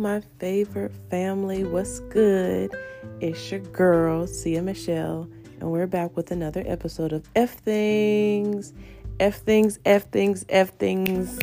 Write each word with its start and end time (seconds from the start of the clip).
my 0.00 0.22
favorite 0.38 0.94
family. 1.10 1.62
What's 1.62 2.00
good? 2.00 2.74
It's 3.20 3.50
your 3.50 3.60
girl, 3.60 4.26
Sia 4.26 4.62
Michelle, 4.62 5.28
and 5.60 5.70
we're 5.70 5.86
back 5.86 6.16
with 6.16 6.30
another 6.30 6.64
episode 6.66 7.12
of 7.12 7.28
F 7.36 7.50
Things. 7.58 8.72
F 9.20 9.36
Things, 9.36 9.78
F 9.84 10.04
Things, 10.04 10.46
F 10.48 10.70
Things, 10.70 11.38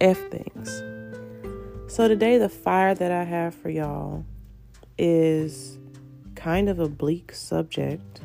F 0.00 0.18
Things. 0.30 0.82
So, 1.92 2.06
today, 2.06 2.38
the 2.38 2.48
fire 2.48 2.94
that 2.94 3.10
I 3.10 3.24
have 3.24 3.56
for 3.56 3.68
y'all 3.70 4.24
is 4.96 5.76
kind 6.36 6.68
of 6.68 6.78
a 6.78 6.88
bleak 6.88 7.32
subject, 7.32 8.20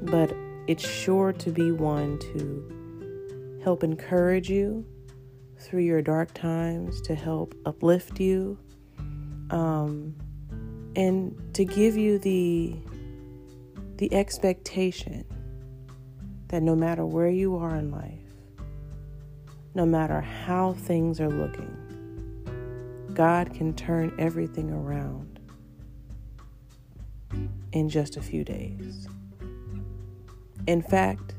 but 0.00 0.34
it's 0.66 0.88
sure 0.88 1.34
to 1.34 1.50
be 1.50 1.70
one 1.70 2.18
to 2.20 3.60
help 3.62 3.84
encourage 3.84 4.48
you 4.48 4.86
through 5.64 5.82
your 5.82 6.02
dark 6.02 6.32
times, 6.34 7.00
to 7.02 7.14
help 7.14 7.54
uplift 7.64 8.20
you, 8.20 8.58
um, 9.50 10.14
and 10.94 11.34
to 11.54 11.64
give 11.64 11.96
you 11.96 12.18
the 12.18 12.76
the 13.96 14.12
expectation 14.12 15.24
that 16.48 16.62
no 16.62 16.74
matter 16.74 17.06
where 17.06 17.30
you 17.30 17.56
are 17.56 17.76
in 17.76 17.90
life, 17.90 18.18
no 19.74 19.86
matter 19.86 20.20
how 20.20 20.72
things 20.72 21.20
are 21.20 21.30
looking, 21.30 21.76
God 23.14 23.54
can 23.54 23.72
turn 23.74 24.12
everything 24.18 24.70
around 24.70 25.40
in 27.72 27.88
just 27.88 28.16
a 28.16 28.22
few 28.22 28.44
days. 28.44 29.08
In 30.66 30.82
fact, 30.82 31.34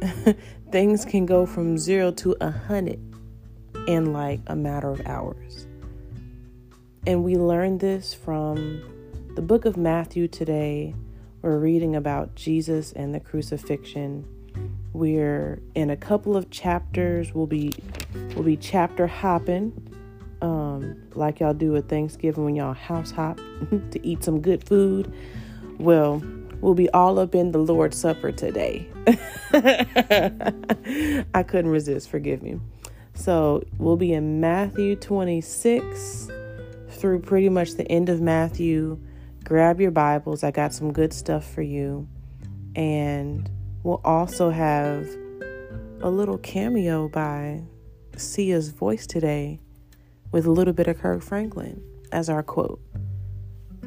things 0.72 1.04
can 1.04 1.26
go 1.26 1.46
from 1.46 1.78
zero 1.78 2.10
to 2.12 2.36
a 2.40 2.50
hundred 2.50 3.07
in 3.88 4.12
like 4.12 4.40
a 4.46 4.54
matter 4.54 4.90
of 4.90 5.04
hours. 5.06 5.66
And 7.06 7.24
we 7.24 7.36
learned 7.36 7.80
this 7.80 8.12
from 8.12 8.82
the 9.34 9.40
book 9.40 9.64
of 9.64 9.78
Matthew 9.78 10.28
today. 10.28 10.94
We're 11.40 11.56
reading 11.56 11.96
about 11.96 12.34
Jesus 12.34 12.92
and 12.92 13.14
the 13.14 13.20
crucifixion. 13.20 14.26
We're 14.92 15.62
in 15.74 15.88
a 15.88 15.96
couple 15.96 16.36
of 16.36 16.50
chapters. 16.50 17.32
We'll 17.32 17.46
be 17.46 17.72
we'll 18.34 18.44
be 18.44 18.58
chapter 18.58 19.06
hopping, 19.06 19.72
um, 20.42 21.02
like 21.14 21.40
y'all 21.40 21.54
do 21.54 21.74
at 21.76 21.88
Thanksgiving 21.88 22.44
when 22.44 22.56
y'all 22.56 22.74
house 22.74 23.10
hop 23.10 23.38
to 23.90 24.06
eat 24.06 24.22
some 24.22 24.42
good 24.42 24.64
food. 24.64 25.10
Well, 25.78 26.22
we'll 26.60 26.74
be 26.74 26.90
all 26.90 27.18
up 27.18 27.34
in 27.34 27.52
the 27.52 27.58
Lord's 27.58 27.96
Supper 27.96 28.32
today. 28.32 28.86
I 31.32 31.42
couldn't 31.42 31.70
resist, 31.70 32.10
forgive 32.10 32.42
me. 32.42 32.60
So 33.18 33.64
we'll 33.78 33.96
be 33.96 34.12
in 34.12 34.40
Matthew 34.40 34.94
26 34.94 36.30
through 36.90 37.18
pretty 37.18 37.48
much 37.48 37.72
the 37.72 37.86
end 37.90 38.08
of 38.08 38.20
Matthew. 38.20 38.96
Grab 39.42 39.80
your 39.80 39.90
Bibles. 39.90 40.44
I 40.44 40.52
got 40.52 40.72
some 40.72 40.92
good 40.92 41.12
stuff 41.12 41.44
for 41.52 41.62
you. 41.62 42.06
And 42.76 43.50
we'll 43.82 44.00
also 44.04 44.50
have 44.50 45.08
a 46.00 46.08
little 46.08 46.38
cameo 46.38 47.08
by 47.08 47.64
Sia's 48.16 48.68
voice 48.68 49.04
today 49.04 49.58
with 50.30 50.46
a 50.46 50.52
little 50.52 50.72
bit 50.72 50.86
of 50.86 50.98
Kirk 50.98 51.20
Franklin 51.20 51.82
as 52.12 52.30
our 52.30 52.44
quote. 52.44 52.80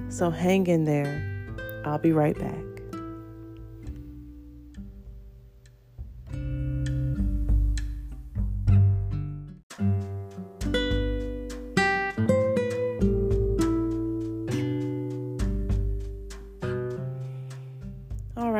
So 0.09 0.29
hang 0.29 0.67
in 0.67 0.83
there. 0.83 1.47
I'll 1.85 1.99
be 1.99 2.11
right 2.11 2.37
back. 2.37 2.70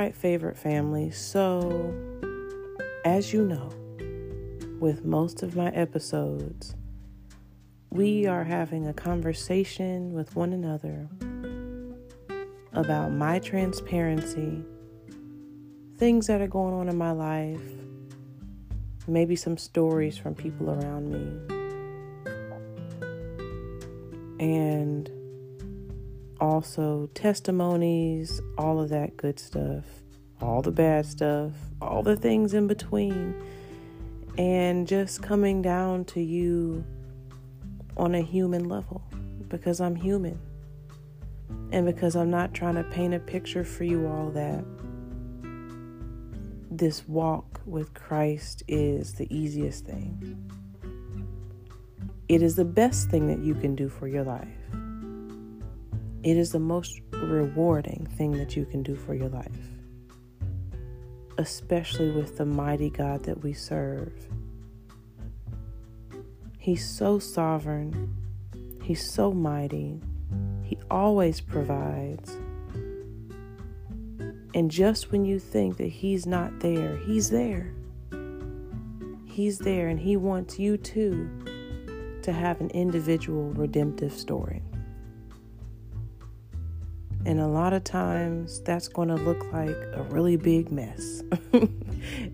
Right, 0.02 0.16
favorite 0.16 0.58
family. 0.58 1.12
So, 1.12 1.94
as 3.06 3.32
you 3.32 3.46
know, 3.46 3.70
with 4.80 5.06
most 5.06 5.44
of 5.44 5.56
my 5.56 5.70
episodes, 5.70 6.74
we 7.92 8.26
are 8.26 8.44
having 8.44 8.88
a 8.88 8.94
conversation 8.94 10.12
with 10.12 10.36
one 10.36 10.54
another 10.54 11.08
about 12.74 13.12
my 13.12 13.38
transparency, 13.38 14.64
things 15.98 16.26
that 16.26 16.42
are 16.42 16.48
going 16.48 16.74
on 16.74 16.90
in 16.90 16.98
my 16.98 17.12
life, 17.12 17.62
maybe 19.08 19.36
some 19.36 19.56
stories 19.56 20.18
from 20.18 20.34
people 20.34 20.72
around 20.72 21.12
me, 21.12 21.28
and 24.40 25.21
also 26.42 27.08
testimonies, 27.14 28.42
all 28.58 28.82
of 28.82 28.90
that 28.90 29.16
good 29.16 29.40
stuff, 29.40 29.86
all 30.42 30.62
the 30.62 30.72
bad 30.72 31.06
stuff, 31.06 31.52
all 31.80 32.02
the 32.02 32.18
things 32.18 32.54
in 32.54 32.68
between, 32.68 33.36
and 34.38 34.88
just 34.88 35.22
coming 35.22 35.62
down 35.62 36.04
to 36.04 36.20
you 36.20 36.84
on 37.96 38.16
a 38.16 38.22
human 38.22 38.68
level 38.68 39.04
because 39.48 39.80
I'm 39.80 39.96
human. 39.96 40.40
And 41.72 41.86
because 41.86 42.16
I'm 42.16 42.30
not 42.30 42.54
trying 42.54 42.76
to 42.76 42.84
paint 42.84 43.14
a 43.14 43.20
picture 43.20 43.64
for 43.64 43.84
you 43.84 44.08
all 44.08 44.32
that 44.32 44.66
this 46.70 47.08
walk 47.08 47.62
with 47.66 47.94
Christ 47.94 48.64
is 48.68 49.14
the 49.14 49.28
easiest 49.34 49.86
thing. 49.86 50.50
It 52.28 52.42
is 52.42 52.56
the 52.56 52.66
best 52.66 53.10
thing 53.10 53.28
that 53.28 53.40
you 53.40 53.54
can 53.54 53.76
do 53.76 53.90
for 53.90 54.08
your 54.08 54.24
life. 54.24 54.61
It 56.24 56.38
is 56.38 56.52
the 56.52 56.60
most 56.60 57.02
rewarding 57.12 58.08
thing 58.16 58.34
that 58.34 58.56
you 58.56 58.64
can 58.64 58.84
do 58.84 58.96
for 58.96 59.16
your 59.16 59.30
life, 59.30 59.48
especially 61.40 62.12
with 62.12 62.38
the 62.38 62.46
mighty 62.46 62.92
God 62.92 63.24
that 63.24 63.42
we 63.42 63.54
serve. 63.54 64.14
He's 66.60 66.88
so 66.88 67.18
sovereign, 67.18 68.16
He's 68.84 69.12
so 69.12 69.32
mighty, 69.32 70.00
He 70.64 70.78
always 70.92 71.42
provides. 71.42 72.38
And 74.54 74.70
just 74.70 75.12
when 75.12 75.26
you 75.26 75.40
think 75.40 75.78
that 75.78 75.88
He's 75.88 76.28
not 76.28 76.60
there, 76.60 76.98
He's 76.98 77.32
there. 77.32 77.74
He's 79.26 79.58
there, 79.58 79.88
and 79.88 80.00
He 80.00 80.18
wants 80.18 80.60
you 80.60 80.78
too 80.78 81.32
to 82.22 82.32
have 82.32 82.62
an 82.62 82.70
individual 82.70 83.50
redemptive 83.54 84.14
story. 84.14 84.62
And 87.32 87.40
a 87.40 87.48
lot 87.48 87.72
of 87.72 87.86
times 87.86 88.60
that's 88.60 88.90
going 88.90 89.08
to 89.08 89.16
look 89.16 89.54
like 89.54 89.78
a 89.94 90.06
really 90.10 90.36
big 90.36 90.70
mess. 90.70 91.24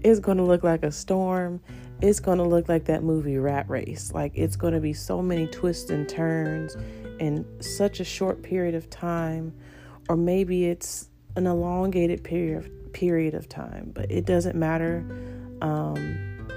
it's 0.03 0.19
going 0.19 0.37
to 0.37 0.43
look 0.43 0.63
like 0.63 0.81
a 0.81 0.91
storm. 0.91 1.61
It's 2.01 2.19
going 2.19 2.39
to 2.39 2.43
look 2.43 2.67
like 2.67 2.85
that 2.85 3.03
movie 3.03 3.37
Rat 3.37 3.69
Race. 3.69 4.11
Like 4.11 4.31
it's 4.33 4.55
going 4.55 4.73
to 4.73 4.79
be 4.79 4.93
so 4.93 5.21
many 5.21 5.45
twists 5.45 5.91
and 5.91 6.09
turns 6.09 6.75
in 7.19 7.45
such 7.61 7.99
a 7.99 8.03
short 8.03 8.41
period 8.41 8.73
of 8.73 8.89
time. 8.89 9.53
Or 10.09 10.17
maybe 10.17 10.65
it's 10.65 11.09
an 11.35 11.45
elongated 11.45 12.23
period 12.23 12.91
period 12.91 13.35
of 13.35 13.47
time, 13.47 13.91
but 13.93 14.09
it 14.09 14.25
doesn't 14.25 14.55
matter. 14.55 15.05
Um, 15.61 16.47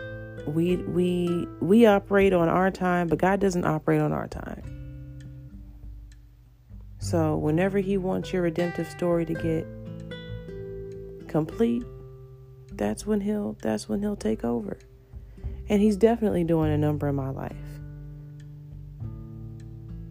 we 0.46 0.76
we 0.76 1.46
we 1.60 1.84
operate 1.84 2.32
on 2.32 2.48
our 2.48 2.70
time, 2.70 3.08
but 3.08 3.18
God 3.18 3.38
doesn't 3.38 3.66
operate 3.66 4.00
on 4.00 4.14
our 4.14 4.28
time. 4.28 4.79
So, 7.10 7.36
whenever 7.36 7.80
He 7.80 7.96
wants 7.96 8.32
your 8.32 8.42
redemptive 8.42 8.88
story 8.88 9.26
to 9.26 9.34
get 9.34 9.66
complete, 11.26 11.82
that's 12.74 13.04
when 13.04 13.20
He'll 13.20 13.56
that's 13.60 13.88
when 13.88 14.00
He'll 14.00 14.14
take 14.14 14.44
over. 14.44 14.78
And 15.68 15.82
He's 15.82 15.96
definitely 15.96 16.44
doing 16.44 16.70
a 16.70 16.78
number 16.78 17.08
in 17.08 17.16
my 17.16 17.30
life. 17.30 17.56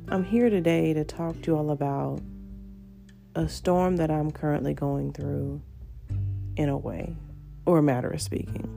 I'm 0.10 0.26
here 0.26 0.50
today 0.50 0.94
to 0.94 1.06
talk 1.06 1.42
to 1.44 1.52
you 1.52 1.58
all 1.58 1.72
about 1.72 2.20
a 3.34 3.48
storm 3.48 3.96
that 3.96 4.12
I'm 4.12 4.30
currently 4.30 4.74
going 4.74 5.14
through, 5.14 5.62
in 6.58 6.68
a 6.68 6.78
way, 6.78 7.16
or 7.66 7.78
a 7.78 7.84
matter 7.84 8.10
of 8.10 8.22
speaking. 8.22 8.68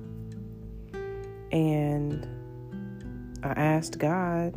And 1.50 2.24
I 3.42 3.48
asked 3.48 3.98
God 3.98 4.54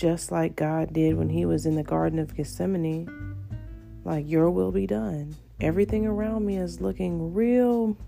just 0.00 0.32
like 0.32 0.56
God 0.56 0.94
did 0.94 1.14
when 1.14 1.28
he 1.28 1.44
was 1.44 1.66
in 1.66 1.74
the 1.74 1.82
Garden 1.82 2.18
of 2.18 2.34
Gethsemane. 2.34 3.06
Like, 4.02 4.26
your 4.26 4.50
will 4.50 4.72
be 4.72 4.86
done. 4.86 5.36
Everything 5.60 6.06
around 6.06 6.46
me 6.46 6.56
is 6.56 6.80
looking 6.80 7.34
real, 7.34 7.98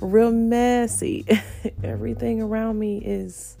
real 0.00 0.30
messy. 0.30 1.24
Everything 1.82 2.42
around 2.42 2.78
me 2.78 2.98
is 2.98 3.56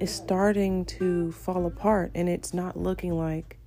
is 0.00 0.10
starting 0.10 0.86
to 0.86 1.30
fall 1.30 1.66
apart 1.66 2.10
and 2.14 2.26
it's 2.26 2.54
not 2.54 2.74
looking 2.74 3.18
like 3.18 3.58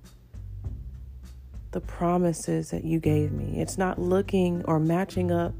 the 1.70 1.80
promises 1.80 2.70
that 2.70 2.82
you 2.82 2.98
gave 2.98 3.30
me. 3.30 3.60
It's 3.60 3.78
not 3.78 4.00
looking 4.00 4.64
or 4.64 4.80
matching 4.80 5.30
up 5.30 5.54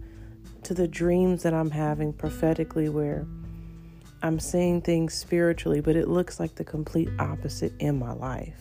to 0.64 0.74
the 0.74 0.88
dreams 0.88 1.44
that 1.44 1.54
I'm 1.54 1.70
having 1.70 2.12
prophetically 2.12 2.88
where 2.88 3.24
I'm 4.24 4.40
seeing 4.40 4.80
things 4.80 5.12
spiritually, 5.12 5.82
but 5.82 5.96
it 5.96 6.08
looks 6.08 6.40
like 6.40 6.54
the 6.54 6.64
complete 6.64 7.10
opposite 7.18 7.74
in 7.78 7.98
my 7.98 8.14
life. 8.14 8.58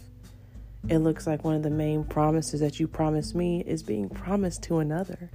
It 0.89 0.97
looks 0.97 1.25
like 1.25 1.45
one 1.45 1.55
of 1.55 1.63
the 1.63 1.69
main 1.69 2.03
promises 2.03 2.59
that 2.59 2.81
you 2.81 2.87
promised 2.89 3.33
me 3.33 3.63
is 3.65 3.81
being 3.81 4.09
promised 4.09 4.63
to 4.63 4.79
another. 4.79 5.31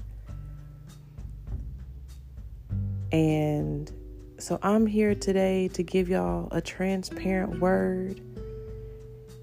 And 3.10 3.90
so 4.36 4.58
I'm 4.62 4.86
here 4.86 5.14
today 5.14 5.68
to 5.68 5.82
give 5.82 6.10
y'all 6.10 6.48
a 6.52 6.60
transparent 6.60 7.60
word 7.60 8.20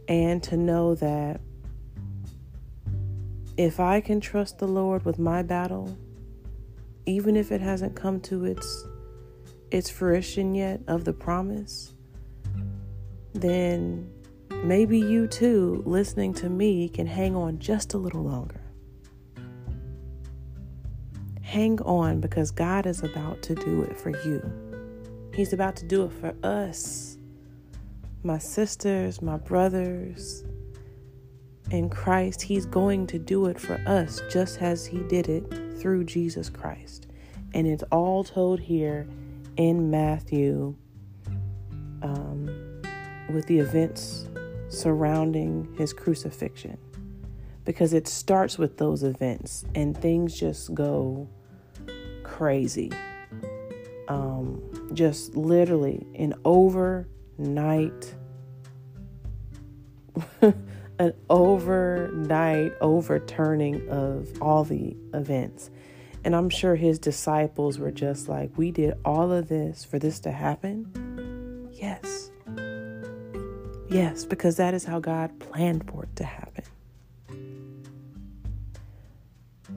and 0.07 0.43
to 0.43 0.55
know 0.55 0.93
that 0.93 1.41
if 3.57 3.79
I 3.79 4.01
can 4.01 4.21
trust 4.21 4.59
the 4.59 4.67
Lord 4.67 5.03
with 5.03 5.17
my 5.17 5.41
battle, 5.41 5.97
even 7.07 7.35
if 7.35 7.51
it 7.51 7.61
hasn't 7.61 7.95
come 7.95 8.21
to 8.21 8.45
its 8.45 8.85
its 9.71 9.89
fruition 9.89 10.55
yet 10.55 10.81
of 10.87 11.05
the 11.05 11.13
promise, 11.13 11.93
then 13.33 14.09
maybe 14.63 14.97
you 14.97 15.27
too, 15.27 15.83
listening 15.85 16.33
to 16.35 16.49
me, 16.49 16.89
can 16.89 17.07
hang 17.07 17.35
on 17.35 17.59
just 17.59 17.93
a 17.93 17.97
little 17.97 18.23
longer. 18.23 18.61
Hang 21.41 21.79
on 21.81 22.19
because 22.19 22.51
God 22.51 22.85
is 22.85 23.03
about 23.03 23.41
to 23.43 23.55
do 23.55 23.83
it 23.83 23.97
for 23.97 24.09
you. 24.25 24.41
He's 25.33 25.53
about 25.53 25.75
to 25.77 25.85
do 25.85 26.05
it 26.05 26.11
for 26.13 26.33
us, 26.43 27.17
my 28.23 28.37
sisters, 28.37 29.21
my 29.21 29.37
brothers. 29.37 30.43
In 31.71 31.89
Christ, 31.89 32.41
He's 32.41 32.65
going 32.65 33.07
to 33.07 33.19
do 33.19 33.47
it 33.47 33.59
for 33.59 33.81
us 33.85 34.21
just 34.31 34.61
as 34.61 34.85
He 34.85 34.99
did 34.99 35.29
it 35.29 35.77
through 35.77 36.05
Jesus 36.05 36.49
Christ. 36.49 37.07
And 37.53 37.67
it's 37.67 37.83
all 37.91 38.23
told 38.23 38.59
here 38.59 39.07
in 39.57 39.89
Matthew 39.89 40.75
um, 42.01 42.81
with 43.29 43.45
the 43.47 43.59
events 43.59 44.27
surrounding 44.69 45.73
His 45.77 45.93
crucifixion. 45.93 46.77
Because 47.63 47.93
it 47.93 48.07
starts 48.07 48.57
with 48.59 48.77
those 48.77 49.03
events 49.03 49.65
and 49.73 49.97
things 49.97 50.39
just 50.39 50.73
go 50.75 51.27
crazy. 52.23 52.91
Um, 54.07 54.61
just 54.93 55.35
literally 55.35 56.05
an 56.13 56.35
overnight, 56.45 58.13
an 60.99 61.13
overnight 61.29 62.73
overturning 62.81 63.89
of 63.89 64.41
all 64.41 64.63
the 64.63 64.95
events. 65.13 65.71
And 66.25 66.35
I'm 66.35 66.49
sure 66.49 66.75
his 66.75 66.97
disciples 66.97 67.77
were 67.77 67.91
just 67.91 68.27
like, 68.27 68.49
We 68.57 68.71
did 68.71 68.95
all 69.05 69.31
of 69.31 69.47
this 69.47 69.85
for 69.85 69.99
this 69.99 70.19
to 70.21 70.31
happen? 70.31 71.69
Yes. 71.71 72.31
Yes, 73.87 74.25
because 74.25 74.57
that 74.57 74.73
is 74.73 74.83
how 74.83 74.99
God 74.99 75.39
planned 75.39 75.87
for 75.87 76.03
it 76.03 76.15
to 76.15 76.23
happen. 76.23 76.63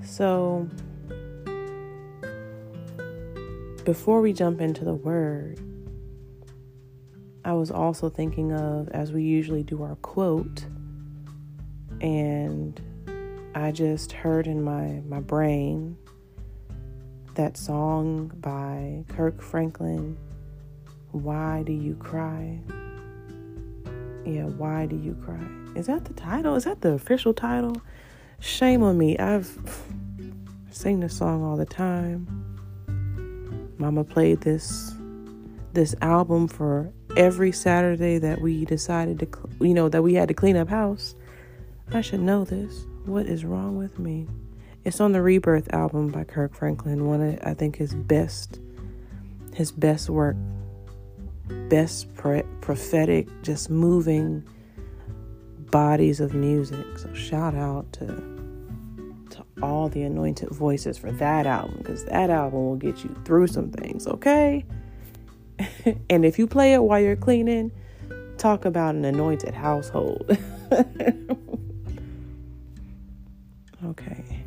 So, 0.03 0.67
before 3.85 4.23
we 4.23 4.33
jump 4.33 4.63
into 4.63 4.87
the 4.87 4.95
word, 4.95 5.61
I 7.45 7.53
was 7.53 7.71
also 7.71 8.09
thinking 8.09 8.55
of, 8.55 8.89
as 8.89 9.13
we 9.13 9.23
usually 9.23 9.63
do 9.63 9.83
our 9.83 9.97
quote, 9.97 10.65
and 12.01 12.81
I 13.55 13.71
just 13.71 14.13
heard 14.13 14.47
in 14.47 14.63
my, 14.63 15.03
my 15.07 15.21
brain 15.21 15.99
that 17.39 17.57
song 17.57 18.33
by 18.41 19.05
Kirk 19.15 19.41
Franklin, 19.41 20.19
Why 21.13 21.63
Do 21.65 21.73
You 21.73 21.95
Cry? 21.95 22.59
Yeah, 24.27 24.47
Why 24.47 24.87
Do 24.87 24.97
You 24.97 25.17
Cry? 25.25 25.47
Is 25.77 25.87
that 25.87 26.05
the 26.05 26.15
title? 26.15 26.57
Is 26.57 26.65
that 26.65 26.81
the 26.81 26.95
official 26.95 27.33
title? 27.33 27.81
Shame 28.41 28.83
on 28.83 28.99
me. 28.99 29.17
I've 29.19 29.57
sing 30.73 30.99
this 30.99 31.17
song 31.17 31.45
all 31.45 31.57
the 31.57 31.65
time. 31.65 32.27
Mama 33.79 34.03
played 34.03 34.41
this 34.41 34.93
this 35.75 35.95
album 36.03 36.49
for 36.49 36.93
every 37.17 37.53
Saturday 37.53 38.19
that 38.19 38.41
we 38.41 38.65
decided 38.65 39.21
to, 39.21 39.29
you 39.61 39.75
know, 39.75 39.89
that 39.89 40.03
we 40.03 40.15
had 40.15 40.27
to 40.27 40.35
clean 40.35 40.57
up 40.57 40.69
house. 40.69 41.15
I 41.93 42.01
should 42.01 42.21
know 42.21 42.45
this. 42.45 42.85
What 43.05 43.27
is 43.27 43.45
wrong 43.45 43.79
with 43.79 43.97
me? 44.01 44.27
It's 44.85 45.01
on 45.01 45.13
the 45.13 45.23
Rebirth 45.23 45.73
album 45.73 46.09
by 46.09 46.25
Kirk 46.25 46.55
Franklin. 46.55 47.07
One 47.07 47.21
of 47.21 47.39
I 47.43 47.55
think 47.55 47.77
his 47.77 47.95
best, 47.95 48.61
his 49.55 49.71
best 49.73 50.09
work, 50.09 50.37
best 51.69 52.15
pre- 52.15 52.45
prophetic, 52.61 53.29
just 53.43 53.71
moving 53.71 54.45
bodies 55.71 56.21
of 56.21 56.33
music. 56.35 56.87
So 56.99 57.13
shout 57.13 57.55
out 57.55 57.93
to 57.95 58.07
to 59.31 59.45
all 59.63 59.89
the 59.89 60.03
anointed 60.03 60.51
voices 60.51 60.97
for 60.97 61.13
that 61.13 61.47
album 61.47 61.79
because 61.79 62.05
that 62.07 62.31
album 62.31 62.67
will 62.67 62.77
get 62.77 63.05
you 63.05 63.15
through 63.25 63.49
some 63.49 63.71
things, 63.71 64.07
okay? 64.07 64.65
and 66.09 66.25
if 66.25 66.39
you 66.39 66.47
play 66.47 66.73
it 66.73 66.83
while 66.83 67.01
you're 67.01 67.17
cleaning, 67.17 67.73
talk 68.39 68.65
about 68.65 68.95
an 68.95 69.05
anointed 69.05 69.55
household. 69.55 70.39
okay. 73.85 74.38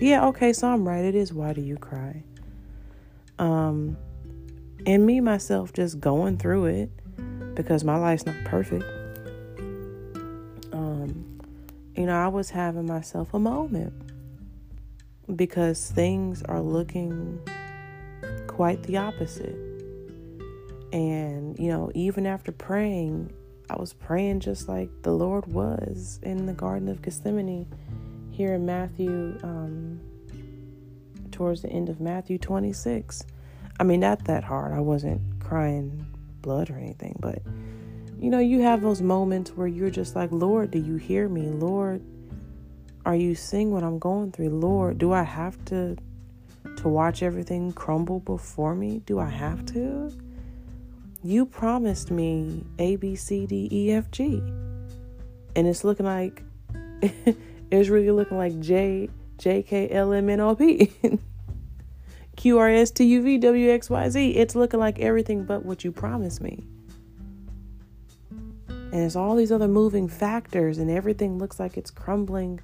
Yeah, 0.00 0.26
okay, 0.28 0.52
so 0.52 0.68
I'm 0.68 0.86
right. 0.86 1.04
It 1.04 1.14
is 1.14 1.32
why 1.32 1.52
do 1.52 1.60
you 1.60 1.76
cry? 1.76 2.22
Um 3.38 3.96
and 4.86 5.04
me 5.04 5.20
myself 5.20 5.72
just 5.72 6.00
going 6.00 6.38
through 6.38 6.66
it 6.66 6.90
because 7.54 7.82
my 7.82 7.96
life's 7.96 8.24
not 8.26 8.36
perfect 8.44 8.84
Um 10.72 11.40
you 11.96 12.06
know, 12.06 12.14
I 12.14 12.28
was 12.28 12.50
having 12.50 12.86
myself 12.86 13.34
a 13.34 13.40
moment 13.40 13.92
because 15.34 15.90
things 15.90 16.42
are 16.44 16.60
looking 16.60 17.40
quite 18.46 18.82
the 18.84 18.96
opposite. 18.96 19.56
And, 20.92 21.58
you 21.58 21.68
know, 21.68 21.90
even 21.94 22.26
after 22.26 22.52
praying, 22.52 23.32
I 23.68 23.76
was 23.78 23.92
praying 23.92 24.40
just 24.40 24.68
like 24.68 24.90
the 25.02 25.12
Lord 25.12 25.46
was 25.46 26.18
in 26.22 26.46
the 26.46 26.54
Garden 26.54 26.88
of 26.88 27.02
Gethsemane 27.02 27.66
here 28.38 28.54
in 28.54 28.64
Matthew, 28.64 29.36
um, 29.42 30.00
towards 31.32 31.62
the 31.62 31.68
end 31.68 31.88
of 31.88 32.00
Matthew 32.00 32.38
26. 32.38 33.24
I 33.80 33.82
mean, 33.82 33.98
not 33.98 34.26
that 34.26 34.44
hard. 34.44 34.72
I 34.72 34.78
wasn't 34.78 35.20
crying 35.40 36.06
blood 36.40 36.70
or 36.70 36.78
anything, 36.78 37.16
but 37.18 37.42
you 38.16 38.30
know, 38.30 38.38
you 38.38 38.62
have 38.62 38.80
those 38.80 39.02
moments 39.02 39.50
where 39.56 39.66
you're 39.66 39.90
just 39.90 40.14
like, 40.14 40.30
Lord, 40.30 40.70
do 40.70 40.78
you 40.78 40.96
hear 40.96 41.28
me? 41.28 41.48
Lord, 41.48 42.00
are 43.04 43.16
you 43.16 43.34
seeing 43.34 43.72
what 43.72 43.82
I'm 43.82 43.98
going 43.98 44.30
through? 44.30 44.50
Lord, 44.50 44.98
do 44.98 45.12
I 45.12 45.24
have 45.24 45.64
to 45.66 45.96
to 46.76 46.88
watch 46.88 47.24
everything 47.24 47.72
crumble 47.72 48.20
before 48.20 48.76
me? 48.76 49.02
Do 49.04 49.18
I 49.18 49.28
have 49.28 49.66
to? 49.66 50.12
You 51.24 51.44
promised 51.44 52.12
me 52.12 52.64
A 52.78 52.94
B 52.94 53.16
C 53.16 53.46
D 53.46 53.68
E 53.72 53.90
F 53.90 54.12
G. 54.12 54.36
And 55.56 55.66
it's 55.66 55.82
looking 55.82 56.06
like 56.06 56.44
it's 57.70 57.88
really 57.88 58.10
looking 58.10 58.38
like 58.38 58.58
J 58.60 59.08
J 59.38 59.62
K 59.62 59.90
L 59.90 60.12
M 60.12 60.28
N 60.28 60.40
O 60.40 60.54
P. 60.54 60.92
Q 62.36 62.58
R 62.58 62.68
S 62.68 62.92
T 62.92 63.04
U 63.04 63.22
V 63.22 63.38
W 63.38 63.70
X 63.70 63.90
Y 63.90 64.08
Z. 64.10 64.30
It's 64.30 64.54
looking 64.54 64.78
like 64.78 65.00
everything 65.00 65.44
but 65.44 65.64
what 65.64 65.82
you 65.82 65.90
promised 65.90 66.40
me. 66.40 66.64
And 68.68 68.94
it's 68.94 69.16
all 69.16 69.34
these 69.34 69.50
other 69.50 69.68
moving 69.68 70.08
factors, 70.08 70.78
and 70.78 70.88
everything 70.90 71.38
looks 71.38 71.58
like 71.58 71.76
it's 71.76 71.90
crumbling 71.90 72.60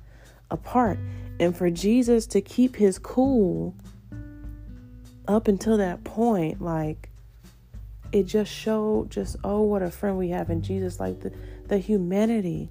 apart. 0.51 0.99
And 1.41 1.57
for 1.57 1.71
Jesus 1.71 2.27
to 2.29 2.41
keep 2.41 2.77
his 2.77 2.99
cool 2.99 3.75
up 5.27 5.49
until 5.49 5.77
that 5.77 6.05
point, 6.05 6.63
like 6.63 7.11
it 8.13 8.25
just 8.25 8.53
showed 8.53 9.11
just 9.11 9.37
oh 9.43 9.63
what 9.63 9.83
a 9.83 9.91
friend 9.91 10.17
we 10.17 10.29
have 10.29 10.51
in 10.51 10.63
Jesus, 10.63 11.01
like 11.01 11.21
the, 11.21 11.33
the 11.67 11.79
humanity 11.79 12.71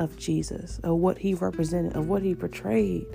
of 0.00 0.16
Jesus, 0.16 0.80
of 0.82 0.96
what 0.96 1.18
he 1.18 1.34
represented, 1.34 1.94
of 1.94 2.08
what 2.08 2.22
he 2.22 2.34
portrayed. 2.34 3.06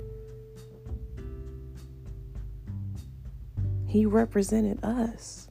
He 3.86 4.06
represented 4.06 4.82
us. 4.84 5.48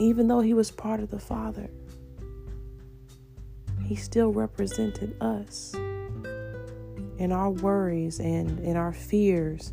Even 0.00 0.26
though 0.26 0.40
he 0.40 0.52
was 0.52 0.70
part 0.72 1.00
of 1.00 1.10
the 1.10 1.18
Father, 1.20 1.70
he 3.84 3.94
still 3.94 4.32
represented 4.32 5.16
us 5.20 5.74
in 7.18 7.30
our 7.32 7.50
worries 7.50 8.18
and 8.18 8.58
in 8.60 8.76
our 8.76 8.92
fears 8.92 9.72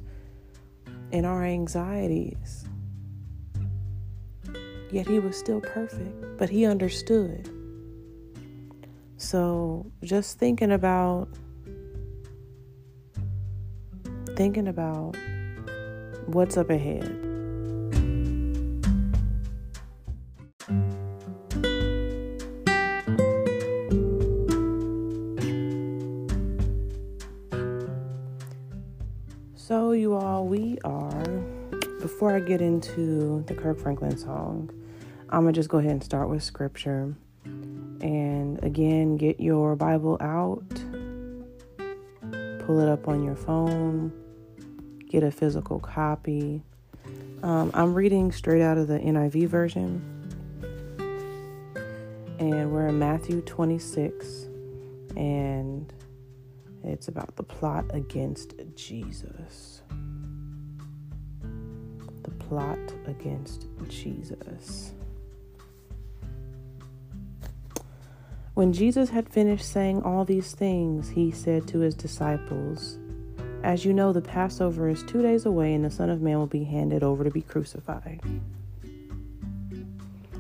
and 1.12 1.26
our 1.26 1.44
anxieties. 1.44 2.66
Yet 4.92 5.08
he 5.08 5.18
was 5.18 5.36
still 5.36 5.62
perfect, 5.62 6.38
but 6.38 6.50
he 6.50 6.66
understood. 6.66 7.55
So, 9.26 9.92
just 10.04 10.38
thinking 10.38 10.72
about 10.72 11.30
thinking 14.36 14.68
about 14.68 15.18
what's 16.28 16.58
up 16.58 16.70
ahead. 16.70 17.10
So, 29.56 29.94
you 29.94 30.14
all, 30.14 30.46
we 30.46 30.78
are, 30.84 31.26
before 32.00 32.36
I 32.36 32.42
get 32.42 32.62
into 32.62 33.44
the 33.48 33.56
Kirk 33.56 33.80
Franklin 33.80 34.18
song, 34.18 34.70
I'm 35.30 35.42
going 35.42 35.56
to 35.56 35.60
just 35.60 35.70
go 35.70 35.80
ahead 35.80 35.94
and 35.94 36.04
start 36.04 36.30
with 36.30 36.44
scripture. 36.44 37.16
And 38.06 38.64
again, 38.64 39.18
get 39.18 39.40
your 39.40 39.76
Bible 39.76 40.16
out, 40.22 40.70
pull 42.64 42.80
it 42.80 42.88
up 42.88 43.08
on 43.08 43.24
your 43.24 43.36
phone, 43.36 44.14
get 45.10 45.24
a 45.24 45.32
physical 45.32 45.80
copy. 45.80 46.62
Um, 47.42 47.72
I'm 47.74 47.96
reading 47.96 48.32
straight 48.32 48.62
out 48.62 48.78
of 48.78 48.88
the 48.88 49.00
NIV 49.00 49.48
version, 49.48 50.04
and 52.38 52.72
we're 52.72 52.90
in 52.90 53.00
Matthew 53.00 53.42
26, 53.42 54.50
and 55.16 55.92
it's 56.84 57.08
about 57.08 57.36
the 57.38 57.44
plot 57.44 57.86
against 57.90 58.54
Jesus. 58.76 59.82
The 62.22 62.32
plot 62.38 62.78
against 63.08 63.66
Jesus. 63.90 64.94
When 68.56 68.72
Jesus 68.72 69.10
had 69.10 69.28
finished 69.28 69.70
saying 69.70 70.04
all 70.04 70.24
these 70.24 70.54
things, 70.54 71.10
he 71.10 71.30
said 71.30 71.68
to 71.68 71.80
his 71.80 71.94
disciples, 71.94 72.98
As 73.64 73.84
you 73.84 73.92
know, 73.92 74.14
the 74.14 74.22
Passover 74.22 74.88
is 74.88 75.04
two 75.04 75.22
days 75.22 75.46
away, 75.46 75.74
and 75.74 75.84
the 75.84 75.92
Son 75.92 76.10
of 76.10 76.22
Man 76.22 76.38
will 76.38 76.48
be 76.48 76.64
handed 76.64 77.04
over 77.04 77.26
to 77.26 77.30
be 77.30 77.42
crucified. 77.42 78.22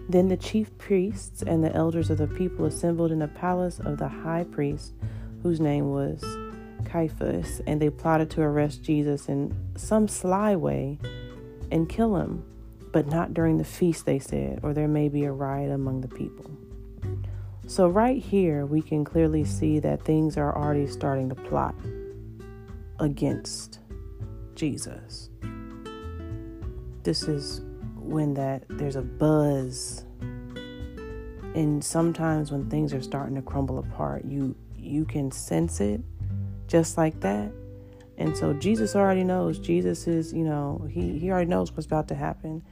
Then 0.07 0.29
the 0.29 0.38
chief 0.38 0.77
priests 0.77 1.41
and 1.41 1.62
the 1.62 1.75
elders 1.75 2.10
of 2.10 2.17
the 2.17 2.27
people 2.27 2.63
assembled 2.63 3.12
in 3.12 3.19
the 3.19 3.27
palace 3.27 3.79
of 3.79 3.98
the 3.98 4.07
high 4.07 4.45
priest, 4.45 4.93
whose 5.43 5.60
name 5.60 5.91
was 5.91 6.24
Caiaphas, 6.86 7.62
and 7.67 7.81
they 7.81 7.89
plotted 7.89 8.29
to 8.31 8.41
arrest 8.43 8.81
Jesus 8.81 9.27
in 9.27 9.53
some 9.75 10.07
sly 10.07 10.55
way 10.55 11.00
and 11.69 11.89
kill 11.89 12.15
him, 12.15 12.45
but 12.93 13.07
not 13.07 13.34
during 13.34 13.57
the 13.57 13.65
feast, 13.65 14.05
they 14.05 14.19
said, 14.19 14.62
or 14.63 14.74
there 14.74 14.88
may 14.88 15.10
be 15.10 15.25
a 15.25 15.34
riot 15.34 15.69
among 15.69 16.00
the 16.00 16.07
people. 16.07 16.55
So, 17.67 17.88
right 17.88 18.22
here, 18.22 18.65
we 18.65 18.81
can 18.81 19.03
clearly 19.03 19.43
see 19.43 19.79
that 19.79 20.03
things 20.03 20.38
are 20.38 20.55
already 20.55 20.86
starting 20.86 21.29
to 21.29 21.36
plot 21.36 21.75
against 23.00 23.79
Jesus. 24.55 25.29
This 27.03 27.24
is 27.24 27.62
when 27.95 28.34
that 28.36 28.63
there's 28.69 28.95
a 28.95 29.01
buzz. 29.01 30.05
And 31.55 31.84
sometimes 31.84 32.51
when 32.51 32.69
things 32.69 32.93
are 32.93 33.01
starting 33.01 33.36
to 33.36 33.41
crumble 33.41 33.79
apart 33.79 34.25
you 34.25 34.55
you 34.77 35.05
can 35.05 35.31
sense 35.31 35.79
it 35.79 36.01
just 36.67 36.98
like 36.98 37.19
that. 37.22 37.51
And 38.17 38.36
so 38.36 38.53
jesus 38.53 38.95
already 38.95 39.24
knows. 39.24 39.57
Jesus 39.60 40.07
is 40.07 40.34
you 40.34 40.43
know 40.43 40.86
he 40.89 41.17
he 41.17 41.31
already 41.31 41.50
knows 41.50 41.72
what's 41.72 41.86
about 41.86 42.07
to 42.10 42.15
happen. 42.15 42.63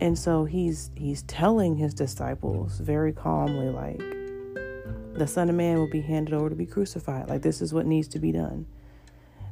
And 0.00 0.18
so 0.18 0.44
he's 0.44 0.90
he's 0.94 1.22
telling 1.22 1.76
his 1.76 1.94
disciples 1.94 2.78
very 2.78 3.12
calmly 3.12 3.68
like 3.68 4.21
the 5.14 5.26
Son 5.26 5.48
of 5.48 5.54
Man 5.54 5.78
will 5.78 5.90
be 5.90 6.00
handed 6.00 6.34
over 6.34 6.48
to 6.48 6.56
be 6.56 6.66
crucified. 6.66 7.28
Like, 7.28 7.42
this 7.42 7.60
is 7.60 7.72
what 7.72 7.86
needs 7.86 8.08
to 8.08 8.18
be 8.18 8.32
done. 8.32 8.66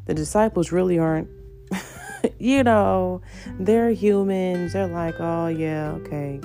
The 0.07 0.15
disciples 0.15 0.73
really 0.73 0.99
aren't, 0.99 1.29
you 2.39 2.65
know, 2.65 3.21
they're 3.59 3.91
humans. 3.91 4.73
They're 4.73 4.87
like, 4.87 5.17
oh, 5.21 5.49
yeah, 5.49 5.93
okay, 5.93 6.41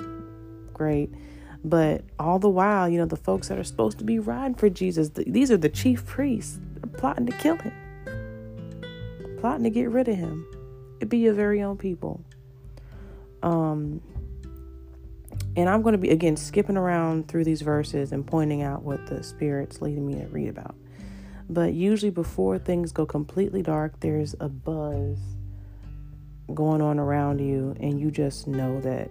great. 0.72 1.10
But 1.64 2.04
all 2.18 2.38
the 2.38 2.48
while, 2.48 2.88
you 2.88 2.98
know, 2.98 3.06
the 3.06 3.16
folks 3.16 3.48
that 3.48 3.58
are 3.58 3.64
supposed 3.64 3.98
to 3.98 4.04
be 4.04 4.18
riding 4.18 4.54
for 4.54 4.70
Jesus, 4.70 5.10
these 5.14 5.50
are 5.50 5.56
the 5.56 5.68
chief 5.68 6.06
priests. 6.06 6.60
Plotting 6.98 7.26
to 7.26 7.32
kill 7.32 7.56
him, 7.56 7.72
plotting 9.40 9.64
to 9.64 9.70
get 9.70 9.90
rid 9.90 10.08
of 10.08 10.16
him. 10.16 10.46
It'd 10.98 11.10
be 11.10 11.18
your 11.18 11.34
very 11.34 11.60
own 11.60 11.76
people. 11.76 12.24
Um, 13.42 14.00
and 15.56 15.68
I'm 15.68 15.82
going 15.82 15.92
to 15.92 15.98
be, 15.98 16.10
again, 16.10 16.36
skipping 16.36 16.76
around 16.76 17.28
through 17.28 17.44
these 17.44 17.62
verses 17.62 18.12
and 18.12 18.26
pointing 18.26 18.62
out 18.62 18.82
what 18.82 19.06
the 19.06 19.22
Spirit's 19.22 19.80
leading 19.80 20.06
me 20.06 20.14
to 20.14 20.26
read 20.26 20.48
about. 20.48 20.74
But 21.48 21.72
usually, 21.72 22.10
before 22.10 22.58
things 22.58 22.92
go 22.92 23.06
completely 23.06 23.62
dark, 23.62 24.00
there's 24.00 24.34
a 24.40 24.48
buzz 24.48 25.18
going 26.52 26.82
on 26.82 26.98
around 26.98 27.40
you, 27.40 27.74
and 27.80 27.98
you 28.00 28.10
just 28.10 28.46
know 28.46 28.80
that 28.80 29.10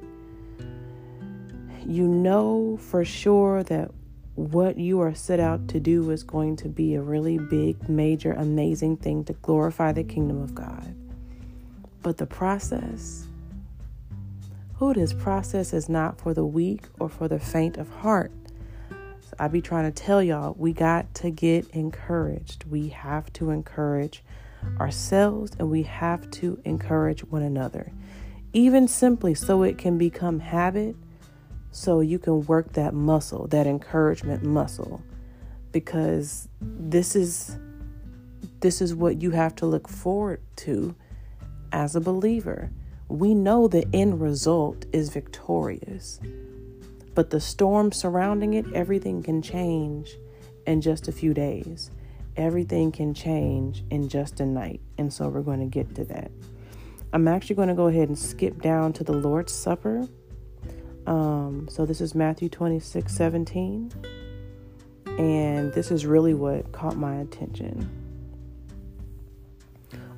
you 1.86 2.08
know 2.08 2.78
for 2.78 3.06
sure 3.06 3.64
that 3.64 3.92
what 4.36 4.78
you 4.78 5.00
are 5.00 5.16
set 5.16 5.40
out 5.40 5.68
to 5.70 5.80
do 5.80 6.12
is 6.12 6.24
going 6.24 6.58
to 6.58 6.68
be 6.68 6.96
a 6.96 7.02
really 7.02 7.38
big, 7.38 7.88
major, 7.88 8.34
amazing 8.34 8.98
thing 8.98 9.24
to 9.24 9.34
glorify 9.34 9.92
the 9.94 10.04
kingdom 10.04 10.42
of 10.42 10.54
God. 10.54 10.94
But 12.02 12.18
the 12.18 12.26
process, 12.26 13.25
who 14.78 14.94
this 14.94 15.14
process 15.14 15.74
is 15.74 15.88
not 15.88 16.20
for 16.20 16.34
the 16.34 16.46
weak 16.46 16.84
or 17.00 17.08
for 17.08 17.28
the 17.28 17.40
faint 17.40 17.78
of 17.78 17.90
heart. 17.90 18.32
So 18.90 19.34
I 19.40 19.48
be 19.48 19.62
trying 19.62 19.92
to 19.92 20.04
tell 20.04 20.22
y'all, 20.22 20.54
we 20.58 20.74
got 20.74 21.14
to 21.16 21.30
get 21.30 21.68
encouraged. 21.70 22.66
We 22.66 22.90
have 22.90 23.32
to 23.34 23.52
encourage 23.52 24.22
ourselves 24.80 25.52
and 25.60 25.70
we 25.70 25.84
have 25.84 26.30
to 26.32 26.60
encourage 26.66 27.24
one 27.24 27.42
another. 27.42 27.92
Even 28.52 28.88
simply 28.88 29.34
so 29.34 29.64
it 29.64 29.78
can 29.78 29.98
become 29.98 30.40
habit, 30.40 30.96
so 31.72 32.02
you 32.02 32.20
can 32.20 32.46
work 32.46 32.74
that 32.74 32.94
muscle, 32.94 33.48
that 33.48 33.68
encouragement 33.68 34.44
muscle. 34.44 35.02
Because 35.72 36.48
this 36.62 37.16
is 37.16 37.58
this 38.62 38.82
is 38.82 38.96
what 38.96 39.22
you 39.22 39.32
have 39.32 39.56
to 39.56 39.66
look 39.66 39.88
forward 39.88 40.42
to 40.56 40.96
as 41.72 41.96
a 41.96 42.02
believer 42.02 42.72
we 43.08 43.34
know 43.34 43.68
the 43.68 43.86
end 43.94 44.20
result 44.22 44.86
is 44.92 45.10
victorious. 45.10 46.20
But 47.14 47.30
the 47.30 47.40
storm 47.40 47.92
surrounding 47.92 48.56
it, 48.56 48.66
everything 48.74 49.24
can 49.24 49.42
change 49.42 50.18
in 50.66 50.82
just 50.82 51.08
a 51.08 51.12
few 51.12 51.34
days. 51.34 51.92
Everything 52.36 52.92
can 52.92 53.14
change 53.14 53.84
in 53.90 54.10
just 54.10 54.40
a 54.40 54.46
night. 54.46 54.82
And 54.98 55.14
so 55.14 55.30
we're 55.30 55.42
going 55.42 55.62
to 55.62 55.66
get 55.66 55.96
to 55.96 56.04
that. 56.06 56.32
I'm 57.14 57.28
actually 57.28 57.56
going 57.56 57.70
to 57.70 57.76
go 57.76 57.88
ahead 57.88 58.10
and 58.10 58.20
skip 58.20 58.62
down 58.62 58.92
to 58.94 59.04
the 59.04 59.14
Lord's 59.14 59.54
Supper. 59.54 60.08
Um, 61.08 61.68
so 61.70 61.86
this 61.86 62.02
is 62.02 62.14
Matthew 62.16 62.50
26 62.50 63.16
17. 63.16 63.92
And 65.18 65.72
this 65.72 65.92
is 65.92 66.06
really 66.06 66.34
what 66.34 66.74
caught 66.74 66.98
my 66.98 67.16
attention. 67.18 68.05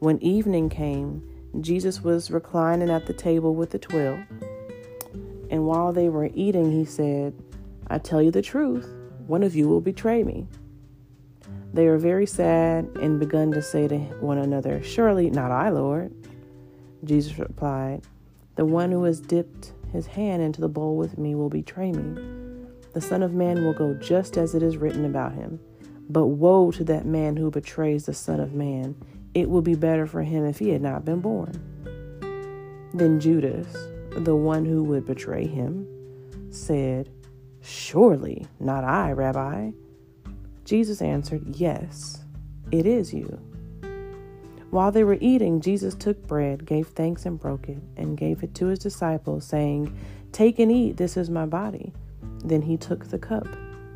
When 0.00 0.22
evening 0.22 0.68
came, 0.68 1.28
Jesus 1.60 2.04
was 2.04 2.30
reclining 2.30 2.88
at 2.88 3.06
the 3.06 3.12
table 3.12 3.56
with 3.56 3.70
the 3.70 3.80
twelve. 3.80 4.20
And 5.50 5.66
while 5.66 5.92
they 5.92 6.08
were 6.08 6.30
eating, 6.34 6.70
he 6.70 6.84
said, 6.84 7.34
I 7.88 7.98
tell 7.98 8.22
you 8.22 8.30
the 8.30 8.40
truth, 8.40 8.88
one 9.26 9.42
of 9.42 9.56
you 9.56 9.66
will 9.66 9.80
betray 9.80 10.22
me. 10.22 10.46
They 11.74 11.86
were 11.86 11.98
very 11.98 12.26
sad 12.26 12.84
and 13.00 13.18
begun 13.18 13.50
to 13.52 13.60
say 13.60 13.88
to 13.88 13.98
one 14.20 14.38
another, 14.38 14.80
Surely 14.84 15.30
not 15.30 15.50
I, 15.50 15.70
Lord. 15.70 16.14
Jesus 17.02 17.36
replied, 17.36 18.02
The 18.54 18.66
one 18.66 18.92
who 18.92 19.02
has 19.02 19.18
dipped 19.20 19.72
his 19.92 20.06
hand 20.06 20.42
into 20.42 20.60
the 20.60 20.68
bowl 20.68 20.96
with 20.96 21.18
me 21.18 21.34
will 21.34 21.50
betray 21.50 21.90
me. 21.90 22.64
The 22.94 23.00
Son 23.00 23.24
of 23.24 23.34
Man 23.34 23.64
will 23.64 23.74
go 23.74 23.94
just 23.94 24.36
as 24.36 24.54
it 24.54 24.62
is 24.62 24.76
written 24.76 25.04
about 25.04 25.32
him. 25.32 25.58
But 26.08 26.26
woe 26.26 26.70
to 26.70 26.84
that 26.84 27.04
man 27.04 27.36
who 27.36 27.50
betrays 27.50 28.06
the 28.06 28.14
Son 28.14 28.38
of 28.38 28.54
Man 28.54 28.94
it 29.34 29.48
would 29.48 29.64
be 29.64 29.74
better 29.74 30.06
for 30.06 30.22
him 30.22 30.44
if 30.44 30.58
he 30.58 30.70
had 30.70 30.82
not 30.82 31.04
been 31.04 31.20
born. 31.20 31.52
Then 32.94 33.20
Judas, 33.20 33.72
the 34.10 34.36
one 34.36 34.64
who 34.64 34.82
would 34.84 35.06
betray 35.06 35.46
him, 35.46 35.86
said, 36.50 37.10
Surely 37.60 38.46
not 38.58 38.84
I, 38.84 39.12
Rabbi. 39.12 39.72
Jesus 40.64 41.02
answered, 41.02 41.56
Yes, 41.56 42.24
it 42.70 42.86
is 42.86 43.12
you. 43.12 43.40
While 44.70 44.92
they 44.92 45.04
were 45.04 45.18
eating, 45.20 45.60
Jesus 45.60 45.94
took 45.94 46.26
bread, 46.26 46.66
gave 46.66 46.88
thanks, 46.88 47.24
and 47.24 47.40
broke 47.40 47.68
it, 47.68 47.78
and 47.96 48.18
gave 48.18 48.42
it 48.42 48.54
to 48.56 48.66
his 48.66 48.78
disciples, 48.78 49.46
saying, 49.46 49.96
Take 50.32 50.58
and 50.58 50.70
eat, 50.70 50.98
this 50.98 51.16
is 51.16 51.30
my 51.30 51.46
body. 51.46 51.92
Then 52.44 52.60
he 52.62 52.76
took 52.76 53.06
the 53.06 53.18
cup, 53.18 53.46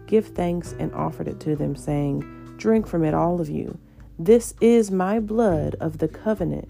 gave 0.06 0.28
thanks, 0.28 0.74
and 0.78 0.94
offered 0.94 1.28
it 1.28 1.40
to 1.40 1.56
them, 1.56 1.76
saying, 1.76 2.54
Drink 2.56 2.86
from 2.86 3.04
it, 3.04 3.12
all 3.12 3.40
of 3.40 3.50
you. 3.50 3.78
This 4.24 4.54
is 4.60 4.92
my 4.92 5.18
blood 5.18 5.74
of 5.80 5.98
the 5.98 6.06
covenant, 6.06 6.68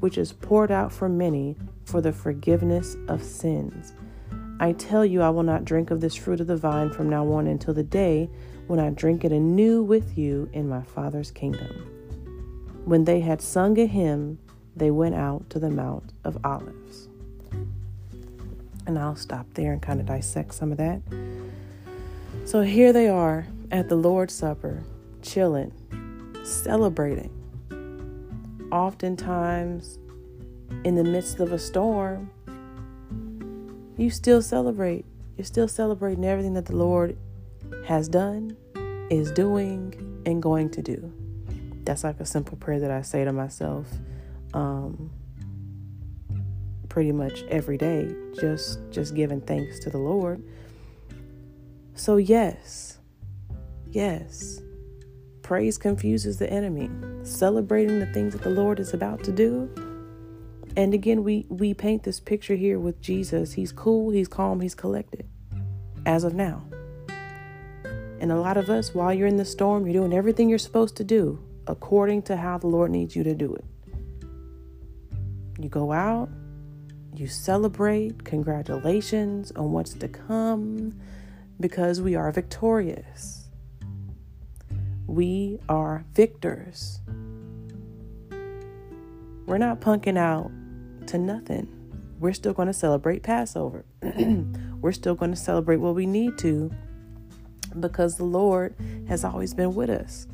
which 0.00 0.16
is 0.16 0.32
poured 0.32 0.70
out 0.70 0.90
for 0.90 1.06
many 1.06 1.54
for 1.84 2.00
the 2.00 2.12
forgiveness 2.12 2.96
of 3.08 3.22
sins. 3.22 3.92
I 4.58 4.72
tell 4.72 5.04
you, 5.04 5.20
I 5.20 5.28
will 5.28 5.42
not 5.42 5.66
drink 5.66 5.90
of 5.90 6.00
this 6.00 6.14
fruit 6.14 6.40
of 6.40 6.46
the 6.46 6.56
vine 6.56 6.88
from 6.88 7.10
now 7.10 7.30
on 7.32 7.46
until 7.46 7.74
the 7.74 7.82
day 7.82 8.30
when 8.68 8.80
I 8.80 8.88
drink 8.88 9.22
it 9.22 9.32
anew 9.32 9.82
with 9.82 10.16
you 10.16 10.48
in 10.54 10.66
my 10.66 10.80
Father's 10.80 11.30
kingdom. 11.30 11.68
When 12.86 13.04
they 13.04 13.20
had 13.20 13.42
sung 13.42 13.78
a 13.78 13.84
hymn, 13.84 14.38
they 14.74 14.90
went 14.90 15.14
out 15.14 15.50
to 15.50 15.58
the 15.58 15.68
Mount 15.68 16.10
of 16.24 16.38
Olives. 16.42 17.10
And 18.86 18.98
I'll 18.98 19.14
stop 19.14 19.44
there 19.52 19.74
and 19.74 19.82
kind 19.82 20.00
of 20.00 20.06
dissect 20.06 20.54
some 20.54 20.72
of 20.72 20.78
that. 20.78 21.02
So 22.46 22.62
here 22.62 22.94
they 22.94 23.08
are 23.08 23.46
at 23.70 23.90
the 23.90 23.94
Lord's 23.94 24.32
Supper, 24.32 24.84
chilling, 25.20 25.70
celebrating. 26.44 27.30
Oftentimes, 28.70 29.98
in 30.84 30.94
the 30.94 31.04
midst 31.04 31.40
of 31.40 31.52
a 31.52 31.58
storm, 31.58 32.30
you 33.96 34.10
still 34.10 34.42
celebrate. 34.42 35.04
You're 35.36 35.44
still 35.44 35.68
celebrating 35.68 36.24
everything 36.24 36.54
that 36.54 36.66
the 36.66 36.76
Lord 36.76 37.16
has 37.86 38.08
done, 38.08 38.56
is 39.10 39.30
doing, 39.30 40.22
and 40.26 40.42
going 40.42 40.70
to 40.70 40.82
do. 40.82 41.12
That's 41.84 42.04
like 42.04 42.20
a 42.20 42.26
simple 42.26 42.56
prayer 42.56 42.80
that 42.80 42.90
I 42.90 43.02
say 43.02 43.24
to 43.24 43.32
myself 43.32 43.86
um, 44.54 45.10
pretty 46.88 47.12
much 47.12 47.42
every 47.44 47.76
day, 47.76 48.14
just 48.40 48.78
just 48.90 49.14
giving 49.14 49.40
thanks 49.40 49.78
to 49.80 49.90
the 49.90 49.98
Lord. 49.98 50.42
So 51.94 52.16
yes, 52.16 52.98
yes, 53.90 54.60
praise 55.44 55.78
confuses 55.78 56.38
the 56.38 56.50
enemy. 56.50 56.90
Celebrating 57.22 58.00
the 58.00 58.06
things 58.06 58.32
that 58.32 58.42
the 58.42 58.50
Lord 58.50 58.80
is 58.80 58.92
about 58.92 59.22
to 59.22 59.30
do 59.30 59.70
and 60.76 60.92
again, 60.92 61.22
we, 61.22 61.46
we 61.48 61.72
paint 61.72 62.02
this 62.02 62.18
picture 62.18 62.56
here 62.56 62.80
with 62.80 63.00
Jesus. 63.00 63.52
He's 63.52 63.70
cool, 63.70 64.10
he's 64.10 64.26
calm, 64.26 64.60
he's 64.60 64.74
collected 64.74 65.26
as 66.04 66.24
of 66.24 66.34
now. 66.34 66.64
And 68.20 68.32
a 68.32 68.36
lot 68.36 68.56
of 68.56 68.70
us, 68.70 68.94
while 68.94 69.14
you're 69.14 69.28
in 69.28 69.36
the 69.36 69.44
storm, 69.44 69.86
you're 69.86 69.92
doing 69.92 70.12
everything 70.12 70.48
you're 70.48 70.58
supposed 70.58 70.96
to 70.96 71.04
do 71.04 71.40
according 71.66 72.22
to 72.22 72.36
how 72.36 72.58
the 72.58 72.66
Lord 72.66 72.90
needs 72.90 73.14
you 73.14 73.22
to 73.22 73.34
do 73.34 73.54
it. 73.54 73.64
You 75.60 75.68
go 75.68 75.92
out, 75.92 76.28
you 77.14 77.28
celebrate, 77.28 78.24
congratulations 78.24 79.52
on 79.52 79.70
what's 79.70 79.94
to 79.94 80.08
come, 80.08 80.98
because 81.60 82.00
we 82.00 82.16
are 82.16 82.32
victorious. 82.32 83.43
We 85.14 85.60
are 85.68 86.04
victors. 86.12 86.98
We're 89.46 89.58
not 89.58 89.80
punking 89.80 90.18
out 90.18 90.50
to 91.06 91.18
nothing. 91.18 91.68
We're 92.18 92.32
still 92.32 92.52
going 92.52 92.66
to 92.66 92.74
celebrate 92.74 93.22
Passover. 93.22 93.84
We're 94.80 94.90
still 94.90 95.14
going 95.14 95.30
to 95.30 95.36
celebrate 95.36 95.76
what 95.76 95.94
we 95.94 96.04
need 96.04 96.36
to 96.38 96.72
because 97.78 98.16
the 98.16 98.24
Lord 98.24 98.74
has 99.06 99.24
always 99.24 99.54
been 99.54 99.76
with 99.76 99.88
us. 99.88 100.26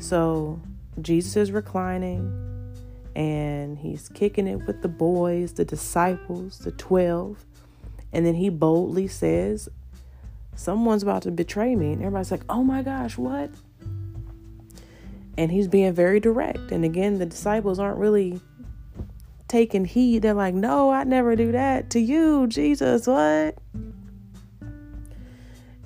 So 0.00 0.60
Jesus 1.00 1.36
is 1.36 1.52
reclining 1.52 2.74
and 3.14 3.78
he's 3.78 4.08
kicking 4.08 4.48
it 4.48 4.66
with 4.66 4.82
the 4.82 4.88
boys, 4.88 5.52
the 5.52 5.64
disciples, 5.64 6.58
the 6.58 6.72
12. 6.72 7.46
And 8.12 8.26
then 8.26 8.34
he 8.34 8.48
boldly 8.48 9.06
says, 9.06 9.68
Someone's 10.58 11.04
about 11.04 11.22
to 11.22 11.30
betray 11.30 11.76
me. 11.76 11.92
And 11.92 12.02
everybody's 12.02 12.32
like, 12.32 12.42
Oh 12.48 12.64
my 12.64 12.82
gosh, 12.82 13.16
what? 13.16 13.50
And 15.36 15.52
he's 15.52 15.68
being 15.68 15.92
very 15.92 16.18
direct. 16.18 16.72
And 16.72 16.84
again, 16.84 17.18
the 17.18 17.26
disciples 17.26 17.78
aren't 17.78 17.98
really 17.98 18.40
taking 19.46 19.84
heed. 19.84 20.22
They're 20.22 20.34
like, 20.34 20.52
no, 20.52 20.90
I 20.90 21.04
never 21.04 21.36
do 21.36 21.52
that 21.52 21.90
to 21.90 22.00
you, 22.00 22.48
Jesus. 22.48 23.06
What? 23.06 23.56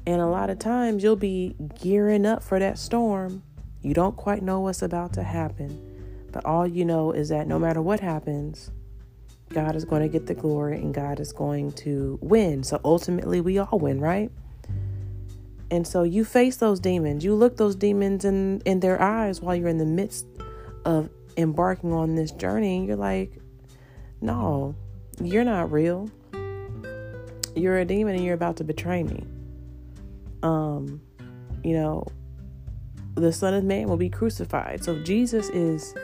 And 0.04 0.20
a 0.20 0.26
lot 0.26 0.48
of 0.48 0.58
times 0.58 1.02
you'll 1.02 1.16
be 1.16 1.54
gearing 1.80 2.24
up 2.24 2.42
for 2.42 2.58
that 2.58 2.78
storm. 2.78 3.42
You 3.82 3.92
don't 3.92 4.16
quite 4.16 4.42
know 4.42 4.60
what's 4.60 4.80
about 4.80 5.12
to 5.14 5.22
happen. 5.22 5.80
But 6.32 6.46
all 6.46 6.66
you 6.66 6.86
know 6.86 7.12
is 7.12 7.28
that 7.28 7.46
no 7.46 7.58
matter 7.58 7.82
what 7.82 8.00
happens, 8.00 8.70
God 9.50 9.76
is 9.76 9.84
going 9.84 10.00
to 10.00 10.08
get 10.08 10.26
the 10.26 10.34
glory 10.34 10.78
and 10.78 10.94
God 10.94 11.20
is 11.20 11.30
going 11.30 11.72
to 11.72 12.18
win. 12.22 12.64
So 12.64 12.80
ultimately, 12.86 13.42
we 13.42 13.58
all 13.58 13.78
win, 13.78 14.00
right? 14.00 14.32
And 15.72 15.86
so 15.86 16.02
you 16.02 16.22
face 16.22 16.58
those 16.58 16.80
demons. 16.80 17.24
You 17.24 17.34
look 17.34 17.56
those 17.56 17.74
demons 17.74 18.26
in, 18.26 18.60
in 18.66 18.80
their 18.80 19.00
eyes 19.00 19.40
while 19.40 19.56
you're 19.56 19.70
in 19.70 19.78
the 19.78 19.86
midst 19.86 20.26
of 20.84 21.08
embarking 21.38 21.94
on 21.94 22.14
this 22.14 22.30
journey. 22.30 22.76
And 22.76 22.86
you're 22.86 22.94
like, 22.94 23.32
no, 24.20 24.74
you're 25.18 25.44
not 25.44 25.72
real. 25.72 26.10
You're 27.56 27.78
a 27.78 27.86
demon 27.86 28.16
and 28.16 28.22
you're 28.22 28.34
about 28.34 28.58
to 28.58 28.64
betray 28.64 29.02
me. 29.02 29.24
Um, 30.42 31.00
you 31.64 31.72
know, 31.72 32.06
the 33.14 33.32
Son 33.32 33.54
of 33.54 33.64
Man 33.64 33.88
will 33.88 33.96
be 33.96 34.10
crucified. 34.10 34.84
So 34.84 35.02
Jesus 35.02 35.48
is 35.48 35.94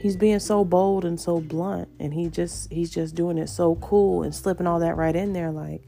he's 0.00 0.16
being 0.16 0.38
so 0.38 0.64
bold 0.64 1.04
and 1.04 1.20
so 1.20 1.40
blunt 1.40 1.90
and 1.98 2.14
he 2.14 2.30
just 2.30 2.72
he's 2.72 2.88
just 2.88 3.14
doing 3.14 3.36
it 3.36 3.50
so 3.50 3.74
cool 3.76 4.22
and 4.22 4.34
slipping 4.34 4.66
all 4.66 4.78
that 4.78 4.96
right 4.96 5.14
in 5.14 5.34
there 5.34 5.50
like 5.50 5.82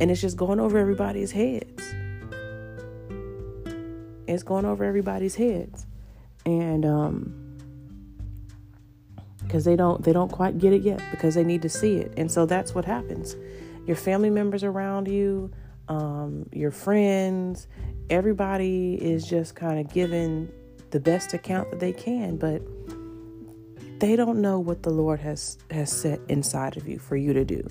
and 0.00 0.10
it's 0.10 0.20
just 0.20 0.36
going 0.36 0.60
over 0.60 0.78
everybody's 0.78 1.32
heads. 1.32 1.94
It's 4.26 4.42
going 4.42 4.64
over 4.64 4.84
everybody's 4.84 5.34
heads. 5.34 5.86
And 6.46 6.84
um 6.84 7.44
because 9.54 9.64
they 9.64 9.76
don't 9.76 10.02
they 10.02 10.12
don't 10.12 10.32
quite 10.32 10.58
get 10.58 10.72
it 10.72 10.82
yet 10.82 11.00
because 11.10 11.34
they 11.34 11.44
need 11.44 11.62
to 11.62 11.68
see 11.68 11.96
it 11.96 12.12
and 12.16 12.30
so 12.30 12.44
that's 12.44 12.74
what 12.74 12.84
happens 12.84 13.36
your 13.86 13.94
family 13.94 14.30
members 14.30 14.64
around 14.64 15.06
you 15.06 15.50
um, 15.86 16.48
your 16.50 16.70
friends 16.70 17.68
everybody 18.10 18.94
is 18.94 19.24
just 19.24 19.54
kind 19.54 19.78
of 19.78 19.92
giving 19.92 20.50
the 20.90 20.98
best 20.98 21.34
account 21.34 21.70
that 21.70 21.78
they 21.78 21.92
can 21.92 22.36
but 22.36 22.62
they 24.00 24.16
don't 24.16 24.40
know 24.40 24.58
what 24.58 24.82
the 24.82 24.90
lord 24.90 25.20
has 25.20 25.58
has 25.70 25.92
set 25.92 26.20
inside 26.28 26.76
of 26.76 26.88
you 26.88 26.98
for 26.98 27.16
you 27.16 27.32
to 27.32 27.44
do 27.44 27.64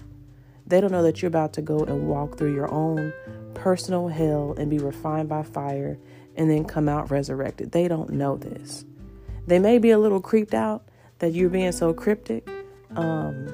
they 0.74 0.82
don't 0.82 0.92
know 0.92 1.04
that 1.04 1.22
you're 1.22 1.28
about 1.28 1.54
to 1.54 1.62
go 1.62 1.80
and 1.80 2.08
walk 2.08 2.38
through 2.38 2.54
your 2.54 2.72
own 2.72 3.14
personal 3.54 4.08
hell 4.08 4.56
and 4.58 4.70
be 4.70 4.80
refined 4.80 5.30
by 5.30 5.44
fire 5.44 5.98
and 6.36 6.50
then 6.50 6.66
come 6.66 6.90
out 6.90 7.12
resurrected 7.12 7.72
they 7.72 7.88
don't 7.88 8.10
know 8.10 8.36
this 8.36 8.86
they 9.46 9.60
may 9.60 9.78
be 9.78 9.92
a 9.92 10.00
little 10.00 10.22
creeped 10.22 10.54
out 10.54 10.84
that 11.20 11.34
you're 11.34 11.50
being 11.50 11.72
so 11.72 11.94
cryptic. 11.94 12.48
Um, 12.96 13.48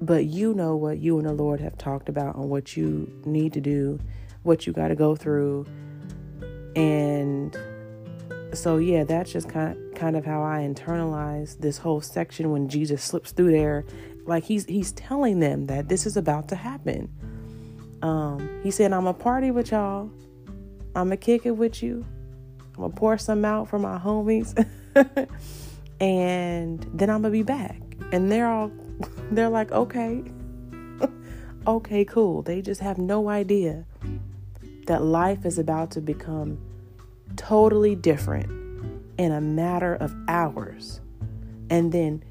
but 0.00 0.24
you 0.24 0.54
know 0.54 0.76
what 0.76 0.98
you 0.98 1.18
and 1.18 1.26
the 1.26 1.32
Lord 1.32 1.60
have 1.60 1.78
talked 1.78 2.08
about 2.08 2.36
on 2.36 2.48
what 2.48 2.76
you 2.76 3.10
need 3.24 3.52
to 3.54 3.60
do, 3.60 3.98
what 4.42 4.66
you 4.66 4.72
got 4.72 4.88
to 4.88 4.94
go 4.94 5.16
through. 5.16 5.66
And 6.76 7.56
so 8.52 8.78
yeah, 8.78 9.04
that's 9.04 9.32
just 9.32 9.48
kind 9.48 9.76
of, 9.76 9.94
kind 9.94 10.16
of 10.16 10.24
how 10.24 10.42
I 10.42 10.58
internalize 10.60 11.58
this 11.58 11.78
whole 11.78 12.00
section 12.00 12.50
when 12.50 12.68
Jesus 12.68 13.02
slips 13.02 13.32
through 13.32 13.52
there 13.52 13.84
like 14.26 14.44
he's 14.44 14.64
he's 14.66 14.92
telling 14.92 15.40
them 15.40 15.66
that 15.66 15.88
this 15.88 16.06
is 16.06 16.16
about 16.16 16.48
to 16.48 16.56
happen. 16.56 17.08
Um, 18.02 18.60
he 18.62 18.70
said, 18.70 18.92
I'm 18.92 19.06
a 19.06 19.14
party 19.14 19.50
with 19.50 19.70
y'all. 19.70 20.10
I'm 20.94 21.06
gonna 21.06 21.16
kick 21.16 21.46
it 21.46 21.52
with 21.52 21.82
you. 21.82 22.04
I'm 22.74 22.82
gonna 22.82 22.94
pour 22.94 23.18
some 23.18 23.44
out 23.44 23.68
for 23.68 23.78
my 23.78 23.98
homies. 23.98 24.54
and 26.00 26.86
then 26.92 27.10
I'm 27.10 27.22
gonna 27.22 27.30
be 27.30 27.42
back. 27.42 27.80
And 28.12 28.30
they're 28.30 28.48
all 28.48 28.70
they're 29.30 29.48
like, 29.48 29.72
okay, 29.72 30.22
okay, 31.66 32.04
cool. 32.04 32.42
They 32.42 32.62
just 32.62 32.80
have 32.80 32.98
no 32.98 33.28
idea 33.28 33.84
that 34.86 35.02
life 35.02 35.44
is 35.44 35.58
about 35.58 35.90
to 35.92 36.00
become 36.00 36.58
totally 37.36 37.94
different 37.94 38.50
in 39.18 39.32
a 39.32 39.40
matter 39.40 39.94
of 39.94 40.14
hours. 40.28 41.00
And 41.70 41.92
then 41.92 42.22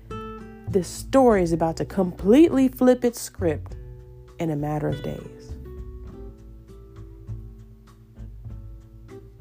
the 0.69 0.83
story 0.83 1.43
is 1.43 1.51
about 1.51 1.77
to 1.77 1.85
completely 1.85 2.67
flip 2.67 3.05
its 3.05 3.21
script 3.21 3.75
in 4.39 4.49
a 4.49 4.55
matter 4.55 4.87
of 4.87 5.01
days. 5.03 5.53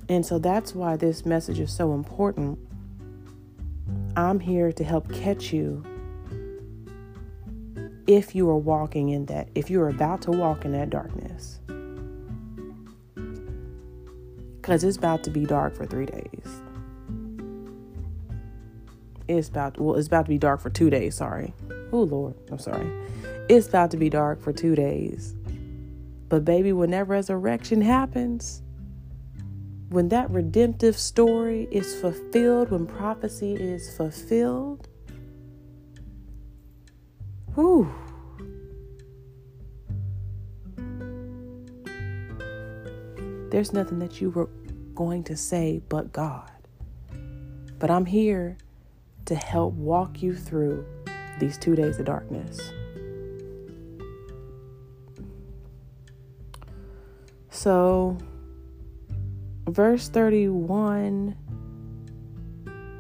And 0.09 0.27
so 0.27 0.39
that's 0.39 0.75
why 0.75 0.97
this 0.97 1.25
message 1.25 1.59
is 1.59 1.73
so 1.73 1.95
important 1.95 2.59
I'm 4.15 4.41
here 4.41 4.73
to 4.73 4.85
help 4.85 5.11
catch 5.11 5.53
you 5.53 5.83
if 8.07 8.35
you 8.35 8.49
are 8.51 8.59
walking 8.59 9.09
in 9.11 9.27
that, 9.27 9.49
if 9.55 9.71
you're 9.71 9.89
about 9.89 10.21
to 10.23 10.31
walk 10.31 10.65
in 10.65 10.73
that 10.73 10.91
darkness. 10.91 11.61
Because 14.57 14.85
it's 14.85 14.99
about 14.99 15.25
to 15.25 15.31
be 15.31 15.47
dark 15.47 15.75
for 15.75 15.87
three 15.87 16.07
days. 16.07 16.62
It's 19.29 19.49
about 19.49 19.79
well, 19.81 19.97
it's 19.97 20.09
about 20.09 20.27
to 20.27 20.29
be 20.29 20.39
dark 20.39 20.61
for 20.61 20.71
two 20.71 20.91
days. 20.91 21.17
Sorry. 21.17 21.55
Oh 21.93 22.03
Lord, 22.03 22.35
I'm 22.51 22.59
sorry. 22.59 22.91
It's 23.49 23.69
about 23.69 23.91
to 23.93 23.97
be 23.97 24.09
dark 24.09 24.41
for 24.41 24.53
two 24.53 24.75
days. 24.75 25.35
But 26.29 26.45
baby, 26.45 26.73
when 26.73 26.91
that 26.91 27.09
resurrection 27.09 27.83
happens, 27.83 28.63
when 29.91 30.09
that 30.09 30.31
redemptive 30.31 30.97
story 30.97 31.69
is 31.71 31.95
fulfilled, 32.01 32.71
when 32.71 32.87
prophecy 32.87 33.55
is 33.55 33.95
fulfilled, 33.95 34.89
whew. 37.55 37.93
There's 43.51 43.75
nothing 43.75 43.99
that 43.99 44.19
you 44.19 44.31
were 44.31 44.49
going 44.95 45.25
to 45.25 45.37
say 45.37 45.83
but 45.91 46.11
God. 46.11 46.51
But 47.79 47.91
I'm 47.91 48.07
here 48.07 48.57
to 49.27 49.35
help 49.35 49.75
walk 49.75 50.23
you 50.23 50.35
through 50.35 50.85
these 51.39 51.59
two 51.59 51.75
days 51.75 51.99
of 51.99 52.07
darkness. 52.07 52.73
So, 57.51 58.19
verse 59.69 60.09
31 60.09 61.37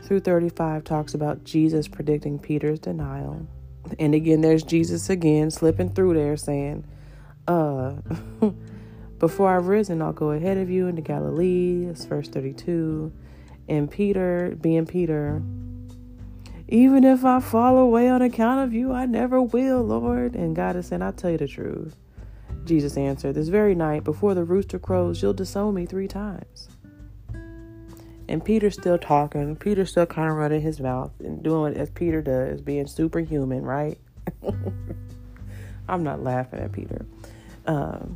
through 0.04 0.20
35 0.20 0.84
talks 0.84 1.14
about 1.14 1.44
Jesus 1.44 1.88
predicting 1.88 2.38
Peter's 2.38 2.78
denial. 2.78 3.46
And 3.98 4.14
again, 4.14 4.40
there's 4.40 4.62
Jesus 4.62 5.10
again 5.10 5.50
slipping 5.50 5.90
through 5.90 6.14
there 6.14 6.36
saying, 6.36 6.84
uh, 7.48 7.94
before 9.18 9.56
I've 9.56 9.66
risen, 9.66 10.02
I'll 10.02 10.12
go 10.12 10.30
ahead 10.32 10.58
of 10.58 10.70
you 10.70 10.86
into 10.86 11.02
Galilee. 11.02 11.86
It's 11.86 12.04
verse 12.04 12.28
32. 12.28 13.12
And 13.68 13.90
Peter, 13.90 14.56
being 14.60 14.86
Peter, 14.86 15.42
even 16.72 17.04
if 17.04 17.22
I 17.22 17.38
fall 17.38 17.76
away 17.76 18.08
on 18.08 18.22
account 18.22 18.60
of 18.60 18.72
you, 18.72 18.92
I 18.92 19.04
never 19.04 19.42
will, 19.42 19.82
Lord. 19.82 20.34
And 20.34 20.56
God 20.56 20.74
is 20.74 20.86
saying, 20.86 21.02
I'll 21.02 21.12
tell 21.12 21.30
you 21.30 21.36
the 21.36 21.46
truth. 21.46 21.94
Jesus 22.64 22.96
answered, 22.96 23.34
This 23.34 23.48
very 23.48 23.74
night, 23.74 24.04
before 24.04 24.32
the 24.32 24.42
rooster 24.42 24.78
crows, 24.78 25.20
you'll 25.20 25.34
disown 25.34 25.74
me 25.74 25.84
three 25.84 26.08
times. 26.08 26.70
And 28.26 28.42
Peter's 28.42 28.72
still 28.72 28.96
talking. 28.96 29.54
Peter's 29.56 29.90
still 29.90 30.06
kind 30.06 30.30
of 30.30 30.36
running 30.36 30.62
his 30.62 30.80
mouth 30.80 31.12
and 31.20 31.42
doing 31.42 31.76
as 31.76 31.90
Peter 31.90 32.22
does, 32.22 32.62
being 32.62 32.86
superhuman, 32.86 33.64
right? 33.64 33.98
I'm 35.90 36.02
not 36.02 36.22
laughing 36.22 36.60
at 36.60 36.72
Peter. 36.72 37.04
Because 37.64 38.06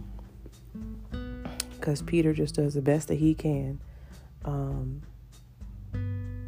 um, 2.01 2.07
Peter 2.07 2.33
just 2.33 2.55
does 2.55 2.73
the 2.73 2.81
best 2.81 3.09
that 3.09 3.17
he 3.17 3.35
can. 3.35 3.81
Um, 4.47 5.03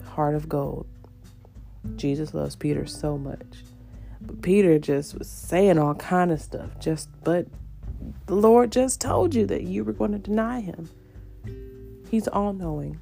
heart 0.07 0.35
of 0.35 0.49
gold. 0.49 0.87
Jesus 1.97 2.35
loves 2.35 2.57
Peter 2.57 2.87
so 2.87 3.17
much. 3.19 3.65
But 4.21 4.43
Peter 4.43 4.79
just 4.79 5.19
was 5.19 5.29
saying 5.29 5.79
all 5.79 5.95
kind 5.95 6.31
of 6.31 6.41
stuff. 6.41 6.79
Just 6.81 7.09
but 7.25 7.47
the 8.27 8.35
Lord 8.35 8.73
just 8.73 9.01
told 9.01 9.35
you 9.35 9.47
that 9.47 9.63
you 9.63 9.85
were 9.85 9.93
going 9.93 10.13
to 10.13 10.19
deny 10.19 10.61
him. 10.61 10.89
He's 12.11 12.29
all 12.29 12.53
knowing. 12.53 13.01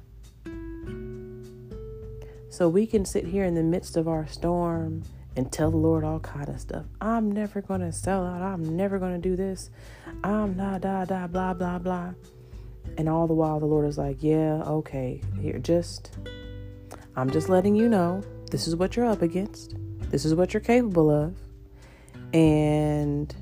So 2.49 2.69
we 2.69 2.87
can 2.87 3.05
sit 3.05 3.25
here 3.25 3.45
in 3.45 3.55
the 3.55 3.63
midst 3.63 3.97
of 3.97 4.07
our 4.07 4.25
storm 4.27 5.03
and 5.35 5.51
tell 5.51 5.69
the 5.69 5.77
Lord 5.77 6.03
all 6.03 6.19
kind 6.19 6.49
of 6.49 6.59
stuff. 6.59 6.85
I'm 6.99 7.31
never 7.31 7.61
going 7.61 7.81
to 7.81 7.91
sell 7.91 8.25
out. 8.25 8.41
I'm 8.41 8.75
never 8.75 8.97
going 8.97 9.13
to 9.13 9.29
do 9.29 9.35
this. 9.35 9.69
I'm 10.23 10.57
not 10.57 10.81
da 10.81 11.05
da 11.05 11.27
blah 11.27 11.53
blah 11.53 11.77
blah. 11.79 12.13
And 12.97 13.07
all 13.07 13.27
the 13.27 13.33
while 13.33 13.59
the 13.59 13.65
Lord 13.65 13.85
is 13.85 13.97
like, 13.97 14.17
"Yeah, 14.23 14.63
okay. 14.63 15.21
Here 15.39 15.59
just 15.59 16.17
I'm 17.15 17.29
just 17.29 17.49
letting 17.49 17.75
you 17.75 17.89
know 17.89 18.23
this 18.49 18.67
is 18.67 18.75
what 18.75 18.95
you're 18.95 19.05
up 19.05 19.21
against. 19.21 19.75
This 20.09 20.25
is 20.25 20.33
what 20.33 20.53
you're 20.53 20.61
capable 20.61 21.09
of. 21.09 21.35
And 22.33 23.33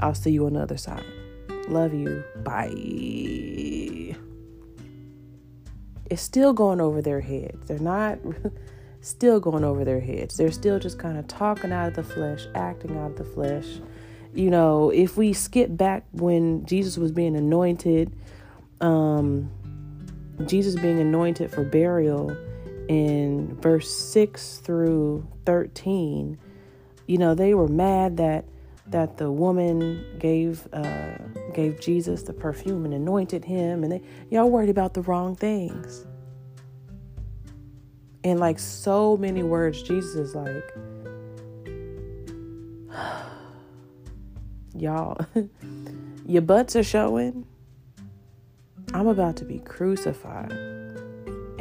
I'll 0.00 0.14
see 0.14 0.30
you 0.30 0.46
on 0.46 0.54
the 0.54 0.60
other 0.60 0.76
side. 0.76 1.04
Love 1.68 1.94
you. 1.94 2.24
Bye. 2.42 4.16
It's 6.10 6.22
still 6.22 6.52
going 6.52 6.80
over 6.80 7.00
their 7.00 7.20
heads. 7.20 7.66
They're 7.66 7.78
not 7.78 8.18
still 9.00 9.40
going 9.40 9.64
over 9.64 9.84
their 9.84 10.00
heads. 10.00 10.36
They're 10.36 10.52
still 10.52 10.78
just 10.78 10.98
kind 10.98 11.16
of 11.18 11.26
talking 11.28 11.72
out 11.72 11.88
of 11.88 11.94
the 11.94 12.02
flesh, 12.02 12.46
acting 12.54 12.98
out 12.98 13.12
of 13.12 13.16
the 13.18 13.24
flesh. 13.24 13.66
You 14.34 14.50
know, 14.50 14.90
if 14.90 15.16
we 15.16 15.32
skip 15.32 15.76
back 15.76 16.04
when 16.12 16.64
Jesus 16.66 16.98
was 16.98 17.12
being 17.12 17.36
anointed, 17.36 18.14
um, 18.80 19.50
Jesus 20.46 20.74
being 20.74 20.98
anointed 20.98 21.50
for 21.50 21.64
burial 21.64 22.36
in 22.92 23.56
verse 23.56 23.90
6 23.90 24.58
through 24.58 25.26
13, 25.46 26.38
you 27.06 27.16
know, 27.16 27.34
they 27.34 27.54
were 27.54 27.68
mad 27.68 28.18
that 28.18 28.44
that 28.88 29.16
the 29.16 29.30
woman 29.30 30.04
gave 30.18 30.68
uh, 30.74 31.16
gave 31.54 31.80
Jesus 31.80 32.22
the 32.22 32.34
perfume 32.34 32.84
and 32.84 32.92
anointed 32.92 33.44
him, 33.44 33.82
and 33.82 33.92
they 33.92 34.02
y'all 34.28 34.50
worried 34.50 34.68
about 34.68 34.92
the 34.92 35.00
wrong 35.02 35.34
things. 35.34 36.04
And 38.24 38.38
like 38.38 38.58
so 38.58 39.16
many 39.16 39.42
words, 39.42 39.82
Jesus 39.82 40.14
is 40.14 40.34
like, 40.34 40.74
y'all, 44.74 45.24
your 46.26 46.42
butts 46.42 46.76
are 46.76 46.84
showing. 46.84 47.46
I'm 48.92 49.06
about 49.06 49.36
to 49.36 49.46
be 49.46 49.58
crucified, 49.60 50.52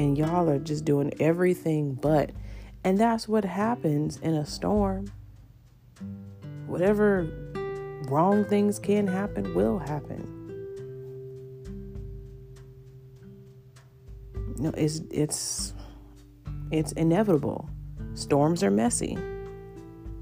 and 0.02 0.18
y'all 0.18 0.50
are 0.50 0.58
just 0.58 0.84
doing 0.84 1.14
everything 1.20 1.94
but. 1.94 2.32
And 2.84 2.98
that's 2.98 3.28
what 3.28 3.46
happens 3.46 4.18
in 4.18 4.34
a 4.34 4.46
storm 4.46 5.12
whatever 6.66 7.28
wrong 8.08 8.46
things 8.46 8.80
can 8.80 9.06
happen 9.06 9.54
will 9.54 9.78
happen. 9.78 10.26
You 14.58 14.64
know, 14.64 14.74
it's 14.76 15.02
it's 15.12 15.74
it's 16.72 16.94
inevitable. 16.94 17.70
Storms 18.14 18.64
are 18.64 18.72
messy. 18.72 19.18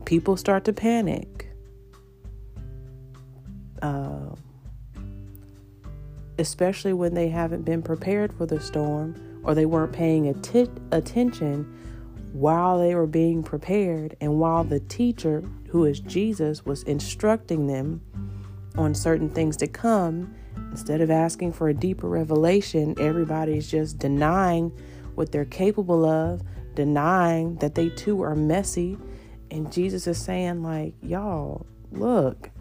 People 0.05 0.35
start 0.35 0.65
to 0.65 0.73
panic. 0.73 1.47
Uh, 3.81 4.35
especially 6.37 6.93
when 6.93 7.13
they 7.13 7.29
haven't 7.29 7.63
been 7.63 7.81
prepared 7.81 8.33
for 8.33 8.45
the 8.45 8.59
storm 8.59 9.28
or 9.43 9.55
they 9.55 9.65
weren't 9.65 9.93
paying 9.93 10.33
atti- 10.33 10.69
attention 10.91 11.65
while 12.33 12.77
they 12.77 12.93
were 12.93 13.07
being 13.07 13.41
prepared 13.41 14.15
and 14.21 14.39
while 14.39 14.63
the 14.63 14.79
teacher, 14.81 15.43
who 15.69 15.85
is 15.85 15.99
Jesus, 15.99 16.65
was 16.65 16.83
instructing 16.83 17.67
them 17.67 18.01
on 18.77 18.93
certain 18.93 19.29
things 19.29 19.57
to 19.57 19.67
come, 19.67 20.33
instead 20.71 21.01
of 21.01 21.09
asking 21.09 21.51
for 21.53 21.69
a 21.69 21.73
deeper 21.73 22.07
revelation, 22.07 22.95
everybody's 22.99 23.69
just 23.69 23.97
denying 23.97 24.71
what 25.15 25.31
they're 25.31 25.45
capable 25.45 26.05
of, 26.05 26.41
denying 26.75 27.55
that 27.55 27.75
they 27.75 27.89
too 27.89 28.21
are 28.21 28.35
messy. 28.35 28.97
And 29.51 29.71
Jesus 29.71 30.05
is 30.05 30.17
saying, 30.17 30.61
like, 30.61 30.93
y'all, 31.01 31.65
look, 31.91 32.51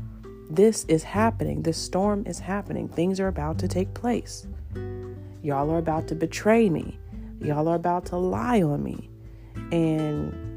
this 0.51 0.85
is 0.87 1.03
happening. 1.03 1.63
This 1.63 1.77
storm 1.77 2.25
is 2.27 2.39
happening. 2.39 2.89
Things 2.89 3.21
are 3.21 3.29
about 3.29 3.59
to 3.59 3.69
take 3.69 3.93
place. 3.93 4.47
Y'all 5.43 5.71
are 5.71 5.79
about 5.79 6.09
to 6.09 6.15
betray 6.15 6.69
me. 6.69 6.99
Y'all 7.41 7.69
are 7.69 7.77
about 7.77 8.07
to 8.07 8.17
lie 8.17 8.63
on 8.63 8.83
me. 8.83 9.09
And 9.71 10.49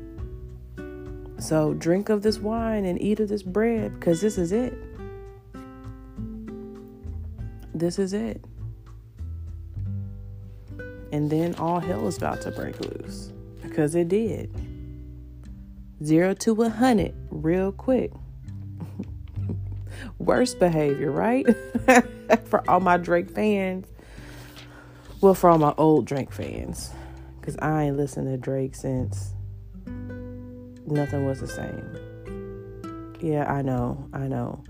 so 1.41 1.73
drink 1.73 2.09
of 2.09 2.21
this 2.21 2.39
wine 2.39 2.85
and 2.85 3.01
eat 3.01 3.19
of 3.19 3.29
this 3.29 3.43
bread 3.43 3.99
because 3.99 4.21
this 4.21 4.37
is 4.37 4.51
it. 4.51 4.73
This 7.73 7.99
is 7.99 8.13
it. 8.13 8.43
And 11.11 11.29
then 11.29 11.55
all 11.55 11.79
hell 11.79 12.07
is 12.07 12.17
about 12.17 12.41
to 12.41 12.51
break 12.51 12.79
loose 12.79 13.31
because 13.61 13.95
it 13.95 14.07
did. 14.07 14.49
Zero 16.03 16.33
to 16.35 16.63
a 16.63 16.69
hundred 16.69 17.13
real 17.29 17.71
quick. 17.71 18.11
Worst 20.19 20.57
behavior, 20.59 21.11
right? 21.11 21.45
for 22.45 22.67
all 22.69 22.79
my 22.79 22.97
Drake 22.97 23.29
fans. 23.29 23.87
Well, 25.21 25.35
for 25.35 25.51
all 25.51 25.59
my 25.59 25.73
old 25.77 26.05
Drake 26.05 26.31
fans. 26.31 26.91
Because 27.39 27.55
I 27.61 27.83
ain't 27.83 27.97
listened 27.97 28.27
to 28.27 28.37
Drake 28.37 28.75
since 28.75 29.33
nothing 30.85 31.25
was 31.25 31.39
the 31.39 31.47
same. 31.47 33.15
Yeah, 33.19 33.51
I 33.51 33.61
know. 33.61 34.09
I 34.13 34.27
know. 34.27 34.63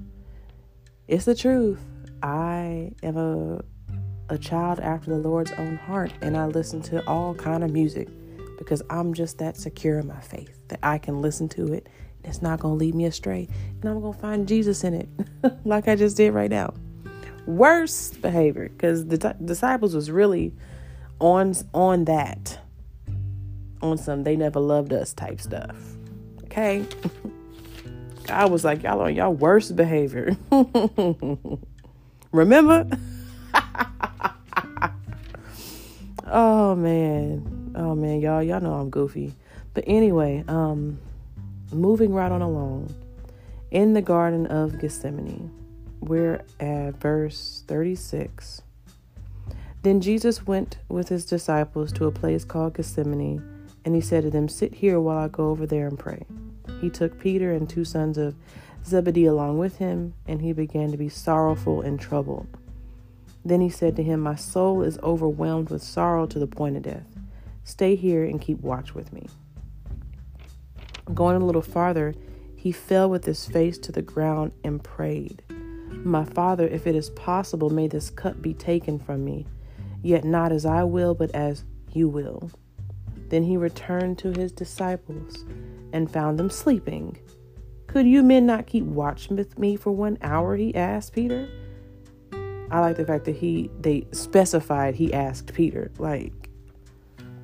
It's 1.07 1.25
the 1.25 1.35
truth. 1.35 1.79
I 2.21 2.91
am 3.01 3.17
a 3.17 3.63
a 4.29 4.37
child 4.37 4.79
after 4.79 5.09
the 5.09 5.17
Lord's 5.17 5.51
own 5.53 5.75
heart 5.75 6.13
and 6.21 6.37
I 6.37 6.45
listen 6.45 6.81
to 6.83 7.05
all 7.05 7.35
kind 7.35 7.65
of 7.65 7.71
music 7.71 8.07
because 8.57 8.81
I'm 8.89 9.13
just 9.13 9.39
that 9.39 9.57
secure 9.57 9.99
in 9.99 10.07
my 10.07 10.21
faith 10.21 10.57
that 10.69 10.79
I 10.81 10.99
can 10.99 11.21
listen 11.21 11.49
to 11.49 11.73
it 11.73 11.89
and 12.23 12.27
it's 12.27 12.41
not 12.41 12.61
to 12.61 12.67
lead 12.67 12.95
me 12.95 13.03
astray 13.05 13.49
and 13.81 13.89
I'm 13.89 14.01
to 14.01 14.17
find 14.17 14.47
Jesus 14.47 14.85
in 14.85 14.93
it 14.93 15.09
like 15.65 15.89
I 15.89 15.97
just 15.97 16.15
did 16.15 16.33
right 16.33 16.49
now. 16.49 16.73
Worst 17.45 18.21
behavior 18.21 18.69
cuz 18.77 19.05
the 19.05 19.17
t- 19.17 19.43
disciples 19.43 19.95
was 19.95 20.11
really 20.11 20.53
on 21.19 21.55
on 21.73 22.05
that 22.05 22.59
on 23.81 23.97
some 23.97 24.23
they 24.23 24.35
never 24.35 24.59
loved 24.59 24.93
us 24.93 25.13
type 25.13 25.41
stuff. 25.41 25.75
Okay? 26.45 26.85
I 28.29 28.45
was 28.45 28.63
like, 28.63 28.83
y'all 28.83 29.01
on 29.01 29.15
y'all 29.15 29.33
worst 29.33 29.75
behavior. 29.75 30.37
Remember? 32.31 32.87
oh 36.27 36.75
man. 36.75 37.73
Oh 37.75 37.95
man, 37.95 38.21
y'all, 38.21 38.43
y'all 38.43 38.61
know 38.61 38.73
I'm 38.73 38.89
goofy. 38.89 39.33
But 39.73 39.83
anyway, 39.87 40.43
um 40.47 40.99
moving 41.71 42.13
right 42.13 42.31
on 42.31 42.41
along. 42.41 42.93
In 43.71 43.93
the 43.93 44.01
Garden 44.01 44.47
of 44.47 44.79
Gethsemane, 44.79 45.49
we're 46.01 46.43
at 46.59 46.97
verse 46.97 47.63
36. 47.67 48.63
Then 49.83 50.01
Jesus 50.01 50.45
went 50.45 50.77
with 50.89 51.09
his 51.09 51.25
disciples 51.25 51.91
to 51.93 52.05
a 52.05 52.11
place 52.11 52.43
called 52.43 52.75
Gethsemane, 52.75 53.43
and 53.85 53.95
he 53.95 54.01
said 54.01 54.23
to 54.23 54.29
them, 54.29 54.47
Sit 54.47 54.75
here 54.75 54.99
while 54.99 55.17
I 55.17 55.27
go 55.27 55.49
over 55.49 55.65
there 55.65 55.87
and 55.87 55.97
pray. 55.97 56.25
He 56.81 56.89
took 56.89 57.19
Peter 57.19 57.51
and 57.51 57.69
two 57.69 57.85
sons 57.85 58.17
of 58.17 58.35
Zebedee 58.85 59.25
along 59.25 59.57
with 59.57 59.77
him, 59.77 60.13
and 60.27 60.41
he 60.41 60.53
began 60.53 60.91
to 60.91 60.97
be 60.97 61.09
sorrowful 61.09 61.81
and 61.81 61.99
troubled. 61.99 62.47
Then 63.43 63.61
he 63.61 63.69
said 63.69 63.95
to 63.95 64.03
him, 64.03 64.19
My 64.19 64.35
soul 64.35 64.83
is 64.83 64.99
overwhelmed 64.99 65.69
with 65.69 65.81
sorrow 65.81 66.27
to 66.27 66.39
the 66.39 66.47
point 66.47 66.77
of 66.77 66.83
death. 66.83 67.07
Stay 67.63 67.95
here 67.95 68.23
and 68.23 68.41
keep 68.41 68.59
watch 68.61 68.93
with 68.93 69.11
me. 69.13 69.27
Going 71.13 71.41
a 71.41 71.45
little 71.45 71.61
farther, 71.61 72.13
he 72.55 72.71
fell 72.71 73.09
with 73.09 73.25
his 73.25 73.45
face 73.47 73.77
to 73.79 73.91
the 73.91 74.03
ground 74.03 74.51
and 74.63 74.83
prayed, 74.83 75.41
My 76.03 76.25
father, 76.25 76.67
if 76.67 76.87
it 76.87 76.95
is 76.95 77.11
possible, 77.11 77.69
may 77.69 77.87
this 77.87 78.09
cup 78.09 78.41
be 78.41 78.53
taken 78.53 78.97
from 78.97 79.23
me, 79.23 79.45
yet 80.01 80.23
not 80.23 80.51
as 80.51 80.65
I 80.65 80.83
will, 80.83 81.13
but 81.13 81.29
as 81.35 81.63
you 81.91 82.09
will. 82.09 82.49
Then 83.29 83.43
he 83.43 83.55
returned 83.55 84.17
to 84.19 84.31
his 84.31 84.51
disciples 84.51 85.45
and 85.93 86.11
found 86.11 86.39
them 86.39 86.49
sleeping. 86.49 87.17
Could 87.87 88.07
you 88.07 88.23
men 88.23 88.45
not 88.45 88.67
keep 88.67 88.83
watch 88.83 89.29
with 89.29 89.59
me 89.59 89.75
for 89.75 89.91
one 89.91 90.17
hour? 90.21 90.55
He 90.55 90.73
asked 90.73 91.13
Peter. 91.13 91.47
I 92.71 92.79
like 92.79 92.97
the 92.97 93.05
fact 93.05 93.25
that 93.25 93.35
he 93.35 93.69
they 93.79 94.07
specified 94.11 94.95
he 94.95 95.13
asked 95.13 95.53
Peter, 95.53 95.91
like, 95.97 96.49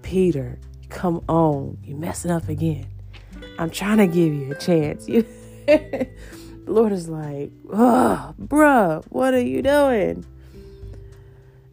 Peter, 0.02 0.58
come 0.90 1.24
on, 1.28 1.78
you 1.84 1.96
messing 1.96 2.32
up 2.32 2.48
again. 2.48 2.88
I'm 3.60 3.70
trying 3.70 3.98
to 3.98 4.08
give 4.08 4.34
you 4.34 4.52
a 4.52 4.56
chance. 4.56 5.08
You 5.68 6.06
Lord 6.68 6.92
is 6.92 7.08
like, 7.08 7.52
oh, 7.72 8.34
bruh, 8.40 9.04
what 9.10 9.34
are 9.34 9.42
you 9.42 9.62
doing? 9.62 10.26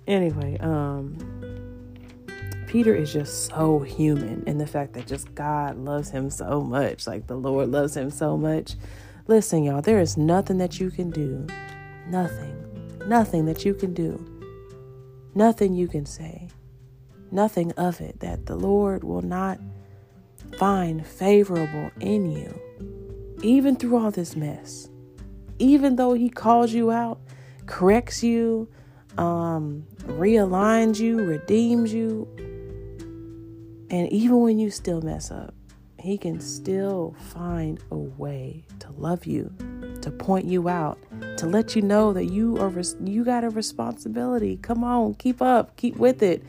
Anyway, 0.06 0.58
um, 0.58 1.16
Peter 2.66 2.94
is 2.94 3.12
just 3.12 3.46
so 3.46 3.78
human 3.80 4.42
in 4.46 4.58
the 4.58 4.66
fact 4.66 4.92
that 4.94 5.06
just 5.06 5.34
God 5.34 5.76
loves 5.78 6.10
him 6.10 6.30
so 6.30 6.60
much, 6.60 7.06
like 7.06 7.26
the 7.26 7.36
Lord 7.36 7.70
loves 7.70 7.96
him 7.96 8.10
so 8.10 8.36
much. 8.36 8.74
Listen, 9.26 9.64
y'all, 9.64 9.80
there 9.80 10.00
is 10.00 10.16
nothing 10.16 10.58
that 10.58 10.78
you 10.78 10.90
can 10.90 11.10
do, 11.10 11.46
nothing, 12.08 12.54
nothing 13.06 13.46
that 13.46 13.64
you 13.64 13.74
can 13.74 13.94
do, 13.94 14.22
nothing 15.34 15.74
you 15.74 15.88
can 15.88 16.04
say, 16.04 16.48
nothing 17.30 17.72
of 17.72 18.00
it 18.00 18.20
that 18.20 18.46
the 18.46 18.56
Lord 18.56 19.04
will 19.04 19.22
not 19.22 19.58
find 20.58 21.06
favorable 21.06 21.90
in 22.00 22.30
you, 22.30 22.60
even 23.44 23.76
through 23.76 23.96
all 23.96 24.10
this 24.10 24.34
mess. 24.34 24.88
Even 25.58 25.96
though 25.96 26.14
He 26.14 26.28
calls 26.28 26.72
you 26.72 26.90
out, 26.90 27.20
corrects 27.66 28.22
you, 28.22 28.68
um, 29.18 29.86
realigns 30.04 30.98
you, 30.98 31.18
redeems 31.18 31.92
you, 31.92 32.28
and 33.90 34.10
even 34.10 34.40
when 34.40 34.58
you 34.58 34.70
still 34.70 35.02
mess 35.02 35.30
up, 35.30 35.54
He 35.98 36.18
can 36.18 36.40
still 36.40 37.14
find 37.18 37.78
a 37.90 37.96
way 37.96 38.64
to 38.80 38.90
love 38.92 39.26
you, 39.26 39.52
to 40.00 40.10
point 40.10 40.46
you 40.46 40.68
out, 40.68 40.98
to 41.36 41.46
let 41.46 41.76
you 41.76 41.82
know 41.82 42.12
that 42.12 42.24
you 42.24 42.58
are 42.58 42.72
you 43.04 43.24
got 43.24 43.44
a 43.44 43.50
responsibility. 43.50 44.56
Come 44.56 44.82
on, 44.82 45.14
keep 45.14 45.40
up, 45.40 45.76
keep 45.76 45.96
with 45.96 46.22
it. 46.22 46.42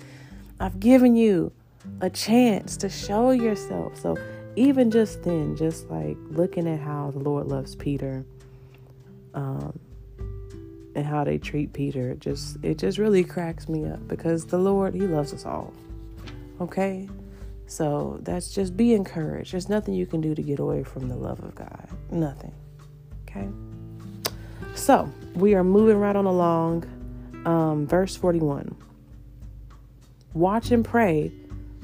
I've 0.60 0.80
given 0.80 1.16
you 1.16 1.52
a 2.02 2.10
chance 2.10 2.78
to 2.78 2.90
show 2.90 3.32
yourself. 3.32 3.98
So 4.00 4.18
even 4.56 4.92
just 4.92 5.24
then, 5.24 5.56
just 5.56 5.90
like 5.90 6.18
looking 6.30 6.68
at 6.68 6.80
how 6.80 7.12
the 7.12 7.20
Lord 7.20 7.48
loves 7.48 7.76
Peter, 7.76 8.26
um, 9.34 9.80
and 10.96 11.06
how 11.06 11.24
they 11.24 11.38
treat 11.38 11.74
Peter, 11.74 12.16
just 12.16 12.58
it 12.64 12.78
just 12.78 12.98
really 12.98 13.24
cracks 13.24 13.68
me 13.68 13.86
up 13.86 14.08
because 14.08 14.46
the 14.46 14.58
Lord 14.58 14.94
He 14.94 15.02
loves 15.02 15.34
us 15.34 15.46
all. 15.46 15.74
Okay, 16.62 17.10
so 17.68 18.20
that's 18.22 18.54
just 18.54 18.78
be 18.78 18.94
encouraged. 18.94 19.54
There's 19.54 19.70
nothing 19.70 19.94
you 19.94 20.06
can 20.06 20.22
do 20.22 20.34
to 20.34 20.42
get 20.42 20.60
away 20.60 20.84
from 20.84 21.10
the 21.10 21.16
love 21.16 21.40
of 21.42 21.54
God. 21.56 21.90
Nothing. 22.12 22.54
Okay. 23.28 23.48
So 24.76 25.10
we 25.36 25.56
are 25.56 25.64
moving 25.64 25.98
right 25.98 26.16
on 26.16 26.26
along. 26.26 26.86
Um, 27.46 27.86
verse 27.86 28.16
41. 28.16 28.76
Watch 30.34 30.72
and 30.72 30.84
pray 30.84 31.32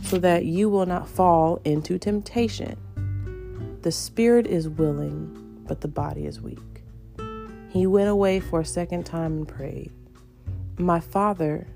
so 0.03 0.17
that 0.19 0.45
you 0.45 0.69
will 0.69 0.85
not 0.85 1.07
fall 1.07 1.61
into 1.65 1.97
temptation. 1.97 2.77
The 3.81 3.91
spirit 3.91 4.47
is 4.47 4.69
willing, 4.69 5.63
but 5.67 5.81
the 5.81 5.87
body 5.87 6.25
is 6.25 6.41
weak. 6.41 6.59
He 7.69 7.87
went 7.87 8.09
away 8.09 8.39
for 8.39 8.59
a 8.59 8.65
second 8.65 9.05
time 9.05 9.33
and 9.33 9.47
prayed, 9.47 9.91
My 10.77 10.99
Father, 10.99 11.67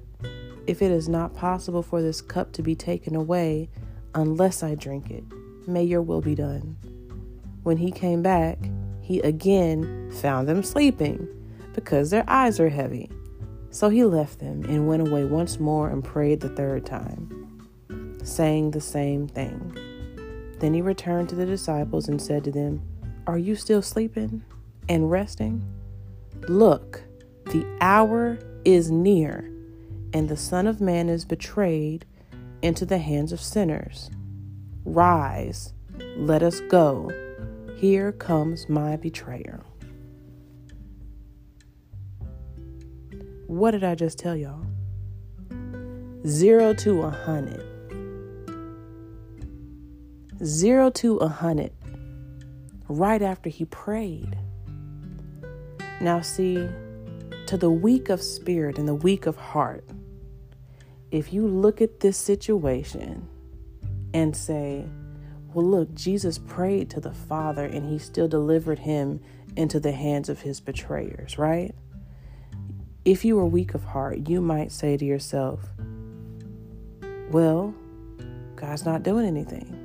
if 0.68 0.82
it 0.82 0.92
is 0.92 1.08
not 1.08 1.36
possible 1.36 1.82
for 1.82 2.02
this 2.02 2.22
cup 2.22 2.52
to 2.54 2.62
be 2.62 2.76
taken 2.76 3.16
away 3.16 3.70
unless 4.14 4.64
I 4.64 4.76
drink 4.76 5.12
it. 5.12 5.24
May 5.68 5.84
your 5.84 6.02
will 6.02 6.22
be 6.22 6.36
done. 6.36 6.78
When 7.64 7.78
he 7.78 7.92
came 7.92 8.22
back, 8.22 8.58
he 9.02 9.20
again 9.22 10.12
found 10.12 10.48
them 10.48 10.64
sleeping 10.64 11.28
because 11.74 12.10
their 12.10 12.24
eyes 12.28 12.60
are 12.60 12.70
heavy. 12.70 13.10
So 13.70 13.90
he 13.90 14.04
left 14.06 14.40
them 14.40 14.64
and 14.66 14.88
went 14.88 15.08
away 15.08 15.26
once 15.26 15.60
more 15.60 15.90
and 15.90 16.04
prayed 16.04 16.40
the 16.40 16.50
third 16.50 16.86
time, 16.86 17.45
saying 18.26 18.72
the 18.72 18.82
same 18.82 19.28
thing. 19.28 19.78
Then 20.60 20.74
he 20.74 20.82
returned 20.82 21.30
to 21.30 21.36
the 21.36 21.46
disciples 21.46 22.08
and 22.08 22.22
said 22.22 22.44
to 22.46 22.52
them, 22.52 22.82
Are 23.28 23.38
you 23.38 23.56
still 23.56 23.82
sleeping 23.82 24.44
and 24.90 25.12
resting? 25.12 25.64
Look, 26.48 27.04
the 27.46 27.66
hour 27.82 28.38
is 28.64 28.90
near, 28.92 29.52
and 30.14 30.28
the 30.30 30.38
Son 30.38 30.68
of 30.68 30.82
Man 30.82 31.10
is 31.10 31.26
betrayed 31.26 32.06
into 32.62 32.86
the 32.86 32.98
hands 32.98 33.32
of 33.32 33.42
sinners. 33.42 34.10
Rise, 34.86 35.74
let 36.18 36.44
us 36.44 36.62
go. 36.62 37.12
Here 37.78 38.12
comes 38.12 38.70
my 38.70 38.96
betrayer. 38.96 39.64
What 43.48 43.72
did 43.72 43.84
I 43.84 43.96
just 43.96 44.18
tell 44.18 44.36
y'all? 44.36 44.66
Zero 46.26 46.74
to 46.76 47.04
a 47.04 47.10
hundred. 47.10 47.65
Zero 50.44 50.90
to 50.92 51.18
a 51.18 51.28
hundred. 51.28 51.72
Right 52.90 53.22
after 53.22 53.50
he 53.50 53.66
prayed. 53.66 54.38
Now, 56.02 56.22
see, 56.22 56.68
to 57.48 57.58
the 57.58 57.70
weak 57.70 58.10
of 58.10 58.22
spirit 58.22 58.78
and 58.78 58.88
the 58.88 58.96
weak 58.96 59.28
of 59.28 59.38
heart, 59.38 59.86
if 61.10 61.32
you 61.32 61.48
look 61.48 61.82
at 61.82 62.02
this 62.02 62.18
situation 62.18 63.28
and 64.14 64.36
say, 64.36 64.86
well, 65.54 65.66
look, 65.66 65.94
Jesus 65.94 66.38
prayed 66.38 66.90
to 66.90 67.00
the 67.00 67.14
Father 67.14 67.64
and 67.64 67.90
he 67.90 67.98
still 67.98 68.28
delivered 68.28 68.80
him 68.80 69.22
into 69.56 69.80
the 69.80 69.94
hands 69.94 70.28
of 70.28 70.42
his 70.42 70.60
betrayers, 70.60 71.38
right? 71.38 71.74
If 73.06 73.24
you 73.24 73.40
are 73.40 73.46
weak 73.46 73.74
of 73.74 73.86
heart, 73.86 74.28
you 74.28 74.42
might 74.42 74.74
say 74.74 74.98
to 74.98 75.06
yourself, 75.06 75.62
well, 77.32 77.74
God's 78.58 78.84
not 78.84 79.04
doing 79.04 79.26
anything. 79.26 79.85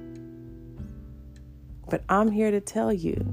But 1.90 2.04
I'm 2.08 2.30
here 2.30 2.52
to 2.52 2.60
tell 2.60 2.92
you 2.92 3.26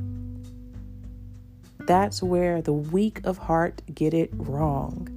that's 1.81 2.21
where 2.21 2.61
the 2.61 2.73
weak 2.73 3.21
of 3.23 3.37
heart 3.37 3.81
get 3.93 4.13
it 4.13 4.31
wrong. 4.33 5.07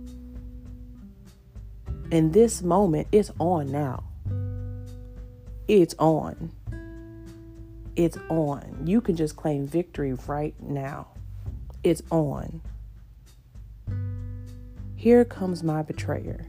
In 2.13 2.33
this 2.33 2.63
moment, 2.63 3.09
it's 3.11 3.33
on 3.41 3.73
now. 3.73 4.05
It's 5.67 5.95
on. 5.99 6.53
It's 7.97 8.19
on. 8.29 8.83
You 8.85 9.01
can 9.01 9.17
just 9.17 9.37
claim 9.37 9.67
victory 9.67 10.13
right 10.27 10.55
now. 10.61 11.09
It's 11.83 12.03
on. 12.11 12.61
Here 14.97 15.25
comes 15.25 15.63
my 15.63 15.83
betrayer. 15.83 16.47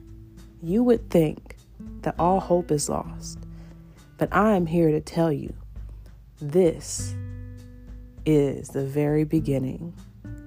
You 0.61 0.83
would 0.83 1.09
think 1.09 1.55
that 2.01 2.15
all 2.19 2.41
hope 2.41 2.69
is 2.69 2.89
lost, 2.89 3.39
but 4.17 4.27
I 4.33 4.55
am 4.55 4.65
here 4.65 4.91
to 4.91 4.99
tell 4.99 5.31
you 5.31 5.53
this 6.41 7.15
is 8.25 8.69
the 8.69 8.85
very 8.85 9.23
beginning 9.23 9.93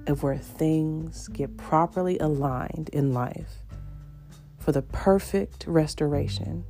of 0.07 0.23
where 0.23 0.37
things 0.37 1.27
get 1.29 1.55
properly 1.57 2.19
aligned 2.19 2.89
in 2.93 3.13
life 3.13 3.63
for 4.59 4.71
the 4.71 4.81
perfect 4.81 5.65
restoration, 5.67 6.63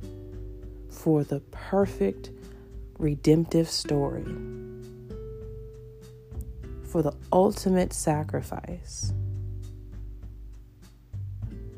for 0.90 1.24
the 1.24 1.40
perfect 1.50 2.30
redemptive 2.98 3.68
story 3.68 4.24
for 6.96 7.02
the 7.02 7.12
ultimate 7.32 7.92
sacrifice 7.92 9.12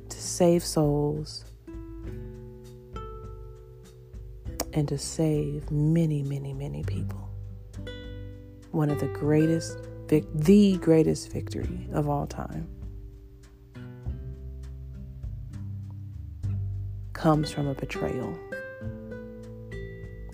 to 0.08 0.16
save 0.16 0.62
souls 0.62 1.44
and 4.72 4.86
to 4.86 4.96
save 4.96 5.70
many, 5.72 6.22
many, 6.22 6.52
many 6.52 6.84
people. 6.84 7.27
One 8.70 8.90
of 8.90 9.00
the 9.00 9.08
greatest, 9.08 9.78
the 10.08 10.76
greatest 10.78 11.32
victory 11.32 11.88
of 11.92 12.08
all 12.08 12.26
time 12.26 12.68
comes 17.12 17.50
from 17.50 17.66
a 17.66 17.74
betrayal. 17.74 18.38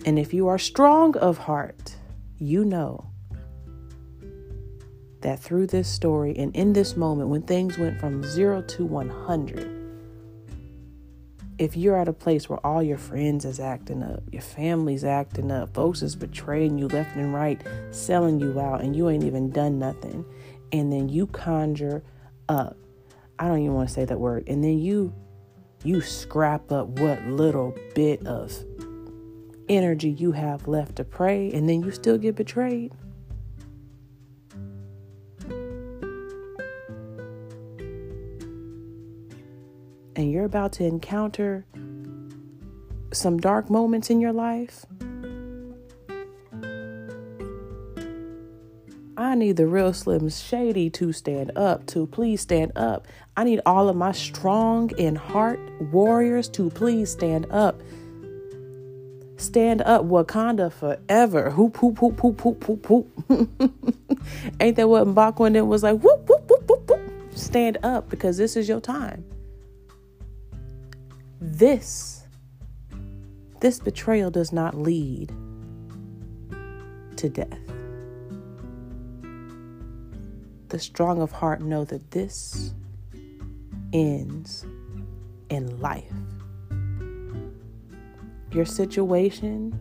And 0.05 0.19
if 0.19 0.33
you 0.33 0.47
are 0.47 0.59
strong 0.59 1.17
of 1.17 1.39
heart, 1.39 1.95
you 2.37 2.63
know 2.63 3.09
that 5.21 5.39
through 5.39 5.65
this 5.65 5.87
story 5.87 6.37
and 6.37 6.55
in 6.55 6.73
this 6.73 6.95
moment 6.95 7.29
when 7.29 7.41
things 7.41 7.79
went 7.79 7.99
from 7.99 8.21
zero 8.21 8.61
to 8.61 8.85
100, 8.85 9.74
if 11.57 11.77
you're 11.77 11.97
at 11.97 12.07
a 12.07 12.13
place 12.13 12.49
where 12.49 12.65
all 12.65 12.83
your 12.83 12.97
friends 12.97 13.45
is 13.45 13.59
acting 13.59 14.03
up, 14.03 14.23
your 14.31 14.41
family's 14.41 15.03
acting 15.03 15.51
up, 15.51 15.73
folks 15.73 16.01
is 16.01 16.15
betraying 16.15 16.77
you 16.77 16.87
left 16.87 17.15
and 17.15 17.33
right, 17.33 17.61
selling 17.91 18.39
you 18.39 18.59
out, 18.59 18.81
and 18.81 18.95
you 18.95 19.09
ain't 19.09 19.23
even 19.23 19.49
done 19.49 19.79
nothing, 19.79 20.25
and 20.71 20.91
then 20.91 21.07
you 21.07 21.27
conjure 21.27 22.03
up, 22.49 22.75
I 23.39 23.47
don't 23.47 23.59
even 23.59 23.73
want 23.73 23.89
to 23.89 23.93
say 23.93 24.05
that 24.05 24.19
word, 24.19 24.43
and 24.47 24.63
then 24.63 24.79
you 24.79 25.13
you 25.83 26.01
scrap 26.01 26.71
up 26.71 26.87
what 26.99 27.21
little 27.27 27.75
bit 27.93 28.25
of 28.25 28.51
energy 29.69 30.09
you 30.09 30.31
have 30.31 30.67
left 30.67 30.95
to 30.95 31.03
pray, 31.03 31.51
and 31.51 31.69
then 31.69 31.83
you 31.83 31.91
still 31.91 32.17
get 32.17 32.35
betrayed. 32.35 32.91
And 40.15 40.31
you're 40.31 40.45
about 40.45 40.73
to 40.73 40.85
encounter 40.85 41.65
some 43.11 43.37
dark 43.37 43.69
moments 43.69 44.09
in 44.09 44.21
your 44.21 44.33
life. 44.33 44.85
I 49.17 49.35
need 49.35 49.55
the 49.57 49.67
real 49.67 49.93
Slim 49.93 50.29
Shady 50.29 50.89
to 50.91 51.13
stand 51.13 51.51
up, 51.55 51.85
to 51.87 52.05
please 52.07 52.41
stand 52.41 52.73
up. 52.75 53.07
I 53.37 53.43
need 53.43 53.61
all 53.65 53.87
of 53.87 53.95
my 53.95 54.11
strong 54.11 54.91
in 54.97 55.15
heart 55.15 55.59
warriors 55.91 56.49
to 56.49 56.69
please 56.69 57.11
stand 57.11 57.47
up 57.49 57.81
Stand 59.37 59.81
up, 59.81 60.03
Wakanda 60.05 60.71
forever. 60.71 61.49
Hoop, 61.49 61.77
hoop, 61.77 61.99
hoop, 61.99 62.19
hoop, 62.19 62.41
hoop, 62.41 62.63
hoop, 62.63 62.85
hoop. 62.85 63.07
Ain't 64.61 64.77
that 64.77 64.87
what 64.87 65.05
Mbaku 65.07 65.47
and 65.47 65.67
was 65.67 65.83
like? 65.83 65.99
Whoop, 65.99 66.27
whoop, 66.29 66.49
whoop, 66.49 66.69
whoop, 66.69 66.89
whoop. 66.89 67.37
Stand 67.37 67.77
up 67.83 68.09
because 68.09 68.37
this 68.37 68.55
is 68.55 68.69
your 68.69 68.79
time. 68.79 69.25
This, 71.39 72.23
this 73.59 73.79
betrayal 73.79 74.31
does 74.31 74.51
not 74.51 74.75
lead 74.75 75.29
to 77.17 77.29
death. 77.29 77.59
The 80.69 80.79
strong 80.79 81.21
of 81.21 81.31
heart 81.31 81.61
know 81.61 81.85
that 81.85 82.11
this 82.11 82.73
ends 83.93 84.65
in 85.49 85.79
life 85.79 86.11
your 88.55 88.65
situation 88.65 89.77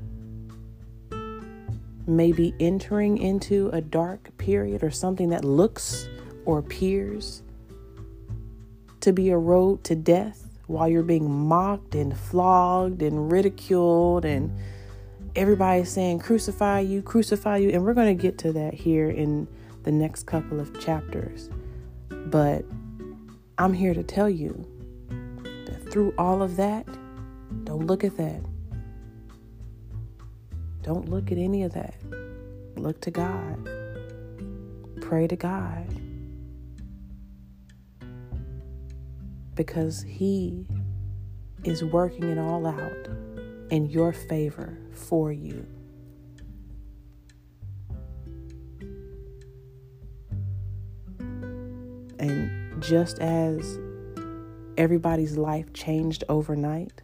may 2.06 2.32
be 2.32 2.52
entering 2.58 3.16
into 3.18 3.68
a 3.68 3.80
dark 3.80 4.36
period 4.36 4.82
or 4.82 4.90
something 4.90 5.28
that 5.28 5.44
looks 5.44 6.08
or 6.44 6.58
appears 6.58 7.42
to 9.00 9.12
be 9.12 9.30
a 9.30 9.38
road 9.38 9.84
to 9.84 9.94
death 9.94 10.43
while 10.66 10.88
you're 10.88 11.02
being 11.02 11.30
mocked 11.30 11.94
and 11.94 12.16
flogged 12.16 13.02
and 13.02 13.30
ridiculed 13.30 14.24
and 14.24 14.56
everybody's 15.36 15.90
saying 15.90 16.18
crucify 16.18 16.78
you 16.80 17.02
crucify 17.02 17.56
you 17.56 17.70
and 17.70 17.84
we're 17.84 17.94
going 17.94 18.16
to 18.16 18.22
get 18.22 18.38
to 18.38 18.52
that 18.52 18.72
here 18.72 19.10
in 19.10 19.46
the 19.82 19.92
next 19.92 20.24
couple 20.24 20.60
of 20.60 20.78
chapters 20.80 21.50
but 22.08 22.64
i'm 23.58 23.72
here 23.72 23.94
to 23.94 24.02
tell 24.02 24.30
you 24.30 24.64
that 25.66 25.90
through 25.90 26.14
all 26.18 26.42
of 26.42 26.56
that 26.56 26.86
don't 27.64 27.86
look 27.86 28.04
at 28.04 28.16
that 28.16 28.40
don't 30.84 31.08
look 31.08 31.32
at 31.32 31.38
any 31.38 31.62
of 31.62 31.72
that. 31.72 31.94
Look 32.76 33.00
to 33.00 33.10
God. 33.10 33.70
Pray 35.00 35.26
to 35.26 35.34
God. 35.34 35.86
Because 39.54 40.02
He 40.02 40.66
is 41.64 41.82
working 41.84 42.24
it 42.24 42.38
all 42.38 42.66
out 42.66 43.08
in 43.70 43.86
your 43.86 44.12
favor 44.12 44.78
for 44.92 45.32
you. 45.32 45.66
And 52.18 52.82
just 52.82 53.18
as 53.18 53.78
everybody's 54.76 55.36
life 55.36 55.72
changed 55.72 56.24
overnight, 56.28 57.02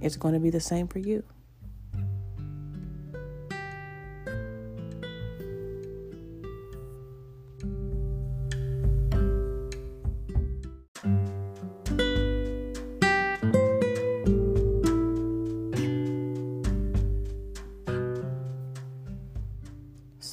it's 0.00 0.16
going 0.16 0.34
to 0.34 0.40
be 0.40 0.50
the 0.50 0.60
same 0.60 0.88
for 0.88 0.98
you. 0.98 1.24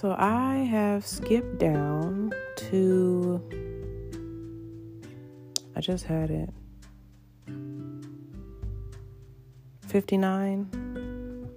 So 0.04 0.14
I 0.20 0.56
have 0.70 1.08
skipped 1.08 1.60
down 1.60 2.34
to, 2.58 3.42
I 5.78 5.80
just 5.80 6.04
had 6.04 6.30
it, 6.30 6.50
59, 9.88 11.50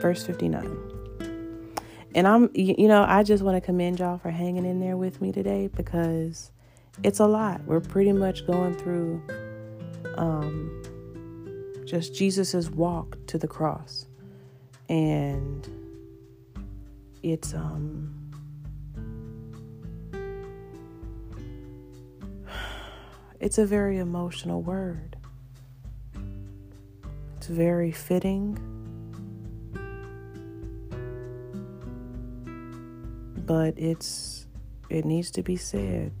verse 0.00 0.26
59. 0.26 0.68
And 2.16 2.26
I'm, 2.26 2.50
you 2.54 2.88
know, 2.88 3.06
I 3.06 3.22
just 3.22 3.44
want 3.44 3.56
to 3.56 3.60
commend 3.60 4.00
y'all 4.00 4.18
for 4.18 4.30
hanging 4.30 4.66
in 4.66 4.80
there 4.80 4.96
with 4.96 5.20
me 5.20 5.30
today 5.30 5.68
because 5.68 6.50
it's 7.04 7.20
a 7.20 7.26
lot. 7.26 7.62
We're 7.66 7.78
pretty 7.78 8.12
much 8.12 8.48
going 8.48 8.74
through 8.74 9.22
um, 10.16 10.82
just 11.84 12.16
Jesus's 12.16 12.68
walk 12.68 13.16
to 13.28 13.38
the 13.38 13.46
cross. 13.46 14.06
And 14.88 15.83
it's 17.24 17.54
um 17.54 18.14
it's 23.40 23.56
a 23.56 23.64
very 23.64 23.98
emotional 23.98 24.60
word. 24.60 25.16
It's 27.38 27.46
very 27.46 27.92
fitting. 27.92 28.58
But 33.46 33.78
it's 33.78 34.46
it 34.90 35.06
needs 35.06 35.30
to 35.32 35.42
be 35.42 35.56
said 35.56 36.12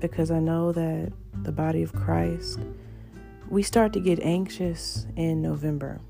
because 0.00 0.30
I 0.30 0.38
know 0.38 0.70
that 0.72 1.12
the 1.44 1.52
body 1.52 1.82
of 1.82 1.94
Christ 1.94 2.60
we 3.48 3.62
start 3.62 3.92
to 3.94 4.00
get 4.00 4.20
anxious 4.20 5.06
in 5.16 5.40
November 5.40 6.00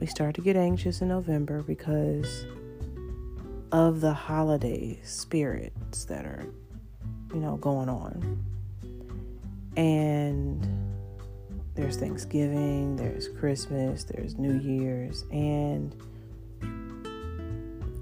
we 0.00 0.06
start 0.06 0.34
to 0.34 0.40
get 0.40 0.56
anxious 0.56 1.02
in 1.02 1.08
November 1.08 1.62
because 1.62 2.46
of 3.70 4.00
the 4.00 4.14
holiday 4.14 4.98
spirits 5.04 6.06
that 6.06 6.24
are, 6.24 6.46
you 7.34 7.40
know, 7.40 7.56
going 7.58 7.88
on. 7.90 8.42
And 9.76 10.66
there's 11.74 11.98
Thanksgiving, 11.98 12.96
there's 12.96 13.28
Christmas, 13.28 14.04
there's 14.04 14.36
New 14.38 14.58
Year's, 14.58 15.24
and 15.30 15.94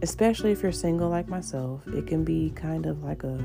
especially 0.01 0.53
if 0.53 0.63
you're 0.63 0.73
single 0.73 1.11
like 1.11 1.29
myself, 1.29 1.87
it 1.89 2.07
can 2.07 2.25
be 2.25 2.53
kind 2.55 2.87
of 2.87 3.03
like 3.03 3.25
a 3.25 3.43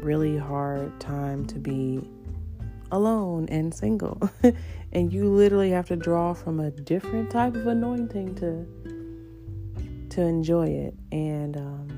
really 0.00 0.38
hard 0.38 0.98
time 1.00 1.44
to 1.46 1.56
be 1.58 2.08
alone 2.92 3.46
and 3.50 3.74
single. 3.74 4.30
and 4.92 5.12
you 5.12 5.28
literally 5.28 5.70
have 5.70 5.86
to 5.88 5.96
draw 5.96 6.32
from 6.34 6.60
a 6.60 6.70
different 6.70 7.30
type 7.30 7.54
of 7.54 7.66
anointing 7.66 8.34
to 8.36 8.66
to 10.08 10.22
enjoy 10.22 10.66
it 10.66 10.94
and 11.12 11.56
um, 11.56 11.88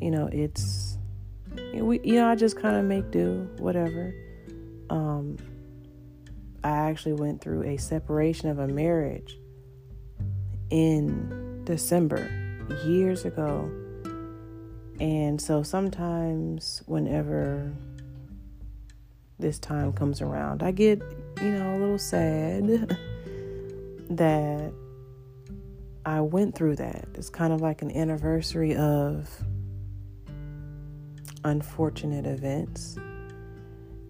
you 0.00 0.10
know 0.10 0.28
it's 0.32 0.98
we 1.74 2.00
you 2.02 2.14
know 2.14 2.28
I 2.28 2.34
just 2.34 2.56
kind 2.56 2.76
of 2.76 2.84
make 2.84 3.10
do 3.10 3.48
whatever 3.58 4.14
um, 4.90 5.36
I 6.64 6.70
actually 6.70 7.14
went 7.14 7.40
through 7.40 7.62
a 7.62 7.76
separation 7.76 8.48
of 8.48 8.58
a 8.58 8.66
marriage 8.66 9.38
in 10.70 11.62
December 11.64 12.28
years 12.84 13.24
ago. 13.24 13.70
And 15.00 15.40
so 15.40 15.62
sometimes, 15.62 16.82
whenever 16.86 17.72
this 19.38 19.58
time 19.58 19.92
comes 19.92 20.20
around, 20.20 20.62
I 20.62 20.70
get, 20.70 21.00
you 21.40 21.50
know, 21.50 21.76
a 21.76 21.78
little 21.78 21.98
sad 21.98 22.98
that 24.10 24.72
I 26.04 26.20
went 26.20 26.54
through 26.54 26.76
that. 26.76 27.06
It's 27.14 27.30
kind 27.30 27.52
of 27.52 27.60
like 27.60 27.82
an 27.82 27.90
anniversary 27.94 28.74
of 28.74 29.28
unfortunate 31.44 32.26
events. 32.26 32.96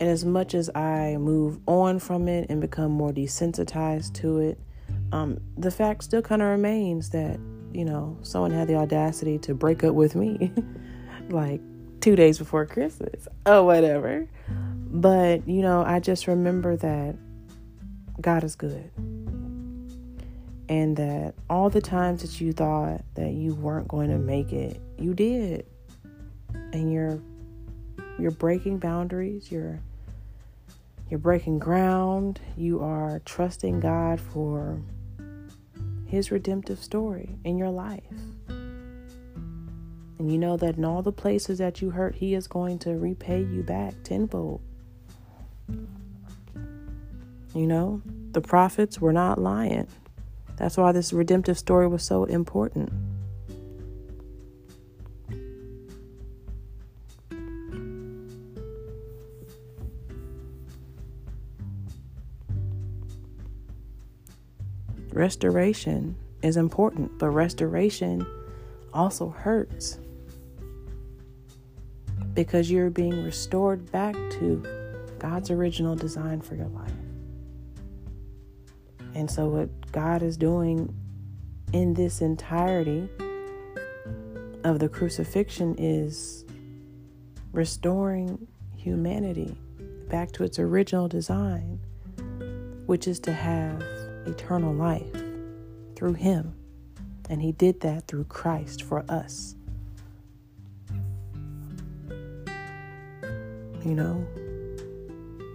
And 0.01 0.09
as 0.09 0.25
much 0.25 0.55
as 0.55 0.71
I 0.75 1.17
move 1.19 1.59
on 1.67 1.99
from 1.99 2.29
it 2.29 2.47
and 2.49 2.61
become 2.61 2.93
more 2.93 3.13
desensitized 3.13 4.15
to 4.15 4.39
it, 4.39 4.61
um, 5.13 5.41
the 5.57 5.71
fact 5.71 6.05
still 6.05 6.23
kind 6.23 6.41
of 6.41 6.49
remains 6.49 7.11
that, 7.11 7.41
you 7.73 7.85
know, 7.85 8.17
someone 8.23 8.53
had 8.53 8.69
the 8.69 8.77
audacity 8.77 9.39
to 9.39 9.55
break 9.55 9.83
up 9.83 9.95
with 9.95 10.15
me 10.15 10.53
like 11.31 11.61
two 12.01 12.15
days 12.15 12.39
before 12.39 12.65
Christmas. 12.65 13.27
Oh, 13.45 13.65
whatever. 13.65 14.29
But, 14.91 15.47
you 15.47 15.61
know, 15.61 15.85
I 15.85 16.01
just 16.01 16.27
remember 16.27 16.77
that 16.77 17.17
God 18.21 18.43
is 18.43 18.57
good. 18.57 18.91
And 20.71 20.97
that 20.97 21.35
all 21.49 21.71
the 21.71 21.81
times 21.81 22.23
that 22.23 22.41
you 22.41 22.53
thought 22.53 23.03
that 23.15 23.33
you 23.33 23.55
weren't 23.55 23.89
going 23.89 24.11
to 24.11 24.19
make 24.19 24.53
it, 24.53 24.81
you 24.99 25.15
did. 25.15 25.67
And 26.73 26.93
you're 26.93 27.21
you're 28.19 28.31
breaking 28.33 28.79
boundaries, 28.79 29.51
you're 29.51 29.81
you're 31.09 31.19
breaking 31.19 31.59
ground, 31.59 32.41
you 32.57 32.83
are 32.83 33.23
trusting 33.25 33.81
God 33.81 34.21
for 34.21 34.81
his 36.07 36.31
redemptive 36.31 36.83
story 36.83 37.37
in 37.45 37.57
your 37.57 37.71
life. 37.71 38.03
And 38.49 40.31
you 40.33 40.37
know 40.37 40.57
that 40.57 40.77
in 40.77 40.85
all 40.85 41.03
the 41.03 41.13
places 41.13 41.59
that 41.59 41.81
you 41.81 41.91
hurt, 41.91 42.17
he 42.17 42.35
is 42.35 42.47
going 42.49 42.79
to 42.81 42.97
repay 42.97 43.41
you 43.41 43.63
back 43.63 43.95
tenfold. 44.03 44.61
You 47.55 47.67
know, 47.67 48.03
the 48.33 48.41
prophets 48.41 49.01
were 49.01 49.13
not 49.13 49.41
lying. 49.41 49.89
That's 50.57 50.77
why 50.77 50.93
this 50.93 51.13
redemptive 51.13 51.59
story 51.59 51.89
was 51.89 52.03
so 52.03 52.25
important. 52.25 52.93
Restoration 65.13 66.17
is 66.43 66.57
important, 66.57 67.19
but 67.19 67.31
restoration 67.31 68.27
also 68.93 69.31
hurts 69.31 69.99
because 72.35 72.71
you're 72.71 72.91
being 72.91 73.25
restored 73.25 73.91
back 73.91 74.15
to 74.15 74.63
God's 75.19 75.51
original 75.51 75.97
design 75.97 76.41
for 76.41 76.55
your 76.55 76.69
life. 76.69 76.93
And 79.15 79.31
so, 79.31 79.49
what 79.49 79.93
God 79.93 80.23
is 80.23 80.37
doing 80.37 80.95
in 81.73 81.95
this 81.95 82.21
entirety 82.21 83.09
of 84.65 84.79
the 84.79 84.89
crucifixion 84.89 85.75
is 85.79 86.45
restoring 87.53 88.47
humanity 88.77 89.57
back 90.09 90.33
to 90.33 90.45
its 90.45 90.59
original 90.59 91.09
design, 91.09 91.81
which 92.87 93.07
is 93.07 93.19
to 93.21 93.33
have 93.33 93.83
eternal 94.27 94.73
life 94.73 95.13
through 95.97 96.15
Him. 96.15 96.55
And 97.29 97.43
He 97.43 97.53
did 97.53 97.81
that 97.81 98.07
through 98.07 98.25
Christ 98.25 98.83
for 98.83 99.05
us. 99.09 99.55
You 103.85 103.95
know, 103.95 104.27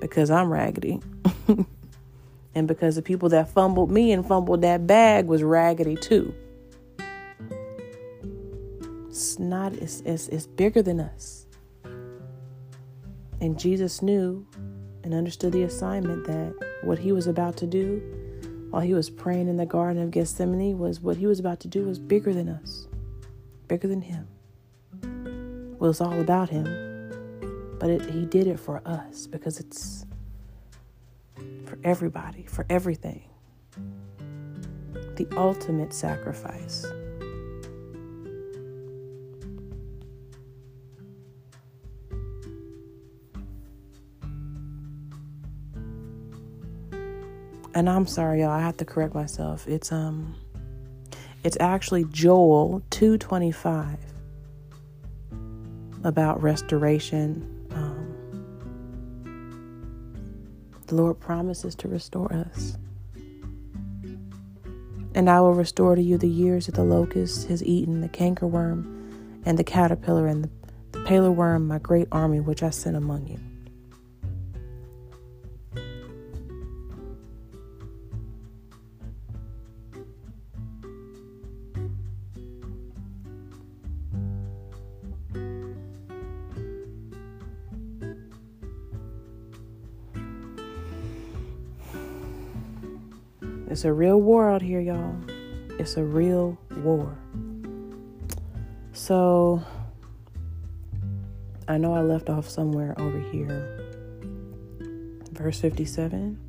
because 0.04 0.30
I'm 0.30 0.52
raggedy. 0.52 1.00
and 2.56 2.68
because 2.68 2.96
the 2.96 3.02
people 3.02 3.30
that 3.30 3.48
fumbled 3.50 3.90
me 3.90 4.12
and 4.12 4.28
fumbled 4.28 4.62
that 4.62 4.86
bag 4.86 5.28
was 5.28 5.42
raggedy 5.42 5.96
too. 5.96 6.36
It's 9.08 9.40
not, 9.40 9.72
it's, 9.76 10.02
it's, 10.02 10.28
it's 10.28 10.46
bigger 10.46 10.82
than 10.82 11.00
us. 11.00 11.46
And 13.40 13.58
Jesus 13.58 14.02
knew 14.02 14.46
and 15.06 15.14
understood 15.14 15.54
the 15.54 15.64
assignment 15.64 16.28
that 16.28 16.54
what 16.84 17.00
he 17.00 17.14
was 17.14 17.28
about 17.28 17.56
to 17.58 17.66
do 17.66 18.02
while 18.72 18.82
he 18.82 18.94
was 18.94 19.10
praying 19.10 19.48
in 19.48 19.56
the 19.56 19.66
Garden 19.66 20.04
of 20.04 20.12
Gethsemane 20.12 20.78
was 20.78 21.00
what 21.00 21.16
he 21.16 21.28
was 21.28 21.40
about 21.40 21.62
to 21.62 21.70
do 21.70 21.86
was 21.86 21.98
bigger 21.98 22.34
than 22.34 22.50
us, 22.50 22.88
bigger 23.70 23.88
than 23.88 24.02
him. 24.02 24.28
Well, 25.80 25.92
it's 25.92 26.02
all 26.02 26.20
about 26.20 26.50
him, 26.50 26.66
but 27.84 27.90
it, 27.90 28.10
he 28.12 28.26
did 28.26 28.48
it 28.48 28.58
for 28.58 28.82
us 28.86 29.28
because 29.28 29.60
it's 29.60 30.06
for 31.66 31.78
everybody, 31.84 32.46
for 32.46 32.66
everything. 32.70 33.30
The 35.18 35.28
ultimate 35.36 35.94
sacrifice. 35.94 36.86
and 47.76 47.90
I'm 47.90 48.08
sorry, 48.08 48.42
y'all. 48.42 48.52
I 48.52 48.62
have 48.62 48.78
to 48.78 48.86
correct 48.86 49.14
myself. 49.14 49.68
It's 49.68 49.92
um, 49.92 50.36
it's 51.44 51.58
actually 51.60 52.06
Joel 52.06 52.82
two 52.92 53.18
twenty 53.18 53.52
five 53.52 54.00
about 56.06 56.42
restoration. 56.42 57.53
The 60.94 61.02
Lord 61.02 61.20
promises 61.20 61.74
to 61.78 61.88
restore 61.88 62.32
us. 62.32 62.78
And 65.16 65.28
I 65.28 65.42
will 65.42 65.56
restore 65.56 65.96
to 65.96 66.02
you 66.04 66.20
the 66.20 66.30
years 66.30 66.68
that 66.68 66.76
the 66.76 66.84
locust 66.84 67.48
has 67.48 67.64
eaten, 67.64 68.02
the 68.02 68.10
cankerworm, 68.10 69.42
and 69.44 69.58
the 69.58 69.64
caterpillar, 69.64 70.28
and 70.28 70.44
the, 70.44 70.50
the 70.92 71.00
palmerworm, 71.00 71.66
my 71.66 71.80
great 71.80 72.08
army 72.12 72.42
which 72.42 72.62
I 72.62 72.70
sent 72.70 72.96
among 72.96 73.26
you. 73.26 73.40
It's 93.84 93.90
a 93.90 93.92
real 93.92 94.22
war 94.22 94.50
out 94.50 94.62
here, 94.62 94.80
y'all. 94.80 95.14
It's 95.78 95.98
a 95.98 96.04
real 96.06 96.58
war. 96.78 97.20
So, 98.94 99.62
I 101.68 101.78
know 101.78 101.94
I 101.94 102.00
left 102.00 102.30
off 102.30 102.48
somewhere 102.48 102.96
over 102.98 103.20
here. 103.20 103.82
Verse 105.34 105.60
57. 105.60 106.40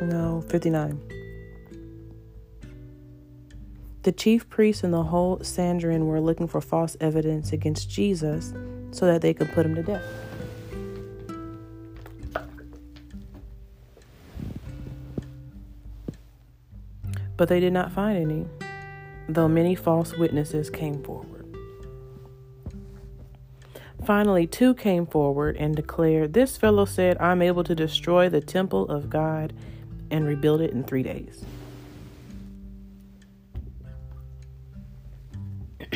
No, 0.00 0.42
59. 0.48 0.98
The 4.04 4.12
chief 4.12 4.48
priests 4.48 4.82
and 4.82 4.94
the 4.94 5.02
whole 5.02 5.44
Sanhedrin 5.44 6.06
were 6.06 6.22
looking 6.22 6.48
for 6.48 6.62
false 6.62 6.96
evidence 7.02 7.52
against 7.52 7.90
Jesus 7.90 8.54
so 8.92 9.04
that 9.04 9.20
they 9.20 9.34
could 9.34 9.52
put 9.52 9.66
him 9.66 9.74
to 9.74 9.82
death. 9.82 10.02
But 17.42 17.48
they 17.48 17.58
did 17.58 17.72
not 17.72 17.90
find 17.90 18.16
any, 18.16 18.46
though 19.28 19.48
many 19.48 19.74
false 19.74 20.16
witnesses 20.16 20.70
came 20.70 21.02
forward. 21.02 21.44
Finally, 24.06 24.46
two 24.46 24.74
came 24.74 25.08
forward 25.08 25.56
and 25.56 25.74
declared, 25.74 26.34
This 26.34 26.56
fellow 26.56 26.84
said, 26.84 27.18
I'm 27.18 27.42
able 27.42 27.64
to 27.64 27.74
destroy 27.74 28.28
the 28.28 28.40
temple 28.40 28.88
of 28.88 29.10
God 29.10 29.54
and 30.08 30.24
rebuild 30.24 30.60
it 30.60 30.70
in 30.70 30.84
three 30.84 31.02
days. 31.02 31.44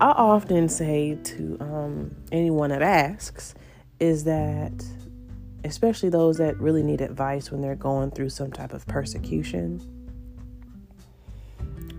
I 0.00 0.12
often 0.12 0.68
say 0.68 1.16
to 1.16 1.56
um, 1.58 2.14
anyone 2.30 2.70
that 2.70 2.82
asks 2.82 3.56
is 3.98 4.22
that 4.22 4.84
especially 5.68 6.08
those 6.08 6.38
that 6.38 6.58
really 6.58 6.82
need 6.82 7.00
advice 7.00 7.50
when 7.52 7.60
they're 7.60 7.76
going 7.76 8.10
through 8.10 8.30
some 8.30 8.50
type 8.50 8.72
of 8.72 8.86
persecution. 8.86 9.80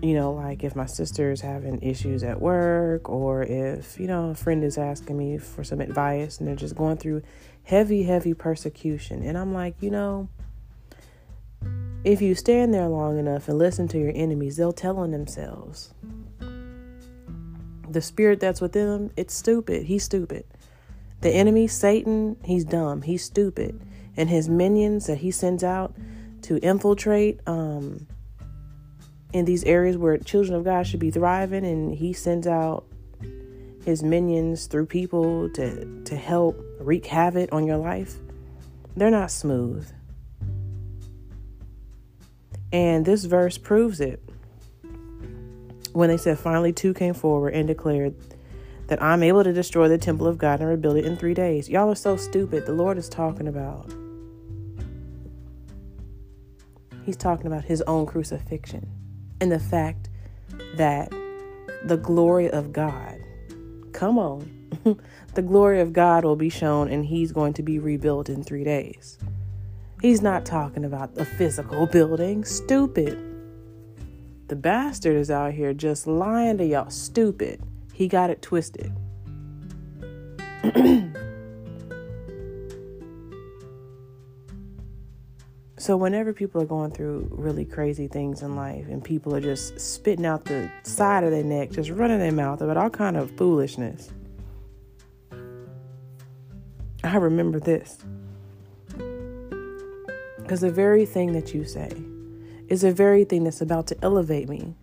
you 0.02 0.14
know, 0.14 0.32
like 0.32 0.64
if 0.64 0.74
my 0.74 0.86
sister's 0.86 1.40
having 1.42 1.80
issues 1.82 2.22
at 2.22 2.40
work 2.40 3.08
or 3.08 3.42
if, 3.42 4.00
you 4.00 4.06
know, 4.06 4.30
a 4.30 4.34
friend 4.34 4.64
is 4.64 4.78
asking 4.78 5.16
me 5.16 5.36
for 5.36 5.62
some 5.62 5.80
advice 5.80 6.38
and 6.38 6.48
they're 6.48 6.56
just 6.56 6.74
going 6.74 6.96
through 6.96 7.22
heavy, 7.64 8.02
heavy 8.04 8.32
persecution. 8.32 9.22
And 9.22 9.36
I'm 9.36 9.52
like, 9.52 9.74
you 9.80 9.90
know, 9.90 10.28
if 12.02 12.22
you 12.22 12.34
stand 12.34 12.72
there 12.72 12.88
long 12.88 13.18
enough 13.18 13.48
and 13.48 13.58
listen 13.58 13.88
to 13.88 13.98
your 13.98 14.12
enemies, 14.14 14.56
they'll 14.56 14.72
tell 14.72 14.96
on 14.96 15.10
themselves. 15.10 15.92
The 17.90 18.00
spirit 18.00 18.40
that's 18.40 18.62
within 18.62 18.86
them, 18.86 19.10
it's 19.16 19.34
stupid. 19.34 19.84
He's 19.84 20.04
stupid. 20.04 20.44
The 21.20 21.30
enemy, 21.30 21.66
Satan, 21.66 22.36
he's 22.44 22.64
dumb. 22.64 23.02
He's 23.02 23.22
stupid. 23.22 23.80
And 24.16 24.28
his 24.28 24.48
minions 24.48 25.06
that 25.06 25.18
he 25.18 25.30
sends 25.30 25.62
out 25.62 25.94
to 26.42 26.58
infiltrate 26.58 27.40
um, 27.46 28.06
in 29.32 29.44
these 29.44 29.64
areas 29.64 29.96
where 29.96 30.16
children 30.18 30.54
of 30.54 30.64
God 30.64 30.86
should 30.86 31.00
be 31.00 31.10
thriving, 31.10 31.64
and 31.64 31.94
he 31.94 32.12
sends 32.12 32.46
out 32.46 32.84
his 33.84 34.02
minions 34.02 34.66
through 34.66 34.86
people 34.86 35.48
to 35.50 36.02
to 36.04 36.16
help 36.16 36.62
wreak 36.80 37.06
havoc 37.06 37.52
on 37.52 37.66
your 37.66 37.76
life. 37.76 38.16
They're 38.96 39.10
not 39.10 39.30
smooth. 39.30 39.90
And 42.72 43.04
this 43.04 43.24
verse 43.24 43.58
proves 43.58 44.00
it. 44.00 44.22
When 45.92 46.08
they 46.08 46.16
said, 46.16 46.38
finally, 46.38 46.72
two 46.72 46.94
came 46.94 47.14
forward 47.14 47.54
and 47.54 47.66
declared 47.66 48.14
that 48.90 49.00
I'm 49.00 49.22
able 49.22 49.44
to 49.44 49.52
destroy 49.52 49.86
the 49.86 49.96
temple 49.96 50.26
of 50.26 50.36
God 50.36 50.58
and 50.58 50.68
rebuild 50.68 50.96
it 50.96 51.06
in 51.06 51.16
three 51.16 51.32
days. 51.32 51.68
Y'all 51.68 51.88
are 51.88 51.94
so 51.94 52.16
stupid. 52.16 52.66
The 52.66 52.72
Lord 52.72 52.98
is 52.98 53.08
talking 53.08 53.46
about. 53.46 53.88
He's 57.06 57.16
talking 57.16 57.46
about 57.46 57.64
his 57.64 57.82
own 57.82 58.04
crucifixion 58.04 58.90
and 59.40 59.52
the 59.52 59.60
fact 59.60 60.10
that 60.74 61.12
the 61.84 61.96
glory 61.96 62.50
of 62.50 62.72
God, 62.72 63.16
come 63.92 64.18
on, 64.18 64.50
the 65.34 65.42
glory 65.42 65.80
of 65.80 65.92
God 65.92 66.24
will 66.24 66.34
be 66.34 66.50
shown 66.50 66.88
and 66.88 67.06
he's 67.06 67.30
going 67.30 67.52
to 67.54 67.62
be 67.62 67.78
rebuilt 67.78 68.28
in 68.28 68.42
three 68.42 68.64
days. 68.64 69.18
He's 70.02 70.20
not 70.20 70.44
talking 70.44 70.84
about 70.84 71.14
the 71.14 71.24
physical 71.24 71.86
building. 71.86 72.44
Stupid. 72.44 73.16
The 74.48 74.56
bastard 74.56 75.14
is 75.14 75.30
out 75.30 75.52
here 75.52 75.72
just 75.74 76.08
lying 76.08 76.58
to 76.58 76.64
y'all. 76.64 76.90
Stupid. 76.90 77.62
He 78.00 78.08
got 78.08 78.30
it 78.30 78.40
twisted. 78.40 78.90
so, 85.76 85.98
whenever 85.98 86.32
people 86.32 86.62
are 86.62 86.64
going 86.64 86.92
through 86.92 87.28
really 87.30 87.66
crazy 87.66 88.08
things 88.08 88.40
in 88.40 88.56
life 88.56 88.86
and 88.88 89.04
people 89.04 89.36
are 89.36 89.40
just 89.42 89.78
spitting 89.78 90.24
out 90.24 90.46
the 90.46 90.72
side 90.82 91.24
of 91.24 91.30
their 91.30 91.44
neck, 91.44 91.72
just 91.72 91.90
running 91.90 92.20
their 92.20 92.32
mouth 92.32 92.62
about 92.62 92.78
all 92.78 92.88
kind 92.88 93.18
of 93.18 93.36
foolishness, 93.36 94.10
I 97.04 97.16
remember 97.16 97.60
this. 97.60 97.98
Because 100.38 100.62
the 100.62 100.72
very 100.72 101.04
thing 101.04 101.34
that 101.34 101.52
you 101.52 101.66
say 101.66 101.92
is 102.68 102.80
the 102.80 102.94
very 102.94 103.24
thing 103.24 103.44
that's 103.44 103.60
about 103.60 103.88
to 103.88 103.96
elevate 104.02 104.48
me. 104.48 104.74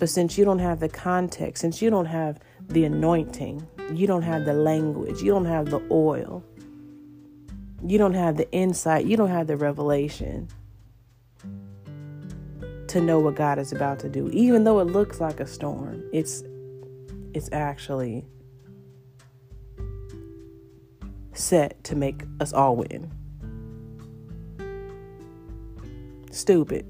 But 0.00 0.08
since 0.08 0.38
you 0.38 0.46
don't 0.46 0.60
have 0.60 0.80
the 0.80 0.88
context, 0.88 1.60
since 1.60 1.82
you 1.82 1.90
don't 1.90 2.06
have 2.06 2.40
the 2.68 2.84
anointing, 2.84 3.68
you 3.92 4.06
don't 4.06 4.22
have 4.22 4.46
the 4.46 4.54
language, 4.54 5.20
you 5.20 5.30
don't 5.30 5.44
have 5.44 5.66
the 5.70 5.82
oil, 5.90 6.42
you 7.86 7.98
don't 7.98 8.14
have 8.14 8.38
the 8.38 8.50
insight, 8.50 9.04
you 9.04 9.18
don't 9.18 9.28
have 9.28 9.46
the 9.46 9.58
revelation 9.58 10.48
to 12.88 13.00
know 13.00 13.18
what 13.18 13.36
God 13.36 13.58
is 13.58 13.72
about 13.72 13.98
to 14.00 14.08
do. 14.08 14.30
Even 14.30 14.64
though 14.64 14.78
it 14.78 14.86
looks 14.86 15.20
like 15.20 15.38
a 15.38 15.46
storm, 15.46 16.02
it's 16.14 16.42
it's 17.34 17.50
actually 17.52 18.24
set 21.34 21.84
to 21.84 21.94
make 21.94 22.22
us 22.40 22.54
all 22.54 22.74
win. 22.74 23.12
Stupid. 26.30 26.86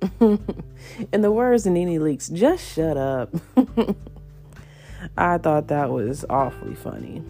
In 0.20 1.20
the 1.22 1.30
words 1.32 1.66
of 1.66 1.72
NeNe 1.72 1.98
Leakes, 1.98 2.32
just 2.32 2.74
shut 2.74 2.96
up. 2.96 3.34
I 5.16 5.38
thought 5.38 5.68
that 5.68 5.90
was 5.90 6.24
awfully 6.28 6.74
funny. 6.74 7.22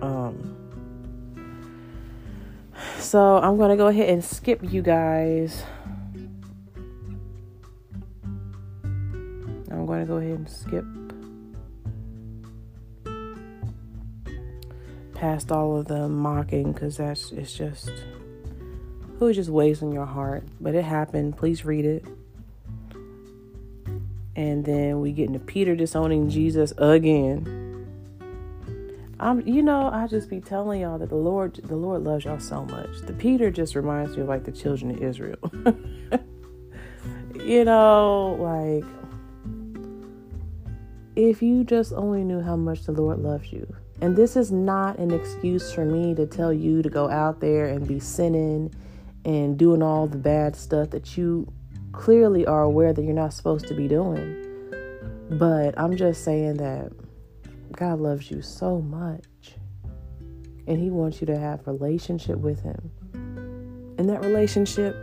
Um, 0.00 0.56
so 2.98 3.38
I'm 3.38 3.56
going 3.56 3.70
to 3.70 3.76
go 3.76 3.88
ahead 3.88 4.08
and 4.08 4.24
skip 4.24 4.60
you 4.62 4.82
guys. 4.82 5.62
I'm 9.70 9.86
going 9.86 10.00
to 10.00 10.06
go 10.06 10.16
ahead 10.16 10.38
and 10.38 10.48
skip 10.48 10.84
past 15.14 15.52
all 15.52 15.76
of 15.76 15.86
the 15.86 16.08
mocking 16.08 16.72
because 16.72 16.96
that's 16.96 17.32
it's 17.32 17.52
just 17.52 17.90
who's 19.18 19.36
just 19.36 19.50
wasting 19.50 19.92
your 19.92 20.06
heart. 20.06 20.44
But 20.60 20.74
it 20.74 20.84
happened. 20.84 21.36
Please 21.36 21.64
read 21.64 21.84
it. 21.84 22.04
And 24.36 24.64
then 24.64 25.00
we 25.00 25.12
get 25.12 25.28
into 25.28 25.38
Peter 25.38 25.76
disowning 25.76 26.28
Jesus 26.28 26.72
again. 26.78 27.62
I'm, 29.20 29.46
you 29.46 29.62
know, 29.62 29.90
I 29.90 30.06
just 30.08 30.28
be 30.28 30.40
telling 30.40 30.80
y'all 30.80 30.98
that 30.98 31.08
the 31.08 31.14
Lord, 31.14 31.54
the 31.54 31.76
Lord 31.76 32.02
loves 32.02 32.24
y'all 32.24 32.40
so 32.40 32.64
much. 32.64 33.00
The 33.02 33.12
Peter 33.12 33.50
just 33.50 33.76
reminds 33.76 34.16
me 34.16 34.22
of 34.22 34.28
like 34.28 34.44
the 34.44 34.52
children 34.52 34.90
of 34.90 35.02
Israel. 35.02 35.38
you 37.44 37.64
know, 37.64 38.36
like 38.40 38.84
if 41.16 41.42
you 41.42 41.62
just 41.62 41.92
only 41.92 42.24
knew 42.24 42.40
how 42.40 42.56
much 42.56 42.82
the 42.84 42.92
Lord 42.92 43.20
loves 43.20 43.52
you. 43.52 43.72
And 44.00 44.16
this 44.16 44.36
is 44.36 44.50
not 44.50 44.98
an 44.98 45.12
excuse 45.12 45.72
for 45.72 45.84
me 45.84 46.14
to 46.16 46.26
tell 46.26 46.52
you 46.52 46.82
to 46.82 46.90
go 46.90 47.08
out 47.08 47.40
there 47.40 47.66
and 47.66 47.86
be 47.86 48.00
sinning 48.00 48.74
and 49.24 49.58
doing 49.58 49.82
all 49.82 50.06
the 50.06 50.18
bad 50.18 50.54
stuff 50.54 50.90
that 50.90 51.16
you 51.16 51.50
clearly 51.92 52.46
are 52.46 52.62
aware 52.62 52.92
that 52.92 53.02
you're 53.02 53.14
not 53.14 53.32
supposed 53.32 53.66
to 53.68 53.74
be 53.74 53.88
doing. 53.88 54.40
But 55.30 55.78
I'm 55.78 55.96
just 55.96 56.24
saying 56.24 56.58
that 56.58 56.92
God 57.72 58.00
loves 58.00 58.30
you 58.30 58.42
so 58.42 58.80
much. 58.80 59.24
And 60.66 60.78
he 60.78 60.90
wants 60.90 61.20
you 61.20 61.26
to 61.26 61.38
have 61.38 61.66
relationship 61.66 62.38
with 62.38 62.60
him. 62.62 62.90
And 63.98 64.08
that 64.08 64.24
relationship 64.24 64.96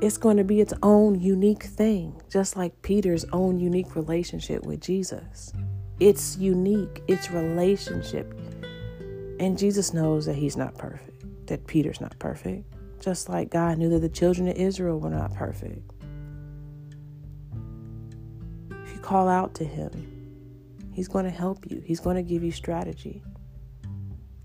it's 0.00 0.16
going 0.16 0.36
to 0.36 0.42
be 0.42 0.60
its 0.60 0.74
own 0.82 1.20
unique 1.20 1.62
thing, 1.62 2.20
just 2.28 2.56
like 2.56 2.82
Peter's 2.82 3.24
own 3.32 3.60
unique 3.60 3.94
relationship 3.94 4.66
with 4.66 4.80
Jesus. 4.80 5.52
It's 6.00 6.36
unique, 6.38 7.04
it's 7.06 7.30
relationship. 7.30 8.34
And 9.38 9.56
Jesus 9.56 9.94
knows 9.94 10.26
that 10.26 10.34
he's 10.34 10.56
not 10.56 10.76
perfect, 10.76 11.46
that 11.46 11.68
Peter's 11.68 12.00
not 12.00 12.18
perfect 12.18 12.71
just 13.02 13.28
like 13.28 13.50
God 13.50 13.78
knew 13.78 13.88
that 13.90 13.98
the 13.98 14.08
children 14.08 14.48
of 14.48 14.56
Israel 14.56 15.00
were 15.00 15.10
not 15.10 15.34
perfect. 15.34 15.90
If 18.70 18.94
you 18.94 19.00
call 19.00 19.28
out 19.28 19.54
to 19.56 19.64
Him, 19.64 20.08
He's 20.92 21.08
going 21.08 21.24
to 21.24 21.30
help 21.30 21.70
you, 21.70 21.82
He's 21.84 22.00
going 22.00 22.16
to 22.16 22.22
give 22.22 22.42
you 22.42 22.52
strategy. 22.52 23.22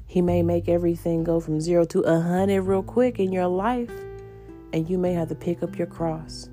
He 0.05 0.21
may 0.21 0.41
make 0.41 0.67
everything 0.67 1.23
go 1.23 1.39
from 1.39 1.59
zero 1.61 1.85
to 1.85 1.99
a 2.01 2.19
hundred 2.19 2.63
real 2.63 2.81
quick 2.81 3.19
in 3.19 3.31
your 3.31 3.47
life, 3.47 3.91
and 4.73 4.89
you 4.89 4.97
may 4.97 5.13
have 5.13 5.29
to 5.29 5.35
pick 5.35 5.61
up 5.61 5.77
your 5.77 5.87
cross 5.87 6.49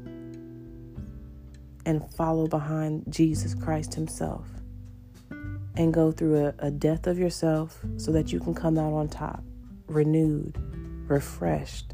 and 1.86 2.04
follow 2.14 2.46
behind 2.46 3.04
Jesus 3.08 3.54
Christ 3.54 3.94
Himself 3.94 4.46
and 5.76 5.92
go 5.92 6.12
through 6.12 6.46
a, 6.46 6.54
a 6.58 6.70
death 6.70 7.06
of 7.06 7.18
yourself 7.18 7.80
so 7.96 8.12
that 8.12 8.32
you 8.32 8.40
can 8.40 8.54
come 8.54 8.78
out 8.78 8.92
on 8.92 9.08
top, 9.08 9.42
renewed, 9.86 10.56
refreshed, 11.08 11.93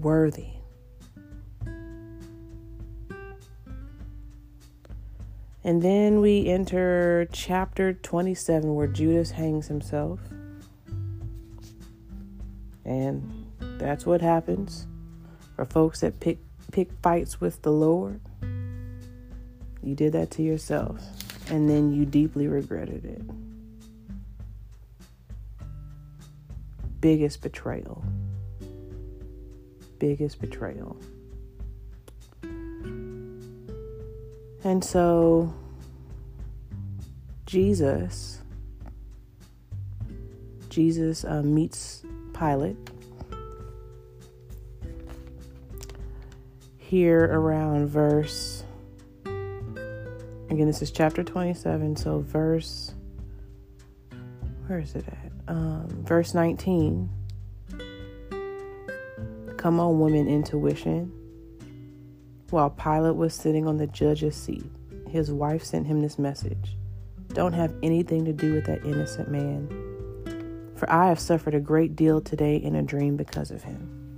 worthy. 0.00 0.48
And 5.62 5.82
then 5.82 6.20
we 6.20 6.48
enter 6.48 7.28
chapter 7.32 7.92
27 7.92 8.74
where 8.74 8.86
Judas 8.86 9.30
hangs 9.30 9.68
himself. 9.68 10.18
And 12.84 13.46
that's 13.78 14.06
what 14.06 14.22
happens 14.22 14.86
for 15.54 15.64
folks 15.66 16.00
that 16.00 16.18
pick 16.20 16.38
pick 16.72 16.90
fights 17.02 17.40
with 17.40 17.60
the 17.62 17.72
Lord. 17.72 18.20
You 19.82 19.94
did 19.94 20.12
that 20.12 20.30
to 20.32 20.42
yourself 20.42 21.02
and 21.50 21.68
then 21.68 21.92
you 21.92 22.06
deeply 22.06 22.46
regretted 22.46 23.04
it. 23.04 23.22
Biggest 27.00 27.42
betrayal 27.42 28.04
biggest 30.00 30.40
betrayal. 30.40 30.96
And 34.64 34.84
so, 34.84 35.54
Jesus, 37.46 38.42
Jesus 40.68 41.24
uh, 41.24 41.42
meets 41.42 42.02
Pilate. 42.36 42.76
here 46.90 47.26
around 47.26 47.86
verse. 47.86 48.64
Again, 49.24 50.66
this 50.66 50.82
is 50.82 50.90
chapter 50.90 51.22
27, 51.22 51.94
so 51.94 52.18
verse. 52.18 52.92
Where 54.66 54.80
is 54.80 54.96
it 54.96 55.04
at? 55.06 55.30
Um, 55.46 55.86
verse 56.04 56.34
19. 56.34 57.08
Come 59.60 59.78
on, 59.78 60.00
women, 60.00 60.26
intuition. 60.26 61.12
While 62.48 62.70
Pilate 62.70 63.16
was 63.16 63.34
sitting 63.34 63.68
on 63.68 63.76
the 63.76 63.86
judge's 63.88 64.34
seat, 64.34 64.64
his 65.06 65.30
wife 65.30 65.62
sent 65.62 65.86
him 65.86 66.00
this 66.00 66.18
message 66.18 66.78
Don't 67.34 67.52
have 67.52 67.74
anything 67.82 68.24
to 68.24 68.32
do 68.32 68.54
with 68.54 68.64
that 68.64 68.82
innocent 68.86 69.30
man, 69.30 69.68
for 70.76 70.90
I 70.90 71.08
have 71.08 71.20
suffered 71.20 71.54
a 71.54 71.60
great 71.60 71.94
deal 71.94 72.22
today 72.22 72.56
in 72.56 72.74
a 72.74 72.80
dream 72.80 73.18
because 73.18 73.50
of 73.50 73.62
him. 73.62 74.16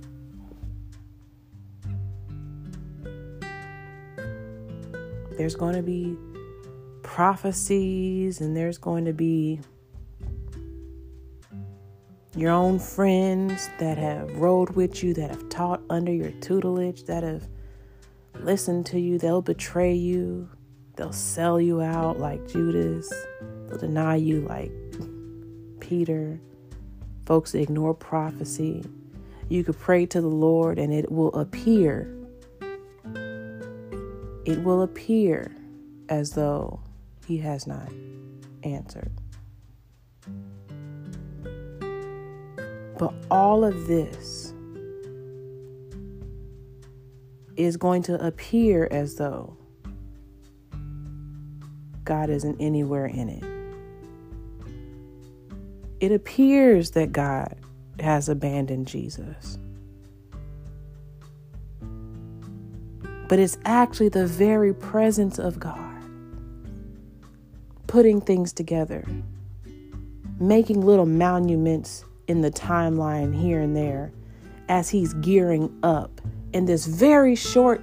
There's 5.37 5.55
going 5.55 5.75
to 5.75 5.83
be 5.83 6.15
prophecies 7.01 8.39
and 8.39 8.55
there's 8.55 8.77
going 8.77 9.03
to 9.03 9.13
be 9.13 9.59
your 12.35 12.51
own 12.51 12.79
friends 12.79 13.69
that 13.79 13.97
have 13.97 14.37
rode 14.37 14.71
with 14.71 15.03
you, 15.03 15.13
that 15.13 15.29
have 15.29 15.49
taught 15.49 15.81
under 15.89 16.11
your 16.11 16.31
tutelage, 16.31 17.03
that 17.03 17.23
have 17.23 17.47
listened 18.39 18.85
to 18.87 18.99
you. 18.99 19.19
They'll 19.19 19.41
betray 19.41 19.93
you. 19.93 20.49
They'll 20.95 21.13
sell 21.13 21.61
you 21.61 21.81
out 21.81 22.19
like 22.19 22.47
Judas. 22.47 23.11
They'll 23.67 23.77
deny 23.77 24.15
you 24.15 24.41
like 24.41 24.71
Peter. 25.79 26.39
Folks 27.25 27.53
ignore 27.53 27.93
prophecy. 27.93 28.83
You 29.49 29.63
could 29.63 29.77
pray 29.77 30.05
to 30.07 30.19
the 30.19 30.27
Lord 30.27 30.79
and 30.79 30.91
it 30.91 31.11
will 31.11 31.33
appear. 31.33 32.11
It 34.45 34.63
will 34.63 34.81
appear 34.81 35.55
as 36.09 36.31
though 36.31 36.79
He 37.27 37.37
has 37.37 37.67
not 37.67 37.89
answered. 38.63 39.11
But 43.03 43.13
all 43.29 43.65
of 43.65 43.85
this 43.87 44.53
is 47.57 47.75
going 47.75 48.01
to 48.03 48.25
appear 48.25 48.87
as 48.91 49.15
though 49.15 49.57
God 52.05 52.29
isn't 52.29 52.61
anywhere 52.61 53.07
in 53.07 53.27
it. 53.27 53.43
It 55.99 56.13
appears 56.13 56.91
that 56.91 57.11
God 57.11 57.57
has 57.99 58.29
abandoned 58.29 58.87
Jesus. 58.87 59.57
But 63.27 63.37
it's 63.37 63.57
actually 63.65 64.09
the 64.09 64.27
very 64.27 64.73
presence 64.73 65.39
of 65.39 65.59
God 65.59 66.05
putting 67.87 68.21
things 68.21 68.53
together, 68.53 69.05
making 70.39 70.79
little 70.79 71.05
monuments 71.05 72.05
in 72.27 72.41
the 72.41 72.51
timeline 72.51 73.35
here 73.35 73.59
and 73.59 73.75
there 73.75 74.11
as 74.69 74.89
he's 74.89 75.13
gearing 75.15 75.77
up 75.83 76.21
in 76.53 76.65
this 76.65 76.85
very 76.85 77.35
short 77.35 77.81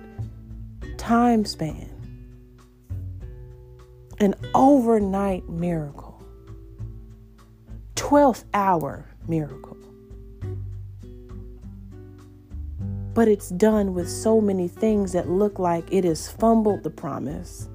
time 0.97 1.45
span. 1.45 1.89
An 4.19 4.35
overnight 4.55 5.49
miracle, 5.49 6.23
12th 7.97 8.45
hour 8.53 9.07
miracle. 9.27 9.77
But 13.15 13.29
it's 13.29 13.49
done 13.49 13.95
with 13.95 14.09
so 14.09 14.41
many 14.41 14.69
things 14.69 15.13
that 15.13 15.29
look 15.29 15.59
like 15.59 15.85
it 15.91 16.05
has 16.05 16.31
fumbled 16.31 16.83
the 16.83 16.91
promise. 16.91 17.69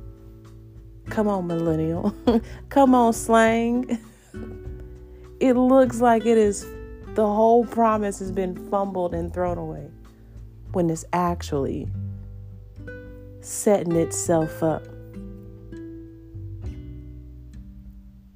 Come 1.09 1.27
on, 1.27 1.47
millennial. 1.47 2.15
Come 2.69 2.95
on, 2.95 3.13
slang. 3.13 3.99
it 5.39 5.53
looks 5.53 5.99
like 6.01 6.25
it 6.25 6.37
is 6.37 6.65
the 7.15 7.25
whole 7.25 7.65
promise 7.65 8.19
has 8.19 8.31
been 8.31 8.69
fumbled 8.69 9.13
and 9.13 9.33
thrown 9.33 9.57
away 9.57 9.89
when 10.71 10.89
it's 10.89 11.05
actually 11.13 11.87
setting 13.41 13.95
itself 13.95 14.61
up 14.63 14.83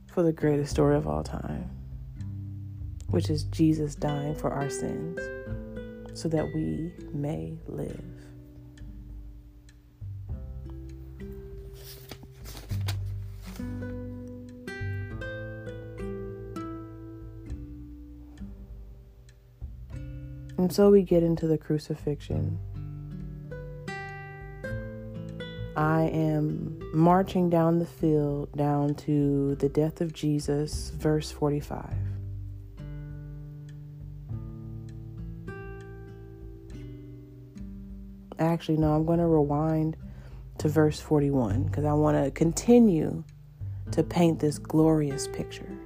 for 0.08 0.24
the 0.24 0.32
greatest 0.32 0.72
story 0.72 0.95
of 0.95 1.08
all 1.08 1.24
time, 1.24 1.70
which 3.08 3.30
is 3.30 3.43
Jesus 3.45 3.95
dying 3.95 4.36
for 4.36 4.52
our 4.52 4.70
sins 4.70 5.20
so 6.14 6.28
that 6.30 6.45
we 6.54 6.91
may 7.14 7.58
live. 7.68 8.18
And 20.60 20.74
so 20.74 20.91
we 20.91 21.03
get 21.03 21.24
into 21.24 21.47
the 21.47 21.57
crucifixion. 21.57 22.60
I 25.78 26.01
am 26.01 26.78
marching 26.93 27.49
down 27.49 27.80
the 27.80 27.86
field 27.86 28.51
down 28.57 28.95
to 28.95 29.55
the 29.55 29.70
death 29.70 30.01
of 30.01 30.12
Jesus, 30.12 30.89
verse 30.89 31.32
45. 31.32 31.95
Actually, 38.38 38.80
no, 38.80 38.91
I'm 38.91 39.05
going 39.05 39.20
to 39.20 39.28
rewind 39.28 39.95
to 40.57 40.68
verse 40.68 40.99
41 40.99 41.64
because 41.68 41.86
I 41.86 41.93
want 41.93 42.22
to 42.22 42.32
continue 42.32 43.24
to 43.91 44.03
paint 44.03 44.41
this 44.41 44.60
glorious 44.60 45.26
picture. 45.30 45.79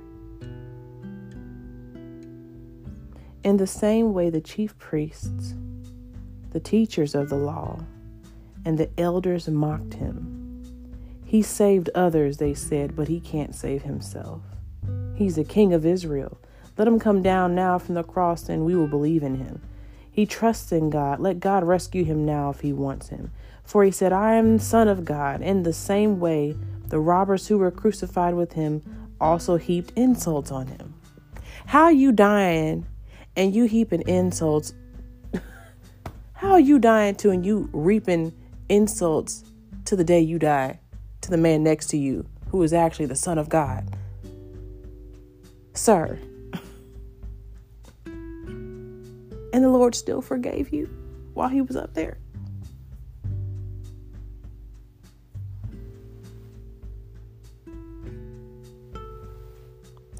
In 3.44 3.58
the 3.58 3.68
same 3.68 4.14
way, 4.14 4.30
the 4.30 4.39
chief 4.39 4.78
priests, 4.78 5.54
the 6.52 6.62
teachers 6.62 7.14
of 7.14 7.28
the 7.28 7.36
law, 7.36 7.80
and 8.64 8.78
the 8.78 8.89
elders 8.98 9.50
mocked 9.50 9.96
him. 9.96 10.39
He 11.26 11.41
saved 11.41 11.89
others, 11.94 12.38
they 12.38 12.54
said, 12.54 12.96
but 12.96 13.10
he 13.10 13.20
can't 13.20 13.54
save 13.54 13.82
himself. 13.82 14.41
He's 15.16 15.36
the 15.36 15.44
king 15.44 15.74
of 15.74 15.86
Israel. 15.86 16.38
Let 16.78 16.88
him 16.88 17.00
come 17.00 17.22
down 17.22 17.54
now 17.54 17.78
from 17.80 17.96
the 17.96 18.04
cross 18.04 18.48
and 18.48 18.66
we 18.66 18.76
will 18.76 18.88
believe 18.88 19.24
in 19.24 19.36
him. 19.36 19.62
He 20.10 20.26
trusts 20.26 20.72
in 20.72 20.89
God. 20.89 21.20
Let 21.20 21.39
God 21.39 21.64
rescue 21.64 22.04
him 22.04 22.26
now 22.26 22.50
if 22.52 22.62
he 22.62 22.72
wants 22.72 23.10
him. 23.10 23.32
For 23.64 23.84
he 23.84 23.91
said, 23.91 24.14
I 24.14 24.36
am 24.36 24.60
Son 24.60 24.88
of 24.88 25.06
God. 25.06 25.41
In 25.41 25.64
the 25.64 25.74
same 25.74 26.20
way, 26.20 26.56
the 26.88 27.00
robbers 27.00 27.48
who 27.48 27.58
were 27.58 27.72
crucified 27.72 28.36
with 28.36 28.54
him 28.54 28.82
also 29.20 29.58
heaped 29.58 29.91
insults 29.96 30.52
on 30.52 30.68
him. 30.68 30.94
How 31.66 31.89
you 31.89 32.12
dying 32.12 32.86
and 33.36 33.55
you 33.55 33.65
heaping 33.65 34.01
insults. 34.07 34.73
How 36.34 36.51
are 36.51 36.59
you 36.59 36.79
dying 36.79 37.15
to 37.15 37.29
and 37.29 37.45
you 37.45 37.69
reaping 37.73 38.34
insults 38.69 39.43
to 39.86 39.95
the 39.95 40.03
day 40.03 40.19
you 40.19 40.39
die 40.39 40.79
to 41.21 41.31
the 41.31 41.38
man 41.38 41.63
next 41.63 41.88
to 41.88 41.97
you 41.97 42.25
who 42.49 42.61
is 42.63 42.73
actually 42.73 43.05
the 43.05 43.15
Son 43.15 43.38
of 43.38 43.49
God? 43.49 43.86
Sir. 45.73 46.19
And 48.05 49.63
the 49.63 49.69
Lord 49.69 49.95
still 49.95 50.21
forgave 50.21 50.73
you 50.73 50.89
while 51.34 51.49
he 51.49 51.61
was 51.61 51.75
up 51.75 51.93
there. 51.93 52.17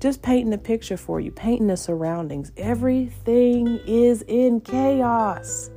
Just 0.04 0.22
painting 0.22 0.54
a 0.54 0.58
picture 0.58 0.98
for 0.98 1.22
you, 1.22 1.32
painting 1.32 1.68
the 1.68 1.78
surroundings. 1.78 2.52
Everything 2.58 3.80
is 3.88 4.22
in 4.24 4.60
chaos. 4.60 5.70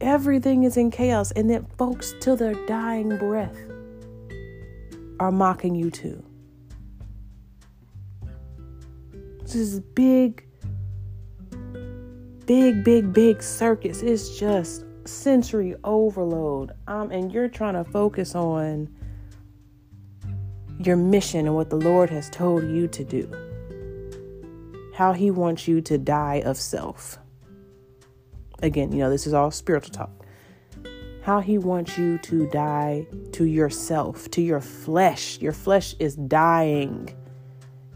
Everything 0.00 0.64
is 0.64 0.76
in 0.76 0.90
chaos, 0.90 1.30
and 1.30 1.48
then 1.48 1.64
folks, 1.78 2.12
till 2.20 2.34
their 2.34 2.54
dying 2.66 3.16
breath, 3.18 3.56
are 5.20 5.30
mocking 5.30 5.76
you 5.76 5.88
too. 5.88 6.20
This 9.42 9.54
is 9.54 9.78
a 9.78 9.80
big, 9.80 10.44
big, 12.46 12.82
big, 12.82 13.12
big 13.12 13.44
circus. 13.44 14.02
It's 14.02 14.36
just 14.36 14.84
sensory 15.04 15.74
overload 15.84 16.72
um, 16.86 17.10
and 17.10 17.32
you're 17.32 17.48
trying 17.48 17.74
to 17.74 17.84
focus 17.84 18.34
on 18.34 18.88
your 20.78 20.96
mission 20.96 21.46
and 21.46 21.54
what 21.54 21.70
the 21.70 21.76
Lord 21.76 22.10
has 22.10 22.28
told 22.30 22.64
you 22.64 22.88
to 22.88 23.04
do, 23.04 23.30
how 24.94 25.12
He 25.12 25.30
wants 25.30 25.68
you 25.68 25.80
to 25.82 25.98
die 25.98 26.42
of 26.44 26.56
self. 26.56 27.18
Again, 28.62 28.92
you 28.92 28.98
know, 28.98 29.10
this 29.10 29.26
is 29.26 29.34
all 29.34 29.50
spiritual 29.50 29.92
talk. 29.92 30.10
How 31.22 31.40
He 31.40 31.58
wants 31.58 31.98
you 31.98 32.18
to 32.18 32.48
die 32.48 33.06
to 33.32 33.44
yourself, 33.44 34.30
to 34.32 34.42
your 34.42 34.60
flesh. 34.60 35.38
Your 35.40 35.52
flesh 35.52 35.94
is 35.98 36.16
dying 36.16 37.14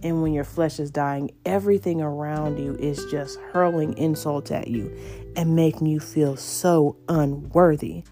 and 0.06 0.22
when 0.22 0.32
your 0.32 0.44
flesh 0.44 0.78
is 0.78 0.90
dying, 0.90 1.32
everything 1.44 2.00
around 2.00 2.58
you 2.58 2.76
is 2.78 3.04
just 3.10 3.40
hurling 3.52 3.98
insults 3.98 4.52
at 4.52 4.68
you 4.68 4.96
and 5.34 5.56
making 5.56 5.88
you 5.88 5.98
feel 5.98 6.36
so 6.36 6.96
unworthy. 7.08 8.04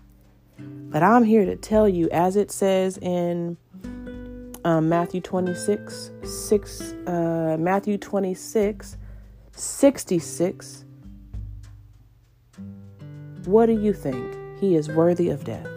But 0.59 1.05
I'm 1.05 1.23
here 1.23 1.45
to 1.45 1.55
tell 1.55 1.89
you, 1.89 2.09
as 2.11 2.35
it 2.35 2.51
says 2.51 2.99
in 2.99 3.57
um, 4.65 4.89
Matthew 4.89 5.21
26, 5.21 6.11
6, 6.25 6.81
uh, 7.07 7.57
Matthew 7.61 7.97
26, 7.97 8.97
66. 9.53 10.85
What 13.45 13.67
do 13.67 13.81
you 13.81 13.93
think? 13.93 14.37
He 14.61 14.75
is 14.75 14.89
worthy 14.89 15.31
of 15.31 15.45
death. 15.45 15.74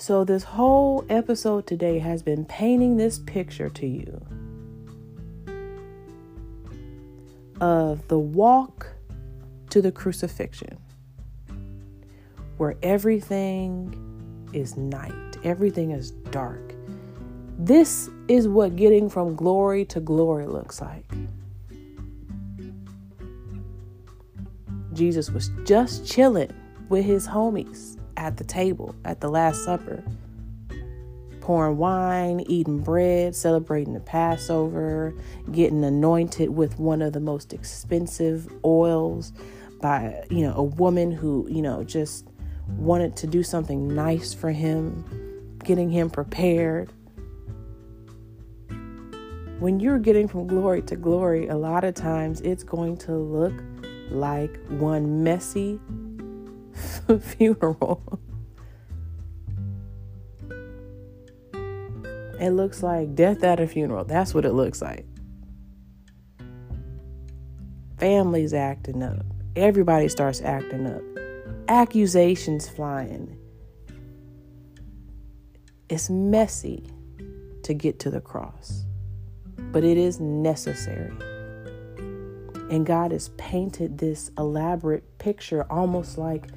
So, 0.00 0.22
this 0.22 0.44
whole 0.44 1.04
episode 1.08 1.66
today 1.66 1.98
has 1.98 2.22
been 2.22 2.44
painting 2.44 2.96
this 2.96 3.18
picture 3.18 3.68
to 3.68 3.84
you 3.84 4.24
of 7.60 8.06
the 8.06 8.16
walk 8.16 8.86
to 9.70 9.82
the 9.82 9.90
crucifixion, 9.90 10.78
where 12.58 12.76
everything 12.80 14.48
is 14.52 14.76
night, 14.76 15.36
everything 15.42 15.90
is 15.90 16.12
dark. 16.12 16.76
This 17.58 18.08
is 18.28 18.46
what 18.46 18.76
getting 18.76 19.10
from 19.10 19.34
glory 19.34 19.84
to 19.86 19.98
glory 19.98 20.46
looks 20.46 20.80
like. 20.80 21.10
Jesus 24.92 25.28
was 25.28 25.50
just 25.64 26.06
chilling 26.06 26.52
with 26.88 27.04
his 27.04 27.26
homies 27.26 27.97
at 28.18 28.36
the 28.36 28.44
table 28.44 28.94
at 29.04 29.20
the 29.20 29.28
Last 29.28 29.64
Supper, 29.64 30.02
pouring 31.40 31.78
wine, 31.78 32.40
eating 32.40 32.80
bread, 32.80 33.34
celebrating 33.34 33.94
the 33.94 34.00
Passover, 34.00 35.14
getting 35.52 35.82
anointed 35.84 36.50
with 36.50 36.78
one 36.78 37.00
of 37.00 37.12
the 37.12 37.20
most 37.20 37.52
expensive 37.52 38.52
oils 38.64 39.32
by, 39.80 40.26
you 40.30 40.42
know, 40.42 40.52
a 40.56 40.62
woman 40.62 41.12
who, 41.12 41.46
you 41.48 41.62
know, 41.62 41.84
just 41.84 42.26
wanted 42.76 43.16
to 43.16 43.26
do 43.26 43.42
something 43.44 43.88
nice 43.88 44.34
for 44.34 44.50
him, 44.50 45.04
getting 45.64 45.88
him 45.88 46.10
prepared. 46.10 46.92
When 49.60 49.78
you're 49.80 49.98
getting 50.00 50.26
from 50.26 50.48
glory 50.48 50.82
to 50.82 50.96
glory, 50.96 51.46
a 51.46 51.56
lot 51.56 51.84
of 51.84 51.94
times 51.94 52.40
it's 52.40 52.64
going 52.64 52.96
to 52.98 53.12
look 53.12 53.54
like 54.10 54.58
one 54.68 55.22
messy 55.22 55.80
funeral. 57.20 58.20
it 62.40 62.50
looks 62.50 62.82
like 62.82 63.14
death 63.14 63.42
at 63.42 63.60
a 63.60 63.66
funeral. 63.66 64.04
That's 64.04 64.32
what 64.32 64.44
it 64.44 64.52
looks 64.52 64.80
like. 64.80 65.06
Families 67.98 68.54
acting 68.54 69.02
up. 69.02 69.26
Everybody 69.56 70.08
starts 70.08 70.40
acting 70.40 70.86
up 70.86 71.02
accusations 71.68 72.66
flying. 72.68 73.36
It's 75.88 76.08
messy 76.08 76.84
to 77.62 77.74
get 77.74 77.98
to 78.00 78.10
the 78.10 78.20
cross, 78.20 78.84
but 79.72 79.84
it 79.84 79.98
is 79.98 80.18
necessary. 80.18 81.12
And 82.70 82.84
God 82.84 83.12
has 83.12 83.30
painted 83.36 83.98
this 83.98 84.30
elaborate 84.38 85.18
picture 85.18 85.64
almost 85.70 86.18
like 86.18 86.48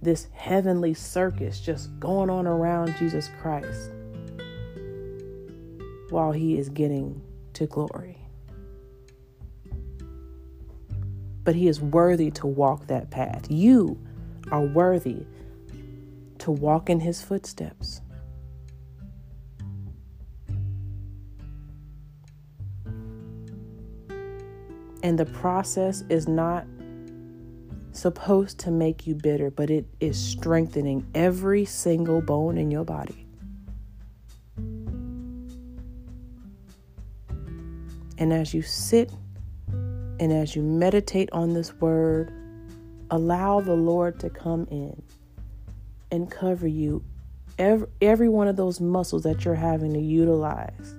this 0.00 0.28
heavenly 0.32 0.94
circus 0.94 1.60
just 1.60 1.98
going 1.98 2.30
on 2.30 2.46
around 2.46 2.94
Jesus 2.98 3.30
Christ 3.40 3.90
while 6.10 6.32
he 6.32 6.58
is 6.58 6.68
getting 6.68 7.20
to 7.54 7.66
glory. 7.66 8.18
But 11.44 11.54
he 11.54 11.68
is 11.68 11.80
worthy 11.80 12.30
to 12.32 12.46
walk 12.46 12.86
that 12.86 13.10
path. 13.10 13.46
You 13.50 13.98
are 14.50 14.64
worthy 14.64 15.26
to 16.38 16.50
walk 16.50 16.88
in 16.88 17.00
his 17.00 17.22
footsteps. 17.22 18.00
And 25.02 25.18
the 25.18 25.26
process 25.26 26.04
is 26.08 26.26
not 26.26 26.66
supposed 27.98 28.58
to 28.60 28.70
make 28.70 29.06
you 29.06 29.14
bitter, 29.14 29.50
but 29.50 29.70
it 29.70 29.86
is 30.00 30.18
strengthening 30.18 31.06
every 31.14 31.64
single 31.64 32.20
bone 32.20 32.56
in 32.56 32.70
your 32.70 32.84
body. 32.84 33.26
And 38.18 38.32
as 38.32 38.52
you 38.52 38.62
sit 38.62 39.12
and 39.68 40.32
as 40.32 40.56
you 40.56 40.62
meditate 40.62 41.28
on 41.32 41.52
this 41.54 41.72
word, 41.74 42.32
allow 43.10 43.60
the 43.60 43.74
Lord 43.74 44.18
to 44.20 44.30
come 44.30 44.66
in 44.70 45.02
and 46.10 46.30
cover 46.30 46.66
you 46.66 47.04
every, 47.58 47.86
every 48.00 48.28
one 48.28 48.48
of 48.48 48.56
those 48.56 48.80
muscles 48.80 49.22
that 49.22 49.44
you're 49.44 49.54
having 49.54 49.92
to 49.94 50.00
utilize 50.00 50.94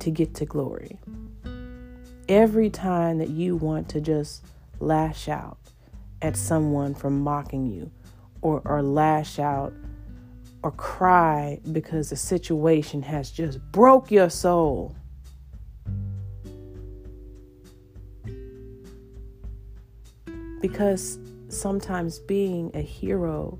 to 0.00 0.10
get 0.10 0.34
to 0.34 0.44
glory. 0.44 0.98
Every 2.28 2.70
time 2.70 3.18
that 3.18 3.30
you 3.30 3.56
want 3.56 3.88
to 3.90 4.00
just 4.00 4.44
lash 4.84 5.28
out 5.28 5.58
at 6.22 6.36
someone 6.36 6.94
for 6.94 7.10
mocking 7.10 7.66
you 7.66 7.90
or, 8.42 8.62
or 8.64 8.82
lash 8.82 9.38
out 9.38 9.72
or 10.62 10.70
cry 10.70 11.60
because 11.72 12.10
the 12.10 12.16
situation 12.16 13.02
has 13.02 13.30
just 13.30 13.60
broke 13.72 14.10
your 14.10 14.30
soul 14.30 14.94
Because 20.64 21.18
sometimes 21.50 22.20
being 22.20 22.70
a 22.72 22.80
hero 22.80 23.58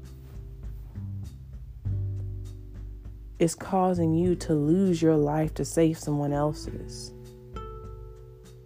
is 3.38 3.54
causing 3.54 4.14
you 4.14 4.34
to 4.36 4.54
lose 4.54 5.02
your 5.02 5.14
life 5.14 5.52
to 5.56 5.66
save 5.66 5.98
someone 5.98 6.32
else's, 6.32 7.12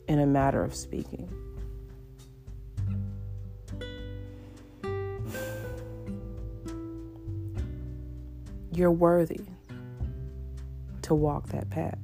in 0.07 0.21
a 0.21 0.27
matter 0.27 0.63
of 0.63 0.73
speaking. 0.73 1.29
You're 8.79 8.93
worthy 8.93 9.41
to 11.03 11.13
walk 11.13 11.49
that 11.49 11.69
path. 11.69 11.99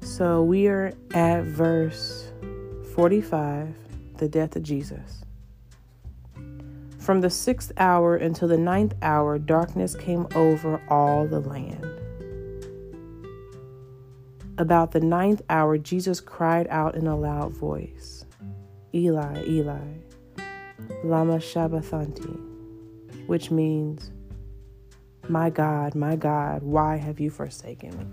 So 0.00 0.42
we 0.42 0.66
are 0.68 0.94
at 1.12 1.44
verse 1.44 2.32
45, 2.94 3.74
the 4.16 4.28
death 4.30 4.56
of 4.56 4.62
Jesus. 4.62 5.26
From 6.96 7.20
the 7.20 7.28
sixth 7.28 7.70
hour 7.76 8.16
until 8.16 8.48
the 8.48 8.56
ninth 8.56 8.94
hour, 9.02 9.38
darkness 9.38 9.94
came 9.94 10.26
over 10.34 10.80
all 10.88 11.26
the 11.26 11.40
land. 11.40 11.91
About 14.62 14.92
the 14.92 15.00
ninth 15.00 15.42
hour, 15.50 15.76
Jesus 15.76 16.20
cried 16.20 16.68
out 16.70 16.94
in 16.94 17.08
a 17.08 17.16
loud 17.18 17.52
voice, 17.52 18.24
Eli, 18.94 19.42
Eli, 19.44 19.88
Lama 21.02 21.40
Sabachthani, 21.40 22.38
which 23.26 23.50
means, 23.50 24.12
My 25.28 25.50
God, 25.50 25.96
my 25.96 26.14
God, 26.14 26.62
why 26.62 26.94
have 26.94 27.18
you 27.18 27.28
forsaken 27.28 27.98
me? 27.98 28.06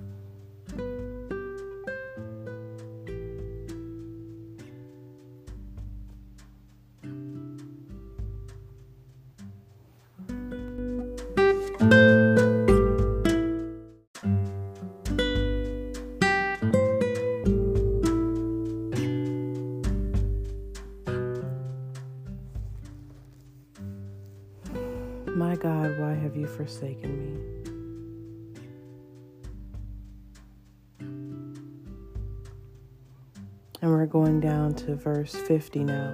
To 34.79 34.95
verse 34.95 35.33
50 35.33 35.83
now. 35.83 36.11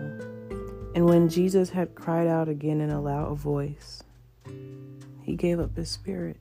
And 0.95 1.05
when 1.05 1.29
Jesus 1.29 1.69
had 1.69 1.95
cried 1.95 2.27
out 2.27 2.47
again 2.47 2.81
in 2.81 2.89
a 2.89 3.01
loud 3.01 3.37
voice, 3.37 4.03
he 5.21 5.35
gave 5.35 5.59
up 5.59 5.75
his 5.75 5.89
spirit. 5.89 6.37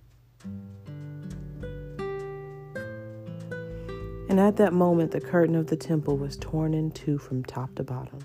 And 4.29 4.41
at 4.41 4.57
that 4.57 4.73
moment, 4.73 5.11
the 5.11 5.21
curtain 5.21 5.55
of 5.55 5.67
the 5.67 5.77
temple 5.77 6.17
was 6.17 6.37
torn 6.37 6.75
in 6.75 6.91
two 6.91 7.19
from 7.19 7.45
top 7.45 7.75
to 7.77 7.83
bottom. 7.83 8.21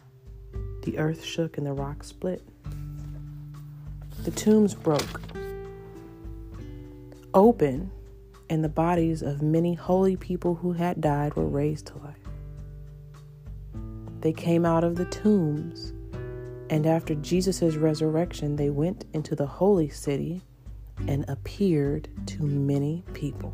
The 0.83 0.97
earth 0.97 1.23
shook 1.23 1.57
and 1.57 1.67
the 1.67 1.73
rocks 1.73 2.07
split. 2.07 2.41
The 4.23 4.31
tombs 4.31 4.73
broke 4.73 5.21
open, 7.33 7.91
and 8.49 8.63
the 8.63 8.69
bodies 8.69 9.21
of 9.21 9.41
many 9.41 9.73
holy 9.75 10.15
people 10.15 10.55
who 10.55 10.73
had 10.73 10.99
died 11.01 11.35
were 11.35 11.47
raised 11.47 11.87
to 11.87 11.97
life. 11.99 12.28
They 14.21 14.33
came 14.33 14.65
out 14.65 14.83
of 14.83 14.95
the 14.95 15.05
tombs, 15.05 15.93
and 16.69 16.85
after 16.85 17.15
Jesus' 17.15 17.75
resurrection, 17.75 18.57
they 18.57 18.69
went 18.69 19.05
into 19.13 19.35
the 19.35 19.45
holy 19.45 19.89
city 19.89 20.41
and 21.07 21.23
appeared 21.29 22.09
to 22.27 22.43
many 22.43 23.03
people. 23.13 23.53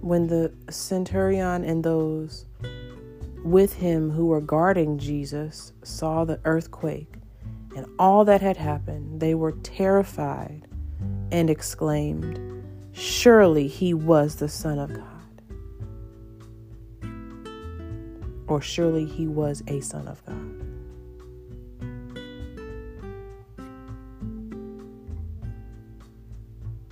When 0.00 0.26
the 0.26 0.52
centurion 0.70 1.64
and 1.64 1.82
those 1.84 2.46
with 3.44 3.74
him 3.74 4.10
who 4.10 4.26
were 4.26 4.40
guarding 4.40 4.98
Jesus 4.98 5.72
saw 5.82 6.24
the 6.24 6.40
earthquake 6.44 7.14
and 7.76 7.86
all 7.98 8.24
that 8.24 8.40
had 8.40 8.56
happened, 8.56 9.20
they 9.20 9.34
were 9.34 9.52
terrified 9.52 10.66
and 11.30 11.50
exclaimed, 11.50 12.38
Surely 12.94 13.66
he 13.66 13.92
was 13.92 14.36
the 14.36 14.48
Son 14.48 14.78
of 14.78 14.94
God. 14.94 15.04
Or 18.46 18.60
surely 18.60 19.04
he 19.04 19.26
was 19.26 19.64
a 19.66 19.80
Son 19.80 20.06
of 20.06 20.24
God. 20.24 20.64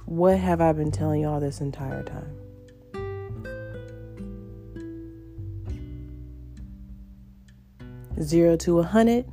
What 0.07 0.39
have 0.39 0.61
I 0.61 0.73
been 0.73 0.91
telling 0.91 1.23
y'all 1.23 1.39
this 1.39 1.61
entire 1.61 2.03
time? 2.03 2.37
Zero 8.21 8.57
to 8.57 8.81
a 8.81 8.83
hundred. 8.83 9.25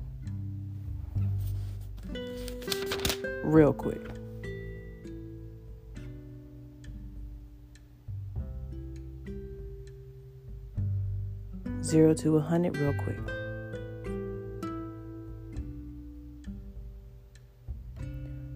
Real 3.44 3.74
quick. 3.74 4.09
Zero 11.90 12.14
to 12.14 12.38
a 12.38 12.40
hundred, 12.40 12.78
real 12.78 12.94
quick. 12.94 13.18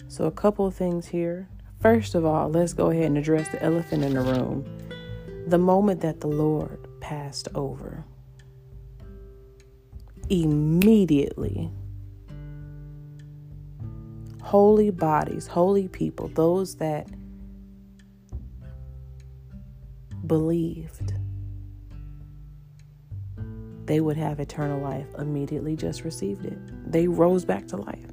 So, 0.07 0.25
a 0.25 0.31
couple 0.31 0.67
of 0.67 0.75
things 0.75 1.07
here. 1.07 1.49
First 1.81 2.13
of 2.13 2.25
all, 2.25 2.49
let's 2.49 2.73
go 2.73 2.91
ahead 2.91 3.05
and 3.05 3.17
address 3.17 3.49
the 3.49 3.61
elephant 3.63 4.03
in 4.03 4.13
the 4.13 4.21
room 4.21 4.63
the 5.47 5.57
moment 5.57 6.01
that 6.01 6.21
the 6.21 6.27
Lord 6.27 6.88
passed 7.01 7.47
over 7.55 8.05
immediately. 10.29 11.71
Holy 14.41 14.89
bodies, 14.91 15.47
holy 15.47 15.88
people, 15.88 16.27
those 16.29 16.75
that 16.75 17.07
believed 20.27 21.12
they 23.93 24.01
would 24.01 24.17
have 24.17 24.39
eternal 24.39 24.81
life 24.81 25.05
immediately 25.19 25.75
just 25.75 26.03
received 26.03 26.45
it. 26.45 26.57
They 26.91 27.07
rose 27.07 27.45
back 27.45 27.67
to 27.67 27.77
life. 27.77 28.07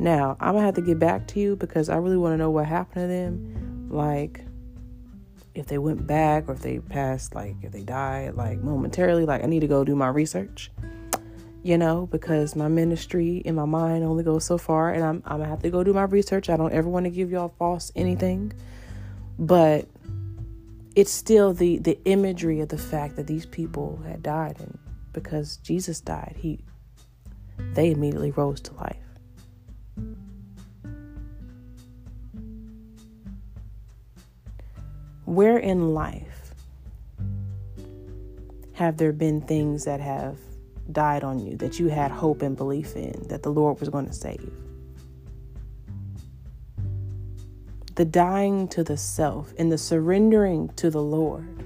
Now, 0.00 0.36
I'm 0.40 0.56
to 0.56 0.60
have 0.60 0.74
to 0.74 0.80
get 0.80 0.98
back 0.98 1.28
to 1.28 1.38
you 1.38 1.54
because 1.54 1.88
I 1.88 1.98
really 1.98 2.16
want 2.16 2.32
to 2.32 2.36
know 2.36 2.50
what 2.50 2.66
happened 2.66 3.04
to 3.04 3.06
them. 3.06 3.90
Like, 3.90 4.44
if 5.54 5.66
they 5.66 5.78
went 5.78 6.04
back 6.04 6.48
or 6.48 6.54
if 6.54 6.62
they 6.62 6.80
passed, 6.80 7.36
like 7.36 7.54
if 7.62 7.70
they 7.70 7.84
died, 7.84 8.34
like 8.34 8.58
momentarily, 8.58 9.24
like 9.24 9.44
I 9.44 9.46
need 9.46 9.60
to 9.60 9.68
go 9.68 9.84
do 9.84 9.94
my 9.94 10.08
research, 10.08 10.72
you 11.62 11.78
know, 11.78 12.08
because 12.10 12.56
my 12.56 12.66
ministry 12.66 13.36
in 13.36 13.54
my 13.54 13.66
mind 13.66 14.02
only 14.02 14.24
goes 14.24 14.44
so 14.44 14.58
far, 14.58 14.92
and 14.92 15.04
I'm 15.04 15.22
I'm 15.26 15.38
gonna 15.38 15.48
have 15.48 15.62
to 15.62 15.70
go 15.70 15.84
do 15.84 15.92
my 15.92 16.02
research. 16.02 16.50
I 16.50 16.56
don't 16.56 16.72
ever 16.72 16.88
want 16.88 17.04
to 17.04 17.10
give 17.10 17.30
y'all 17.30 17.54
false 17.56 17.92
anything, 17.94 18.52
but 19.38 19.86
it's 20.96 21.10
still 21.12 21.52
the 21.52 21.78
the 21.78 21.98
imagery 22.04 22.60
of 22.60 22.68
the 22.68 22.78
fact 22.78 23.16
that 23.16 23.26
these 23.26 23.46
people 23.46 24.00
had 24.06 24.22
died, 24.22 24.56
and 24.58 24.78
because 25.12 25.56
Jesus 25.58 26.00
died, 26.00 26.36
he 26.38 26.64
they 27.74 27.90
immediately 27.90 28.30
rose 28.32 28.60
to 28.62 28.74
life. 28.74 28.96
Where 35.24 35.58
in 35.58 35.94
life 35.94 36.54
have 38.72 38.96
there 38.96 39.12
been 39.12 39.40
things 39.42 39.84
that 39.84 40.00
have 40.00 40.38
died 40.90 41.22
on 41.22 41.38
you 41.38 41.56
that 41.58 41.78
you 41.78 41.86
had 41.88 42.10
hope 42.10 42.42
and 42.42 42.56
belief 42.56 42.96
in 42.96 43.28
that 43.28 43.44
the 43.44 43.52
Lord 43.52 43.78
was 43.78 43.88
going 43.88 44.06
to 44.06 44.12
save? 44.12 44.52
The 48.00 48.06
dying 48.06 48.66
to 48.68 48.82
the 48.82 48.96
self 48.96 49.52
and 49.58 49.70
the 49.70 49.76
surrendering 49.76 50.70
to 50.76 50.88
the 50.88 51.02
Lord 51.02 51.62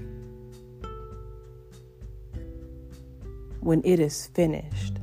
when 3.61 3.81
it 3.85 4.01
is 4.01 4.27
finished. 4.33 4.97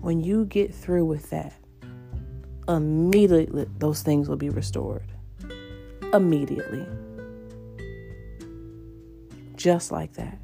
When 0.00 0.20
you 0.20 0.44
get 0.44 0.72
through 0.72 1.06
with 1.06 1.28
that, 1.30 1.54
immediately 2.68 3.66
those 3.80 4.02
things 4.02 4.28
will 4.28 4.36
be 4.36 4.50
restored. 4.50 5.10
Immediately. 6.12 6.86
Just 9.56 9.90
like 9.90 10.12
that. 10.12 10.38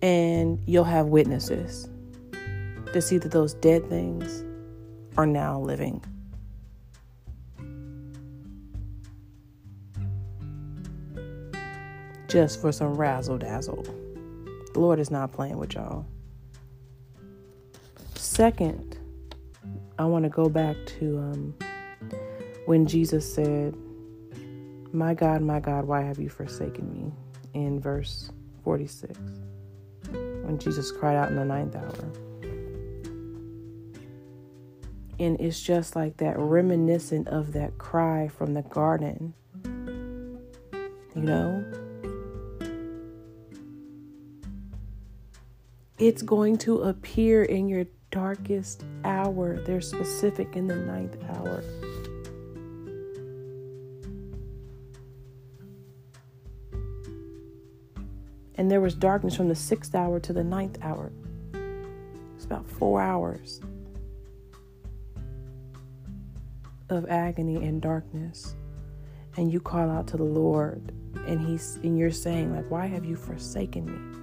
And 0.00 0.60
you'll 0.64 0.84
have 0.84 1.06
witnesses 1.06 1.88
to 2.92 3.00
see 3.00 3.18
that 3.18 3.30
those 3.30 3.54
dead 3.54 3.88
things 3.88 4.44
are 5.16 5.26
now 5.26 5.58
living. 5.58 6.02
Just 12.28 12.60
for 12.60 12.72
some 12.72 12.94
razzle 12.94 13.38
dazzle. 13.38 13.82
The 14.74 14.80
Lord 14.80 14.98
is 14.98 15.10
not 15.10 15.32
playing 15.32 15.58
with 15.58 15.74
y'all. 15.74 16.06
Second, 18.14 18.98
I 19.98 20.04
want 20.04 20.24
to 20.24 20.28
go 20.28 20.48
back 20.48 20.76
to 20.98 21.18
um, 21.18 21.54
when 22.66 22.86
Jesus 22.86 23.32
said, 23.32 23.74
My 24.92 25.14
God, 25.14 25.40
my 25.40 25.58
God, 25.58 25.86
why 25.86 26.02
have 26.02 26.18
you 26.18 26.28
forsaken 26.28 26.92
me? 26.92 27.12
in 27.54 27.80
verse 27.80 28.30
46. 28.64 29.18
When 30.10 30.58
Jesus 30.58 30.92
cried 30.92 31.16
out 31.16 31.28
in 31.28 31.36
the 31.36 31.44
ninth 31.44 31.76
hour. 31.76 32.27
And 35.18 35.40
it's 35.40 35.60
just 35.60 35.96
like 35.96 36.18
that, 36.18 36.38
reminiscent 36.38 37.28
of 37.28 37.52
that 37.52 37.76
cry 37.78 38.28
from 38.28 38.54
the 38.54 38.62
garden. 38.62 39.34
You 41.14 41.22
know? 41.22 41.64
It's 45.98 46.22
going 46.22 46.58
to 46.58 46.82
appear 46.82 47.42
in 47.42 47.68
your 47.68 47.86
darkest 48.12 48.84
hour. 49.04 49.56
They're 49.56 49.80
specific 49.80 50.54
in 50.54 50.68
the 50.68 50.76
ninth 50.76 51.16
hour. 51.30 51.64
And 58.54 58.70
there 58.70 58.80
was 58.80 58.94
darkness 58.94 59.34
from 59.34 59.48
the 59.48 59.56
sixth 59.56 59.96
hour 59.96 60.20
to 60.20 60.32
the 60.32 60.44
ninth 60.44 60.78
hour. 60.82 61.10
It's 62.36 62.44
about 62.44 62.68
four 62.68 63.00
hours 63.00 63.60
of 66.90 67.08
agony 67.08 67.56
and 67.56 67.80
darkness. 67.80 68.54
And 69.36 69.52
you 69.52 69.60
call 69.60 69.88
out 69.88 70.06
to 70.08 70.16
the 70.16 70.24
Lord, 70.24 70.92
and 71.26 71.40
He's 71.40 71.76
and 71.82 71.98
you're 71.98 72.10
saying, 72.10 72.54
like, 72.54 72.70
why 72.70 72.86
have 72.86 73.04
you 73.04 73.16
forsaken 73.16 73.86
me? 73.86 74.18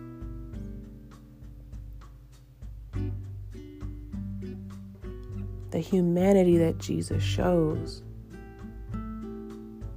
the 5.76 5.82
humanity 5.82 6.58
that 6.58 6.78
Jesus 6.78 7.22
shows. 7.22 8.02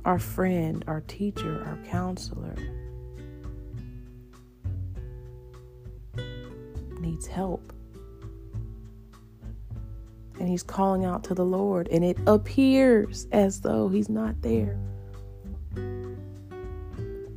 Our 0.04 0.18
friend, 0.18 0.82
our 0.88 1.02
teacher, 1.02 1.64
our 1.64 1.78
counselor 1.88 2.56
needs 7.00 7.28
help. 7.28 7.72
And 10.38 10.48
he's 10.48 10.62
calling 10.62 11.04
out 11.04 11.24
to 11.24 11.34
the 11.34 11.44
Lord, 11.44 11.88
and 11.88 12.04
it 12.04 12.16
appears 12.26 13.26
as 13.32 13.60
though 13.60 13.88
he's 13.88 14.08
not 14.08 14.40
there. 14.42 14.78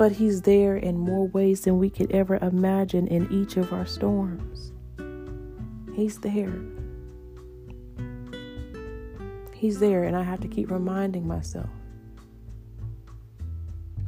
but 0.01 0.11
He's 0.11 0.41
there 0.41 0.77
in 0.77 0.97
more 0.97 1.27
ways 1.27 1.61
than 1.61 1.77
we 1.77 1.89
could 1.89 2.11
ever 2.11 2.37
imagine 2.37 3.07
in 3.07 3.31
each 3.31 3.55
of 3.57 3.71
our 3.71 3.85
storms. 3.85 4.71
He's 5.93 6.17
there. 6.17 6.59
He's 9.53 9.79
there, 9.79 10.03
and 10.05 10.15
I 10.15 10.23
have 10.23 10.39
to 10.39 10.47
keep 10.47 10.71
reminding 10.71 11.27
myself 11.27 11.69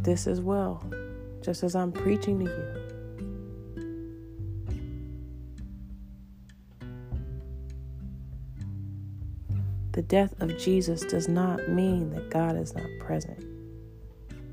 this 0.02 0.26
as 0.26 0.42
well, 0.42 0.84
just 1.42 1.62
as 1.62 1.76
I'm 1.76 1.92
preaching 1.92 2.40
to 2.40 2.46
you. 2.46 2.83
The 9.94 10.02
death 10.02 10.34
of 10.42 10.58
Jesus 10.58 11.02
does 11.06 11.28
not 11.28 11.70
mean 11.70 12.10
that 12.12 12.32
God 12.32 12.58
is 12.58 12.74
not 12.74 12.90
present. 13.00 13.46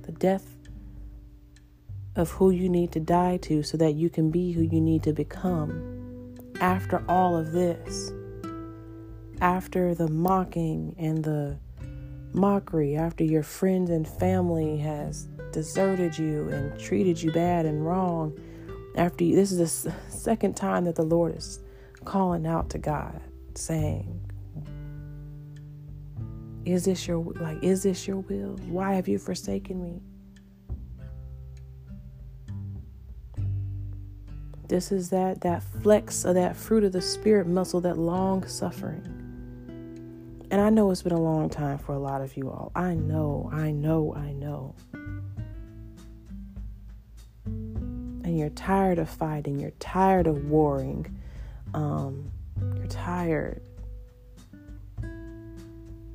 The 0.02 0.12
death 0.12 0.46
of 2.14 2.30
who 2.30 2.50
you 2.50 2.68
need 2.68 2.92
to 2.92 3.00
die 3.00 3.38
to 3.38 3.62
so 3.62 3.78
that 3.78 3.94
you 3.94 4.10
can 4.10 4.30
be 4.30 4.52
who 4.52 4.60
you 4.60 4.82
need 4.82 5.02
to 5.04 5.14
become 5.14 6.34
after 6.60 7.02
all 7.08 7.36
of 7.36 7.52
this, 7.52 8.12
after 9.40 9.94
the 9.94 10.08
mocking 10.08 10.94
and 10.98 11.24
the 11.24 11.58
mockery, 12.34 12.96
after 12.96 13.24
your 13.24 13.42
friends 13.42 13.88
and 13.88 14.06
family 14.06 14.76
has 14.76 15.26
deserted 15.52 16.18
you 16.18 16.50
and 16.50 16.78
treated 16.78 17.20
you 17.22 17.32
bad 17.32 17.64
and 17.64 17.86
wrong, 17.86 18.38
after 18.94 19.24
you, 19.24 19.36
this 19.36 19.52
is 19.52 19.84
the 19.84 19.94
second 20.10 20.54
time 20.54 20.84
that 20.84 20.96
the 20.96 21.02
Lord 21.02 21.34
is 21.34 21.60
calling 22.04 22.46
out 22.46 22.68
to 22.70 22.78
God, 22.78 23.22
saying, 23.54 24.20
is 26.72 26.84
this 26.84 27.08
your 27.08 27.18
like 27.18 27.62
is 27.62 27.82
this 27.82 28.06
your 28.06 28.18
will? 28.18 28.56
Why 28.68 28.94
have 28.94 29.08
you 29.08 29.18
forsaken 29.18 29.82
me? 29.82 30.00
This 34.68 34.92
is 34.92 35.10
that 35.10 35.40
that 35.40 35.64
flex 35.82 36.24
of 36.24 36.34
that 36.34 36.56
fruit 36.56 36.84
of 36.84 36.92
the 36.92 37.02
spirit 37.02 37.48
muscle, 37.48 37.80
that 37.80 37.98
long 37.98 38.46
suffering. 38.46 39.02
And 40.52 40.60
I 40.60 40.70
know 40.70 40.90
it's 40.90 41.02
been 41.02 41.12
a 41.12 41.20
long 41.20 41.48
time 41.48 41.78
for 41.78 41.92
a 41.92 41.98
lot 41.98 42.22
of 42.22 42.36
you 42.36 42.50
all. 42.50 42.70
I 42.74 42.94
know, 42.94 43.50
I 43.52 43.70
know, 43.70 44.14
I 44.16 44.32
know. 44.32 44.74
And 47.46 48.38
you're 48.38 48.50
tired 48.50 48.98
of 48.98 49.08
fighting, 49.08 49.58
you're 49.58 49.72
tired 49.80 50.26
of 50.26 50.44
warring, 50.44 51.18
um, 51.74 52.30
you're 52.76 52.86
tired 52.86 53.62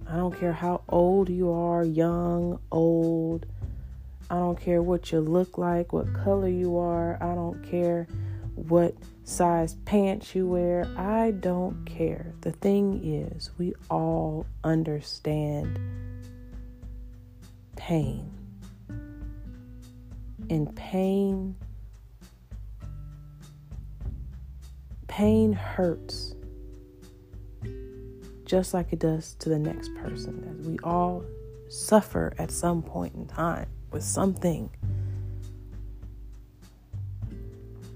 I 0.08 0.18
don't 0.18 0.38
care 0.40 0.54
how 0.54 0.82
old 0.88 1.30
you 1.30 1.52
are, 1.52 1.84
young, 1.84 2.60
old. 2.72 3.46
I 4.30 4.36
don't 4.36 4.60
care 4.60 4.82
what 4.82 5.12
you 5.12 5.20
look 5.20 5.58
like, 5.58 5.94
what 5.94 6.14
color 6.14 6.48
you 6.48 6.78
are. 6.78 7.18
I 7.22 7.34
don't 7.36 7.64
care 7.64 8.08
what 8.56 8.96
size 9.24 9.76
pants 9.86 10.36
you 10.36 10.48
wear. 10.48 10.88
I 10.96 11.32
don't 11.32 11.86
care. 11.86 12.34
The 12.42 12.52
thing 12.52 13.02
is, 13.04 13.50
we 13.58 13.74
all 13.90 14.46
understand 14.64 15.80
pain. 17.76 18.32
And 20.50 20.76
pain 20.76 21.56
pain 25.08 25.54
hurts 25.54 26.35
just 28.46 28.74
like 28.74 28.94
it 28.94 29.00
does 29.00 29.34
to 29.36 29.50
the 29.50 29.60
next 29.60 29.94
person. 29.96 30.58
As 30.60 30.68
we 30.68 30.78
all 30.84 31.24
suffer 31.68 32.34
at 32.38 32.52
some 32.52 32.82
point 32.82 33.16
in 33.16 33.26
time 33.26 33.68
with 33.92 34.04
something. 34.04 34.70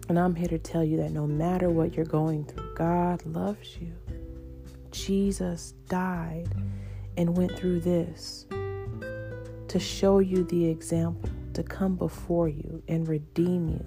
And 0.07 0.17
I'm 0.17 0.33
here 0.33 0.47
to 0.47 0.57
tell 0.57 0.83
you 0.83 0.97
that 0.97 1.11
no 1.11 1.27
matter 1.27 1.69
what 1.69 1.93
you're 1.93 2.05
going 2.05 2.45
through, 2.45 2.73
God 2.73 3.23
loves 3.25 3.77
you. 3.77 3.93
Jesus 4.91 5.73
died 5.87 6.49
and 7.15 7.37
went 7.37 7.55
through 7.55 7.81
this 7.81 8.47
to 9.67 9.79
show 9.79 10.17
you 10.17 10.43
the 10.45 10.65
example, 10.65 11.29
to 11.53 11.61
come 11.61 11.95
before 11.95 12.47
you 12.47 12.81
and 12.87 13.07
redeem 13.07 13.69
you, 13.69 13.85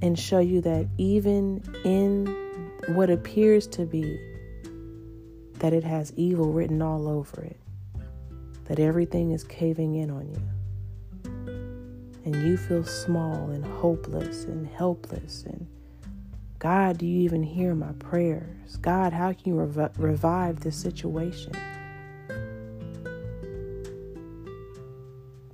and 0.00 0.16
show 0.16 0.38
you 0.38 0.60
that 0.60 0.86
even 0.96 1.60
in 1.84 2.26
what 2.94 3.10
appears 3.10 3.66
to 3.66 3.84
be 3.84 4.16
that 5.58 5.72
it 5.72 5.84
has 5.84 6.12
evil 6.16 6.52
written 6.52 6.82
all 6.82 7.08
over 7.08 7.42
it, 7.42 7.60
that 8.64 8.78
everything 8.78 9.32
is 9.32 9.44
caving 9.44 9.94
in 9.96 10.10
on 10.10 10.28
you, 10.28 10.42
and 12.24 12.42
you 12.46 12.56
feel 12.56 12.84
small 12.84 13.50
and 13.50 13.64
hopeless 13.64 14.44
and 14.44 14.66
helpless 14.66 15.44
and 15.44 15.66
God, 16.58 16.98
do 16.98 17.06
you 17.06 17.20
even 17.20 17.44
hear 17.44 17.74
my 17.76 17.92
prayers? 18.00 18.76
God, 18.78 19.12
how 19.12 19.32
can 19.32 19.54
you 19.54 19.60
rev- 19.60 19.92
revive 19.96 20.60
this 20.60 20.76
situation? 20.76 21.52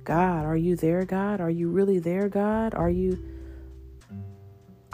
God, 0.03 0.45
are 0.45 0.57
you 0.57 0.75
there, 0.75 1.05
God? 1.05 1.41
Are 1.41 1.49
you 1.49 1.69
really 1.69 1.99
there, 1.99 2.27
God? 2.27 2.73
Are 2.73 2.89
you 2.89 3.23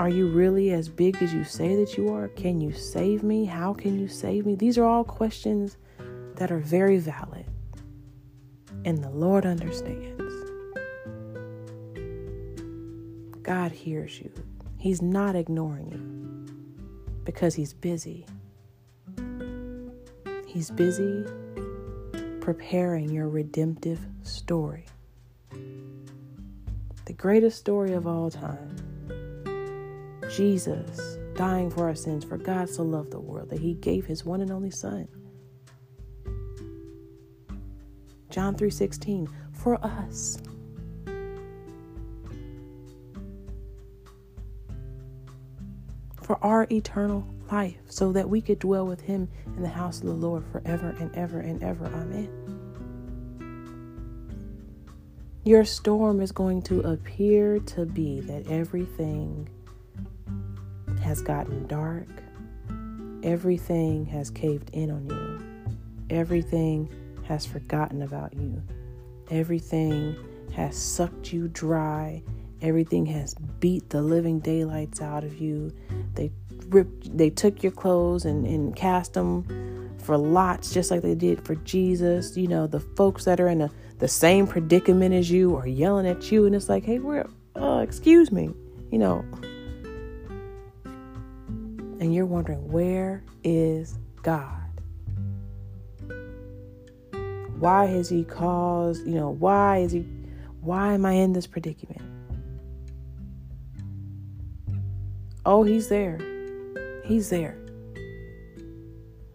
are 0.01 0.09
you 0.09 0.25
really 0.25 0.71
as 0.71 0.89
big 0.89 1.21
as 1.21 1.31
you 1.31 1.43
say 1.43 1.75
that 1.75 1.95
you 1.95 2.11
are? 2.11 2.27
Can 2.29 2.59
you 2.59 2.73
save 2.73 3.21
me? 3.21 3.45
How 3.45 3.71
can 3.71 3.99
you 3.99 4.07
save 4.07 4.47
me? 4.47 4.55
These 4.55 4.79
are 4.79 4.83
all 4.83 5.03
questions 5.03 5.77
that 6.37 6.51
are 6.51 6.57
very 6.57 6.97
valid. 6.97 7.45
And 8.83 9.03
the 9.03 9.11
Lord 9.11 9.45
understands. 9.45 10.33
God 13.43 13.71
hears 13.71 14.19
you. 14.19 14.31
He's 14.79 15.03
not 15.03 15.35
ignoring 15.35 15.91
you 15.91 17.13
because 17.23 17.53
He's 17.53 17.71
busy. 17.71 18.25
He's 20.47 20.71
busy 20.71 21.25
preparing 22.39 23.11
your 23.11 23.29
redemptive 23.29 23.99
story. 24.23 24.85
The 27.05 27.13
greatest 27.13 27.59
story 27.59 27.93
of 27.93 28.07
all 28.07 28.31
time 28.31 28.90
Jesus 30.35 31.17
dying 31.35 31.69
for 31.69 31.87
our 31.87 31.95
sins, 31.95 32.23
for 32.23 32.37
God 32.37 32.69
so 32.69 32.83
loved 32.83 33.11
the 33.11 33.19
world 33.19 33.49
that 33.49 33.59
he 33.59 33.73
gave 33.73 34.05
his 34.05 34.25
one 34.25 34.41
and 34.41 34.51
only 34.51 34.71
son. 34.71 35.07
John 38.29 38.55
3:16 38.55 39.27
for 39.51 39.83
us. 39.85 40.37
For 46.21 46.41
our 46.43 46.65
eternal 46.71 47.25
life, 47.51 47.81
so 47.87 48.13
that 48.13 48.29
we 48.29 48.39
could 48.39 48.59
dwell 48.59 48.87
with 48.87 49.01
him 49.01 49.27
in 49.45 49.61
the 49.61 49.67
house 49.67 49.99
of 49.99 50.07
the 50.07 50.13
Lord 50.13 50.45
forever 50.45 50.95
and 50.99 51.13
ever 51.13 51.39
and 51.39 51.61
ever. 51.61 51.87
Amen. 51.87 52.29
Your 55.43 55.65
storm 55.65 56.21
is 56.21 56.31
going 56.31 56.61
to 56.63 56.79
appear 56.81 57.59
to 57.59 57.85
be 57.85 58.21
that 58.21 58.47
everything 58.47 59.49
has 61.11 61.21
gotten 61.21 61.67
dark, 61.67 62.07
everything 63.21 64.05
has 64.05 64.29
caved 64.29 64.69
in 64.71 64.89
on 64.89 65.05
you, 65.05 65.75
everything 66.09 66.89
has 67.27 67.45
forgotten 67.45 68.01
about 68.03 68.33
you, 68.33 68.63
everything 69.29 70.15
has 70.53 70.73
sucked 70.77 71.33
you 71.33 71.49
dry, 71.49 72.23
everything 72.61 73.05
has 73.05 73.33
beat 73.59 73.89
the 73.89 74.01
living 74.01 74.39
daylights 74.39 75.01
out 75.01 75.25
of 75.25 75.37
you. 75.41 75.69
They 76.13 76.31
ripped, 76.69 77.17
they 77.17 77.29
took 77.29 77.61
your 77.61 77.73
clothes 77.73 78.23
and, 78.23 78.45
and 78.45 78.73
cast 78.73 79.11
them 79.11 79.93
for 79.97 80.17
lots, 80.17 80.73
just 80.73 80.91
like 80.91 81.01
they 81.01 81.15
did 81.15 81.45
for 81.45 81.55
Jesus. 81.55 82.37
You 82.37 82.47
know, 82.47 82.67
the 82.67 82.79
folks 82.79 83.25
that 83.25 83.41
are 83.41 83.49
in 83.49 83.59
a, 83.59 83.71
the 83.99 84.07
same 84.07 84.47
predicament 84.47 85.13
as 85.13 85.29
you 85.29 85.57
are 85.57 85.67
yelling 85.67 86.07
at 86.07 86.31
you, 86.31 86.45
and 86.45 86.55
it's 86.55 86.69
like, 86.69 86.85
hey, 86.85 86.99
we're, 86.99 87.27
uh, 87.57 87.79
excuse 87.83 88.31
me, 88.31 88.49
you 88.91 88.97
know, 88.97 89.25
and 92.01 92.13
you're 92.15 92.25
wondering, 92.25 92.69
where 92.71 93.23
is 93.43 93.97
God? 94.23 94.57
Why 97.59 97.85
has 97.85 98.09
He 98.09 98.23
caused, 98.23 99.05
you 99.05 99.13
know, 99.13 99.29
why 99.29 99.77
is 99.77 99.91
He, 99.91 99.99
why 100.61 100.93
am 100.93 101.05
I 101.05 101.11
in 101.11 101.31
this 101.31 101.45
predicament? 101.45 102.01
Oh, 105.45 105.61
He's 105.61 105.89
there. 105.89 106.17
He's 107.05 107.29
there. 107.29 107.55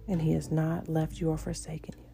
And 0.09 0.21
He 0.21 0.33
has 0.33 0.51
not 0.51 0.89
left 0.89 1.21
you 1.21 1.31
or 1.31 1.39
forsaken 1.39 1.95
you. 1.97 2.05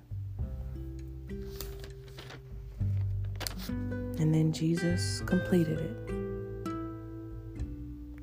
And 4.19 4.35
then 4.35 4.53
Jesus 4.53 5.23
completed 5.23 5.79
it. 5.81 5.97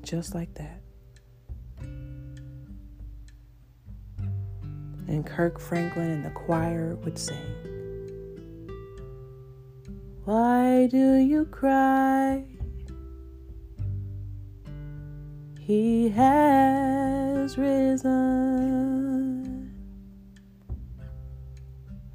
Just 0.04 0.32
like 0.32 0.54
that. 0.54 0.79
And 5.10 5.26
Kirk 5.26 5.58
Franklin 5.58 6.08
and 6.10 6.24
the 6.24 6.30
choir 6.30 6.94
would 7.04 7.18
sing. 7.18 7.36
Why 10.24 10.86
do 10.86 11.16
you 11.16 11.44
cry? 11.46 12.44
He 15.58 16.08
has 16.10 17.58
risen. 17.58 18.20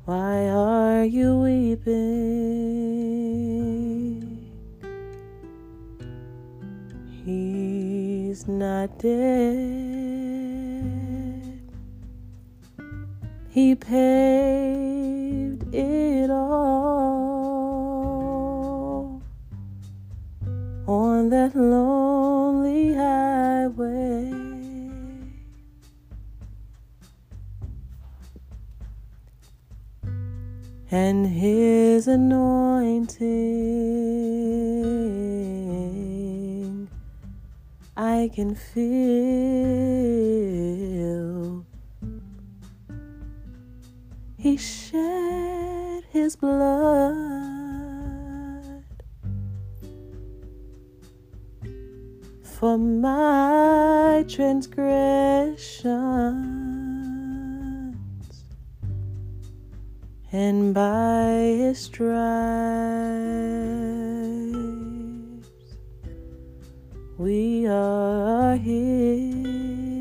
Why 0.06 0.48
are 0.50 1.04
you 1.04 1.40
weeping? 1.40 1.92
He's 7.26 8.48
not 8.48 8.98
dead. 9.00 10.05
He 13.56 13.72
paved 13.74 15.64
it 15.74 16.30
all 16.30 17.64
on 20.86 21.30
that 21.30 21.56
lonely 21.56 22.94
highway. 22.96 24.34
And 30.92 31.26
his 31.26 32.10
anointing 32.10 32.90
I 37.96 38.30
can 38.36 38.54
feel. 38.54 39.96
He 44.46 44.58
shed 44.58 46.04
his 46.12 46.36
blood 46.36 47.16
for 52.44 52.78
my 52.78 54.24
transgressions, 54.28 55.96
and 60.32 60.76
by 60.76 61.56
his 61.58 61.80
stripes 61.80 62.14
we 67.18 67.66
are 67.66 68.58
healed. 68.58 69.95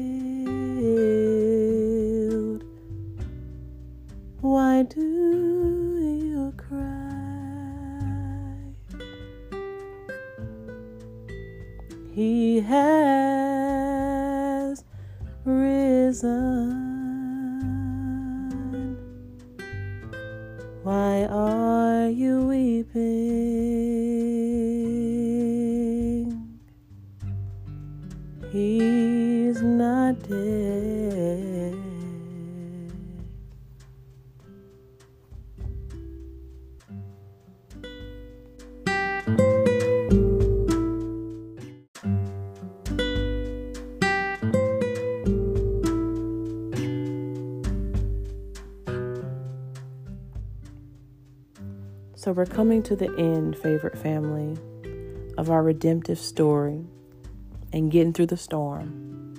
Why 4.54 4.76
do 4.84 5.02
you 5.02 6.54
cry? 6.56 6.78
He 12.12 12.60
has 12.60 12.84
risen. 15.44 16.70
Why 20.84 21.24
are 21.24 22.08
you 22.08 22.46
weeping? 22.46 22.94
He's 28.52 29.60
not 29.62 30.22
dead. 30.28 30.93
So 52.24 52.32
we're 52.32 52.46
coming 52.46 52.82
to 52.84 52.96
the 52.96 53.14
end, 53.18 53.54
favorite 53.54 53.98
family, 53.98 54.56
of 55.36 55.50
our 55.50 55.62
redemptive 55.62 56.18
story 56.18 56.86
and 57.70 57.90
getting 57.90 58.14
through 58.14 58.28
the 58.28 58.36
storm. 58.38 59.34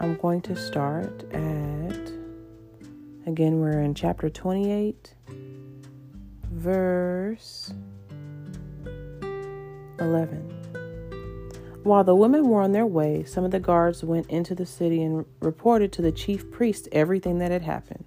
I'm 0.00 0.16
going 0.16 0.40
to 0.40 0.56
start 0.56 1.30
at, 1.30 2.10
again, 3.26 3.60
we're 3.60 3.82
in 3.82 3.94
chapter 3.94 4.30
28, 4.30 5.14
verse 6.50 7.74
11. 10.00 10.38
While 11.82 12.04
the 12.04 12.14
women 12.14 12.48
were 12.48 12.62
on 12.62 12.72
their 12.72 12.86
way, 12.86 13.24
some 13.24 13.44
of 13.44 13.50
the 13.50 13.60
guards 13.60 14.02
went 14.02 14.30
into 14.30 14.54
the 14.54 14.64
city 14.64 15.02
and 15.02 15.26
reported 15.40 15.92
to 15.92 16.00
the 16.00 16.12
chief 16.12 16.50
priest 16.50 16.88
everything 16.92 17.36
that 17.40 17.50
had 17.50 17.60
happened. 17.60 18.06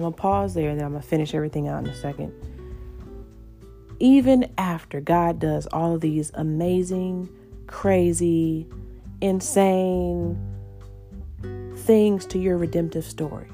I'm 0.00 0.04
gonna 0.04 0.16
pause 0.16 0.54
there, 0.54 0.70
and 0.70 0.78
then 0.80 0.86
I'm 0.86 0.92
gonna 0.92 1.02
finish 1.02 1.34
everything 1.34 1.68
out 1.68 1.84
in 1.84 1.90
a 1.90 1.94
second. 1.94 2.32
Even 3.98 4.50
after 4.56 4.98
God 4.98 5.38
does 5.38 5.66
all 5.74 5.94
of 5.94 6.00
these 6.00 6.30
amazing, 6.32 7.28
crazy, 7.66 8.66
insane 9.20 10.40
things 11.76 12.24
to 12.28 12.38
your 12.38 12.56
redemptive 12.56 13.04
story, 13.04 13.48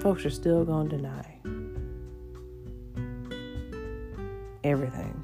folks 0.00 0.26
are 0.26 0.30
still 0.30 0.64
gonna 0.64 0.88
deny 0.88 1.38
everything. 4.64 5.20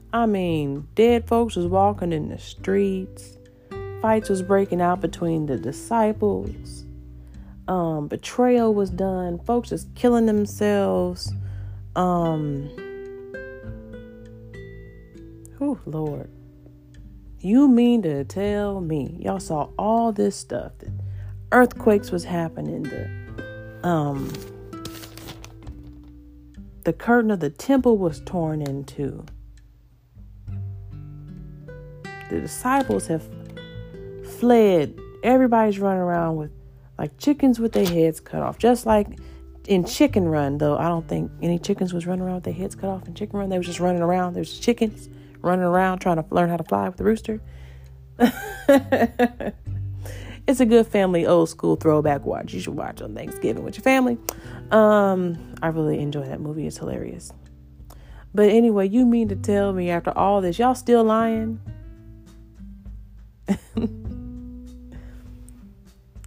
I 0.14 0.24
mean, 0.24 0.88
dead 0.94 1.28
folks 1.28 1.54
was 1.54 1.66
walking 1.66 2.14
in 2.14 2.30
the 2.30 2.38
streets 2.38 3.33
fights 4.04 4.28
was 4.28 4.42
breaking 4.42 4.82
out 4.82 5.00
between 5.00 5.46
the 5.46 5.56
disciples. 5.56 6.84
Um, 7.66 8.06
betrayal 8.06 8.74
was 8.74 8.90
done. 8.90 9.38
Folks 9.38 9.70
just 9.70 9.94
killing 9.94 10.26
themselves. 10.26 11.32
Um, 11.96 12.68
oh 15.58 15.78
Lord, 15.86 16.28
you 17.40 17.66
mean 17.66 18.02
to 18.02 18.24
tell 18.24 18.82
me 18.82 19.16
y'all 19.22 19.40
saw 19.40 19.70
all 19.78 20.12
this 20.12 20.36
stuff? 20.36 20.72
That 20.80 20.92
earthquakes 21.52 22.10
was 22.10 22.24
happening. 22.24 22.82
The 22.82 23.88
um, 23.88 24.30
the 26.84 26.92
curtain 26.92 27.30
of 27.30 27.40
the 27.40 27.48
temple 27.48 27.96
was 27.96 28.20
torn 28.26 28.60
into. 28.60 29.24
The 32.28 32.42
disciples 32.42 33.06
have 33.06 33.26
fled. 34.44 35.00
Everybody's 35.22 35.78
running 35.78 36.02
around 36.02 36.36
with 36.36 36.50
like 36.98 37.16
chickens 37.16 37.58
with 37.58 37.72
their 37.72 37.86
heads 37.86 38.20
cut 38.20 38.42
off. 38.42 38.58
Just 38.58 38.84
like 38.84 39.06
in 39.66 39.86
Chicken 39.86 40.28
Run, 40.28 40.58
though, 40.58 40.76
I 40.76 40.88
don't 40.88 41.08
think 41.08 41.32
any 41.40 41.58
chickens 41.58 41.94
was 41.94 42.06
running 42.06 42.26
around 42.26 42.34
with 42.34 42.44
their 42.44 42.52
heads 42.52 42.74
cut 42.74 42.90
off 42.90 43.08
in 43.08 43.14
Chicken 43.14 43.38
Run. 43.38 43.48
They 43.48 43.56
was 43.56 43.66
just 43.66 43.80
running 43.80 44.02
around. 44.02 44.34
There's 44.34 44.60
chickens 44.60 45.08
running 45.40 45.64
around 45.64 46.00
trying 46.00 46.16
to 46.16 46.26
learn 46.28 46.50
how 46.50 46.58
to 46.58 46.64
fly 46.64 46.86
with 46.86 46.98
the 46.98 47.04
rooster. 47.04 47.40
it's 50.46 50.60
a 50.60 50.66
good 50.66 50.86
family 50.88 51.24
old 51.26 51.48
school 51.48 51.76
throwback 51.76 52.26
watch. 52.26 52.52
You 52.52 52.60
should 52.60 52.76
watch 52.76 53.00
on 53.00 53.14
Thanksgiving 53.14 53.64
with 53.64 53.78
your 53.78 53.82
family. 53.82 54.18
Um, 54.70 55.54
I 55.62 55.68
really 55.68 56.00
enjoy 56.00 56.26
that 56.26 56.42
movie. 56.42 56.66
It's 56.66 56.76
hilarious. 56.76 57.32
But 58.34 58.50
anyway, 58.50 58.90
you 58.90 59.06
mean 59.06 59.28
to 59.28 59.36
tell 59.36 59.72
me 59.72 59.88
after 59.88 60.10
all 60.10 60.42
this, 60.42 60.58
y'all 60.58 60.74
still 60.74 61.02
lying? 61.02 61.60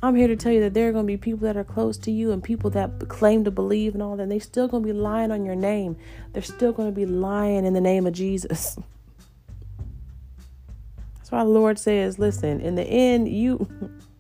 I'm 0.03 0.15
here 0.15 0.28
to 0.28 0.36
tell 0.36 0.52
you 0.52 0.61
that 0.61 0.76
there 0.76 0.90
are 0.90 0.91
going 0.91 1.06
to 1.06 1.11
be 1.11 1.18
people 1.18 1.48
that 1.48 1.57
are 1.57 1.64
close 1.64 1.98
to 1.99 2.11
you 2.11 2.32
and 2.32 2.44
people 2.44 2.69
that 2.72 3.07
claim 3.07 3.44
to 3.45 3.52
believe 3.52 3.95
and 3.95 4.03
all 4.03 4.15
that. 4.15 4.24
And 4.24 4.32
they 4.32 4.40
still 4.40 4.68
going 4.68 4.84
to 4.84 4.88
be 4.88 4.94
lying 4.94 5.32
on 5.32 5.44
your 5.44 5.56
name. 5.56 5.98
They're 6.34 6.44
still 6.44 6.72
going 6.72 6.90
to 6.90 6.95
be 6.95 7.07
lying 7.07 7.65
in 7.65 7.74
the 7.74 7.82
name 7.82 8.06
of 8.06 8.14
Jesus. 8.14 8.78
That's 11.18 11.32
why 11.32 11.44
the 11.44 11.49
Lord 11.49 11.80
says, 11.80 12.19
listen, 12.19 12.61
in 12.61 12.76
the 12.76 12.84
end, 12.84 13.28
you, 13.28 13.68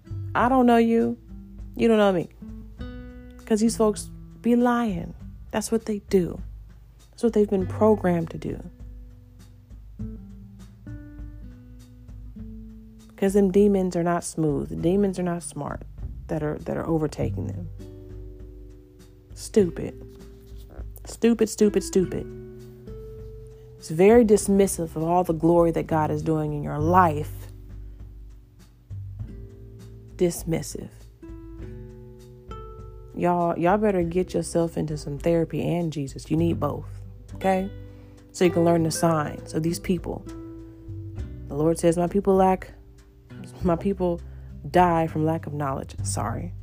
I 0.35 0.49
don't 0.49 0.65
know 0.65 0.77
you. 0.77 1.17
You 1.75 1.87
don't 1.87 1.97
know 1.97 2.11
me. 2.11 2.29
Because 3.37 3.61
these 3.61 3.77
folks 3.77 4.09
be 4.41 4.55
lying. 4.55 5.13
That's 5.51 5.71
what 5.71 5.85
they 5.85 5.99
do. 6.09 6.41
That's 7.11 7.23
what 7.23 7.33
they've 7.33 7.49
been 7.49 7.67
programmed 7.67 8.31
to 8.31 8.37
do. 8.37 8.61
Because 13.17 13.33
them 13.33 13.49
demons 13.49 13.95
are 13.95 14.03
not 14.03 14.23
smooth. 14.23 14.79
Demons 14.79 15.17
are 15.17 15.23
not 15.23 15.41
smart 15.41 15.81
that 16.27 16.43
are 16.43 16.59
that 16.59 16.77
are 16.77 16.85
overtaking 16.85 17.47
them. 17.47 17.67
Stupid. 19.33 19.99
Stupid, 21.03 21.49
stupid, 21.49 21.83
stupid. 21.83 22.27
It's 23.79 23.89
very 23.89 24.23
dismissive 24.23 24.95
of 24.95 25.01
all 25.01 25.23
the 25.23 25.33
glory 25.33 25.71
that 25.71 25.87
God 25.87 26.11
is 26.11 26.21
doing 26.21 26.53
in 26.53 26.61
your 26.61 26.77
life. 26.77 27.31
Dismissive. 30.17 30.89
Y'all, 33.15 33.57
y'all 33.57 33.79
better 33.79 34.03
get 34.03 34.35
yourself 34.35 34.77
into 34.77 34.95
some 34.95 35.17
therapy 35.17 35.67
and 35.67 35.91
Jesus. 35.91 36.29
You 36.29 36.37
need 36.37 36.59
both. 36.59 36.85
Okay? 37.33 37.67
So 38.31 38.45
you 38.45 38.51
can 38.51 38.63
learn 38.63 38.83
the 38.83 38.91
signs 38.91 39.55
of 39.55 39.63
these 39.63 39.79
people. 39.79 40.23
The 41.47 41.55
Lord 41.55 41.79
says, 41.79 41.97
My 41.97 42.05
people 42.05 42.35
lack 42.35 42.73
my 43.67 43.75
people 43.75 44.21
die 44.71 45.07
from 45.07 45.25
lack 45.25 45.45
of 45.45 45.53
knowledge. 45.53 45.95
Sorry. 46.03 46.53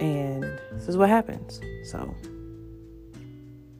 And 0.00 0.42
this 0.72 0.88
is 0.88 0.96
what 0.96 1.08
happens. 1.08 1.60
So 1.84 2.14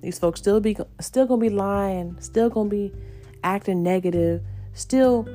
these 0.00 0.18
folks 0.18 0.40
still 0.40 0.60
be 0.60 0.76
still 1.00 1.26
gonna 1.26 1.40
be 1.40 1.50
lying, 1.50 2.16
still 2.20 2.48
gonna 2.48 2.68
be 2.68 2.92
acting 3.44 3.82
negative, 3.82 4.42
still 4.72 5.28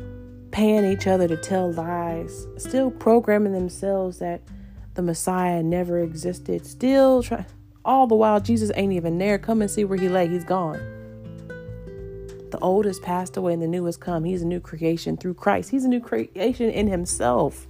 paying 0.51 0.85
each 0.85 1.07
other 1.07 1.27
to 1.27 1.37
tell 1.37 1.71
lies, 1.71 2.47
still 2.57 2.89
programming 2.89 3.53
themselves 3.53 4.19
that 4.19 4.41
the 4.95 5.01
Messiah 5.01 5.61
never 5.61 5.99
existed, 5.99 6.65
still 6.65 7.23
all 7.85 8.07
the 8.07 8.15
while 8.15 8.39
Jesus 8.39 8.71
ain't 8.75 8.93
even 8.93 9.17
there. 9.17 9.37
Come 9.37 9.61
and 9.61 9.69
see 9.69 9.85
where 9.85 9.97
he 9.97 10.09
lay. 10.09 10.27
He's 10.27 10.43
gone. 10.43 10.96
The 12.57 12.63
old 12.63 12.85
has 12.85 12.99
passed 12.99 13.37
away 13.37 13.53
and 13.53 13.61
the 13.61 13.67
new 13.67 13.85
has 13.85 13.97
come. 13.97 14.23
He's 14.23 14.41
a 14.41 14.45
new 14.47 14.59
creation 14.59 15.15
through 15.15 15.35
Christ. 15.35 15.69
He's 15.69 15.85
a 15.85 15.87
new 15.87 15.99
creation 15.99 16.71
in 16.71 16.87
himself. 16.87 17.67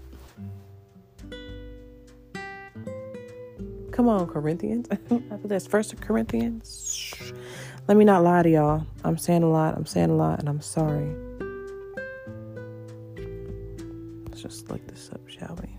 Come 3.92 4.08
on, 4.08 4.28
Corinthians. 4.28 4.88
This, 5.44 5.68
First 5.68 6.00
Corinthians. 6.00 7.34
Let 7.90 7.98
me 7.98 8.06
not 8.06 8.24
lie 8.24 8.44
to 8.44 8.50
y'all. 8.50 8.88
I'm 9.04 9.18
saying 9.18 9.44
a 9.44 9.50
lot. 9.50 9.76
I'm 9.76 9.86
saying 9.86 10.10
a 10.10 10.16
lot, 10.16 10.40
and 10.40 10.48
I'm 10.48 10.62
sorry. 10.62 11.14
Let's 14.30 14.42
just 14.42 14.72
look 14.72 14.88
this 14.88 15.10
up, 15.12 15.20
shall 15.28 15.60
we? 15.62 15.77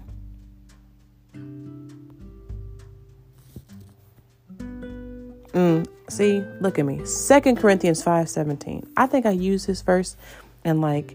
Mm, 5.53 5.87
see, 6.09 6.43
look 6.61 6.79
at 6.79 6.85
me. 6.85 7.05
Second 7.05 7.57
Corinthians 7.57 8.03
5 8.03 8.29
17. 8.29 8.87
I 8.97 9.07
think 9.07 9.27
I 9.27 9.31
use 9.31 9.67
this 9.67 9.83
verse 9.83 10.17
in 10.65 10.81
like 10.81 11.15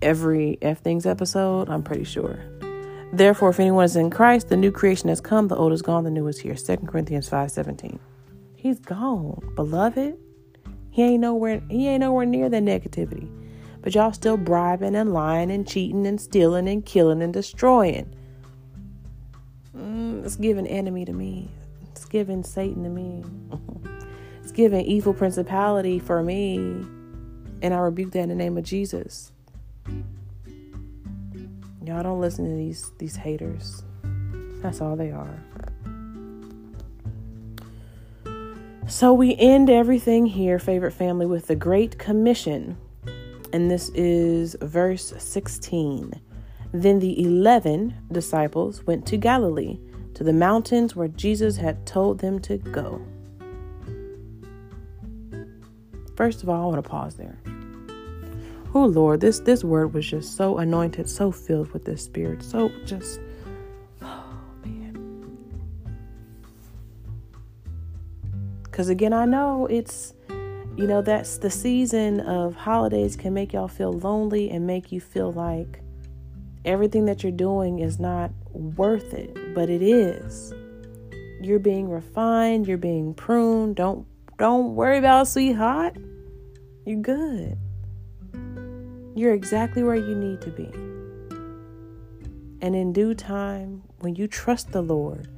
every 0.00 0.58
F 0.62 0.80
Things 0.80 1.06
episode. 1.06 1.68
I'm 1.68 1.82
pretty 1.82 2.04
sure. 2.04 2.38
Therefore, 3.12 3.50
if 3.50 3.60
anyone 3.60 3.84
is 3.84 3.94
in 3.94 4.10
Christ, 4.10 4.48
the 4.48 4.56
new 4.56 4.72
creation 4.72 5.08
has 5.10 5.20
come, 5.20 5.48
the 5.48 5.56
old 5.56 5.72
is 5.72 5.82
gone, 5.82 6.04
the 6.04 6.10
new 6.10 6.26
is 6.28 6.38
here. 6.38 6.54
2 6.54 6.78
Corinthians 6.86 7.28
5 7.28 7.50
17. 7.50 7.98
He's 8.56 8.80
gone, 8.80 9.52
beloved. 9.54 10.16
He 10.90 11.02
ain't 11.02 11.20
nowhere 11.20 11.62
he 11.68 11.88
ain't 11.88 12.00
nowhere 12.00 12.26
near 12.26 12.48
that 12.48 12.62
negativity. 12.62 13.28
But 13.82 13.94
y'all 13.94 14.12
still 14.12 14.36
bribing 14.36 14.94
and 14.94 15.12
lying 15.12 15.50
and 15.50 15.66
cheating 15.66 16.06
and 16.06 16.20
stealing 16.20 16.68
and 16.68 16.86
killing 16.86 17.22
and 17.22 17.32
destroying. 17.32 18.14
Mm, 19.76 20.24
it's 20.24 20.36
giving 20.36 20.66
enemy 20.66 21.04
to 21.04 21.12
me. 21.12 21.50
It's 22.02 22.08
giving 22.08 22.42
Satan 22.42 22.82
to 22.82 22.88
me. 22.88 23.22
it's 24.42 24.50
giving 24.50 24.84
evil 24.84 25.14
principality 25.14 26.00
for 26.00 26.20
me. 26.20 26.56
And 26.56 27.72
I 27.72 27.76
rebuke 27.76 28.10
that 28.10 28.24
in 28.24 28.28
the 28.28 28.34
name 28.34 28.58
of 28.58 28.64
Jesus. 28.64 29.30
Y'all 31.84 32.02
don't 32.02 32.20
listen 32.20 32.44
to 32.50 32.56
these 32.56 32.90
these 32.98 33.14
haters. 33.14 33.84
That's 34.62 34.80
all 34.80 34.96
they 34.96 35.12
are. 35.12 35.44
So 38.88 39.12
we 39.12 39.36
end 39.36 39.70
everything 39.70 40.26
here, 40.26 40.58
favorite 40.58 40.94
family, 40.94 41.26
with 41.26 41.46
the 41.46 41.54
Great 41.54 42.00
Commission. 42.00 42.76
And 43.52 43.70
this 43.70 43.90
is 43.90 44.56
verse 44.60 45.14
16. 45.16 46.20
Then 46.72 46.98
the 46.98 47.22
11 47.22 47.94
disciples 48.10 48.84
went 48.88 49.06
to 49.06 49.16
Galilee, 49.16 49.78
to 50.14 50.24
the 50.24 50.32
mountains 50.32 50.94
where 50.94 51.08
Jesus 51.08 51.56
had 51.56 51.86
told 51.86 52.18
them 52.18 52.38
to 52.40 52.58
go. 52.58 53.00
First 56.16 56.42
of 56.42 56.48
all, 56.48 56.62
I 56.62 56.66
want 56.66 56.84
to 56.84 56.88
pause 56.88 57.16
there. 57.16 57.38
Oh 58.74 58.86
Lord, 58.86 59.20
this 59.20 59.40
this 59.40 59.62
word 59.62 59.92
was 59.92 60.06
just 60.06 60.36
so 60.36 60.58
anointed, 60.58 61.08
so 61.08 61.30
filled 61.30 61.72
with 61.72 61.84
this 61.84 62.02
spirit, 62.02 62.42
so 62.42 62.70
just 62.84 63.20
oh. 64.02 64.24
Cause 68.70 68.88
again, 68.88 69.12
I 69.12 69.26
know 69.26 69.66
it's 69.66 70.14
you 70.76 70.86
know, 70.86 71.02
that's 71.02 71.36
the 71.36 71.50
season 71.50 72.20
of 72.20 72.54
holidays 72.54 73.14
can 73.14 73.34
make 73.34 73.52
y'all 73.52 73.68
feel 73.68 73.92
lonely 73.92 74.50
and 74.50 74.66
make 74.66 74.90
you 74.90 75.02
feel 75.02 75.30
like 75.30 75.81
everything 76.64 77.06
that 77.06 77.22
you're 77.22 77.32
doing 77.32 77.78
is 77.78 77.98
not 77.98 78.30
worth 78.52 79.14
it, 79.14 79.54
but 79.54 79.68
it 79.68 79.82
is. 79.82 80.54
You're 81.40 81.58
being 81.58 81.88
refined, 81.88 82.66
you're 82.66 82.78
being 82.78 83.14
pruned. 83.14 83.76
Don't 83.76 84.06
don't 84.38 84.74
worry 84.74 84.98
about 84.98 85.28
sweetheart. 85.28 85.96
You're 86.84 87.00
good. 87.00 87.58
You're 89.14 89.34
exactly 89.34 89.82
where 89.82 89.96
you 89.96 90.14
need 90.14 90.40
to 90.40 90.50
be. 90.50 90.70
And 92.60 92.74
in 92.76 92.92
due 92.92 93.14
time, 93.14 93.82
when 94.00 94.14
you 94.14 94.26
trust 94.26 94.72
the 94.72 94.82
Lord, 94.82 95.28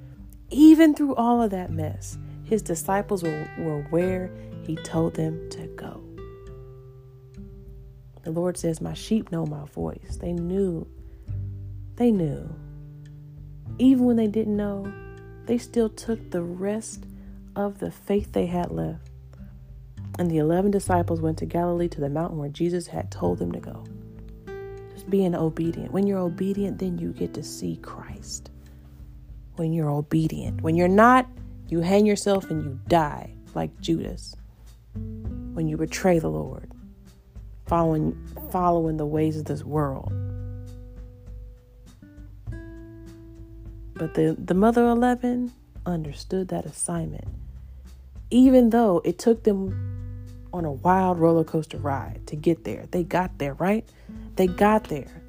even 0.51 0.95
through 0.95 1.15
all 1.17 1.43
of 1.43 1.51
that 1.51 1.71
mess, 1.71 2.19
his 2.45 2.63
disciples 2.63 3.23
were, 3.23 3.49
were 3.59 3.83
where 3.91 4.31
he 4.63 4.77
told 4.77 5.15
them 5.15 5.49
to 5.51 5.67
go. 5.69 6.03
The 8.23 8.31
Lord 8.31 8.57
says, 8.57 8.81
My 8.81 8.95
sheep 8.95 9.33
know 9.33 9.45
my 9.47 9.65
voice. 9.67 10.19
They 10.21 10.33
knew. 10.33 10.87
They 11.97 12.11
knew. 12.11 12.55
Even 13.79 14.05
when 14.05 14.16
they 14.16 14.27
didn't 14.27 14.57
know, 14.57 14.93
they 15.47 15.59
still 15.59 15.89
took 15.89 16.31
the 16.31 16.43
rest 16.43 17.05
of 17.57 17.79
the 17.79 17.91
faith 17.91 18.33
they 18.33 18.47
had 18.47 18.71
left 18.71 19.11
and 20.19 20.31
the 20.31 20.39
eleven 20.39 20.71
disciples 20.71 21.21
went 21.21 21.39
to 21.39 21.47
Galilee 21.47 21.89
to 21.89 22.01
the 22.01 22.09
mountain 22.09 22.39
where 22.39 22.49
Jesus 22.49 22.87
had 22.87 23.11
told 23.11 23.39
them 23.39 23.53
to 23.53 23.61
go. 23.61 23.85
Just 24.93 25.11
being 25.11 25.35
obedient. 25.35 25.93
When 25.93 26.07
you're 26.07 26.21
obedient, 26.21 26.79
then 26.79 26.99
you 26.99 27.12
get 27.12 27.35
to 27.35 27.43
see 27.43 27.77
Christ. 27.77 28.51
When 29.57 29.73
you're 29.73 29.91
obedient. 29.91 30.61
When 30.62 30.77
you're 30.77 30.89
not, 30.89 31.29
you 31.69 31.81
hang 31.81 32.07
yourself 32.07 32.51
and 32.51 32.62
you 32.62 32.81
die 32.87 33.35
like 33.55 33.81
Judas. 33.81 34.37
When 34.95 35.66
you 35.66 35.77
betray 35.77 36.19
the 36.19 36.29
Lord, 36.29 36.71
following 37.66 38.16
following 38.51 38.97
the 38.97 39.07
ways 39.07 39.37
of 39.37 39.47
this 39.47 39.65
world. 39.65 40.12
But 43.95 44.15
the, 44.15 44.37
the 44.39 44.55
mother 44.55 44.87
11 44.87 45.53
understood 45.87 46.49
that 46.49 46.65
assignment. 46.65 47.29
Even 48.31 48.71
though 48.71 49.01
it 49.05 49.19
took 49.19 49.45
them 49.45 49.95
on 50.55 50.65
a 50.65 50.71
wild 50.71 51.19
roller 51.19 51.43
coaster 51.43 51.79
ride 51.79 52.21
to 52.29 52.37
get 52.37 52.62
there. 52.62 52.87
They 52.93 53.03
got 53.03 53.39
there, 53.39 53.55
right? 53.55 53.85
They 54.37 54.47
got 54.47 54.85
there. 54.85 55.23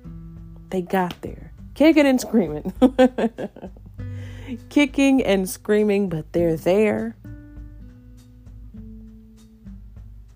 They 0.69 0.83
got 0.83 1.19
there. 1.21 1.51
Kicking 1.73 2.05
and 2.05 2.21
screaming. 2.21 2.71
Kicking 4.69 5.23
and 5.23 5.49
screaming, 5.49 6.09
but 6.09 6.31
they're 6.31 6.55
there 6.55 7.15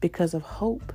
because 0.02 0.34
of 0.34 0.42
hope, 0.42 0.92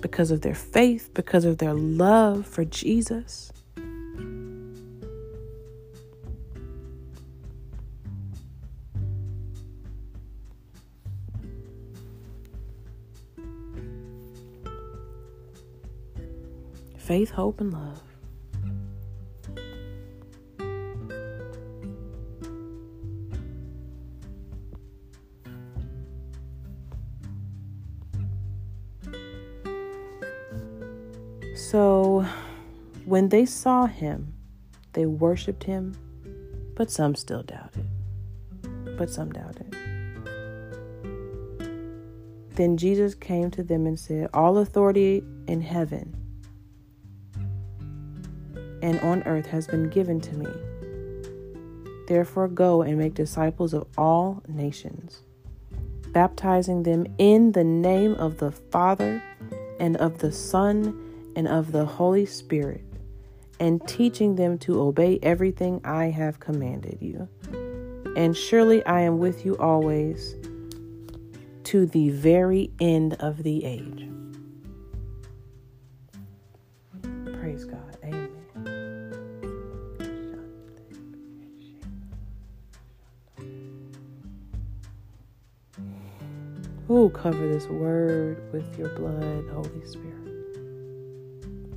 because 0.00 0.30
of 0.30 0.42
their 0.42 0.54
faith, 0.54 1.10
because 1.14 1.44
of 1.44 1.58
their 1.58 1.74
love 1.74 2.46
for 2.46 2.64
Jesus. 2.64 3.51
Faith, 17.02 17.30
hope, 17.30 17.60
and 17.60 17.72
love. 17.72 18.00
So, 31.56 32.24
When 33.04 33.30
they 33.30 33.46
saw 33.46 33.86
him, 33.86 34.32
they 34.92 35.06
worshiped 35.06 35.64
him, 35.64 35.96
but 36.76 36.90
some 36.90 37.16
still 37.16 37.42
doubted. 37.42 37.84
But 38.96 39.10
some 39.10 39.32
doubted. 39.32 39.76
Then 42.54 42.76
Jesus 42.76 43.14
came 43.16 43.50
to 43.50 43.62
them 43.64 43.86
and 43.86 43.98
said, 43.98 44.30
All 44.32 44.58
authority 44.58 45.24
in 45.48 45.62
heaven 45.62 46.21
and 48.82 49.00
on 49.00 49.22
earth 49.22 49.46
has 49.46 49.66
been 49.66 49.88
given 49.88 50.20
to 50.20 50.36
me. 50.36 50.50
Therefore, 52.08 52.48
go 52.48 52.82
and 52.82 52.98
make 52.98 53.14
disciples 53.14 53.72
of 53.72 53.86
all 53.96 54.42
nations, 54.48 55.22
baptizing 56.08 56.82
them 56.82 57.06
in 57.16 57.52
the 57.52 57.64
name 57.64 58.14
of 58.14 58.38
the 58.38 58.50
Father 58.50 59.22
and 59.78 59.96
of 59.96 60.18
the 60.18 60.32
Son 60.32 61.32
and 61.36 61.48
of 61.48 61.72
the 61.72 61.86
Holy 61.86 62.26
Spirit, 62.26 62.84
and 63.60 63.86
teaching 63.86 64.34
them 64.34 64.58
to 64.58 64.80
obey 64.80 65.18
everything 65.22 65.80
I 65.84 66.06
have 66.06 66.40
commanded 66.40 66.98
you. 67.00 67.28
And 68.16 68.36
surely 68.36 68.84
I 68.84 69.00
am 69.00 69.18
with 69.18 69.46
you 69.46 69.56
always 69.56 70.34
to 71.64 71.86
the 71.86 72.10
very 72.10 72.70
end 72.80 73.14
of 73.14 73.42
the 73.42 73.64
age. 73.64 74.08
Praise 77.40 77.64
God. 77.64 77.91
Ooh, 86.90 87.10
cover 87.10 87.46
this 87.46 87.66
word 87.68 88.42
with 88.52 88.76
your 88.76 88.88
blood, 88.90 89.48
Holy 89.52 89.86
Spirit. 89.86 90.16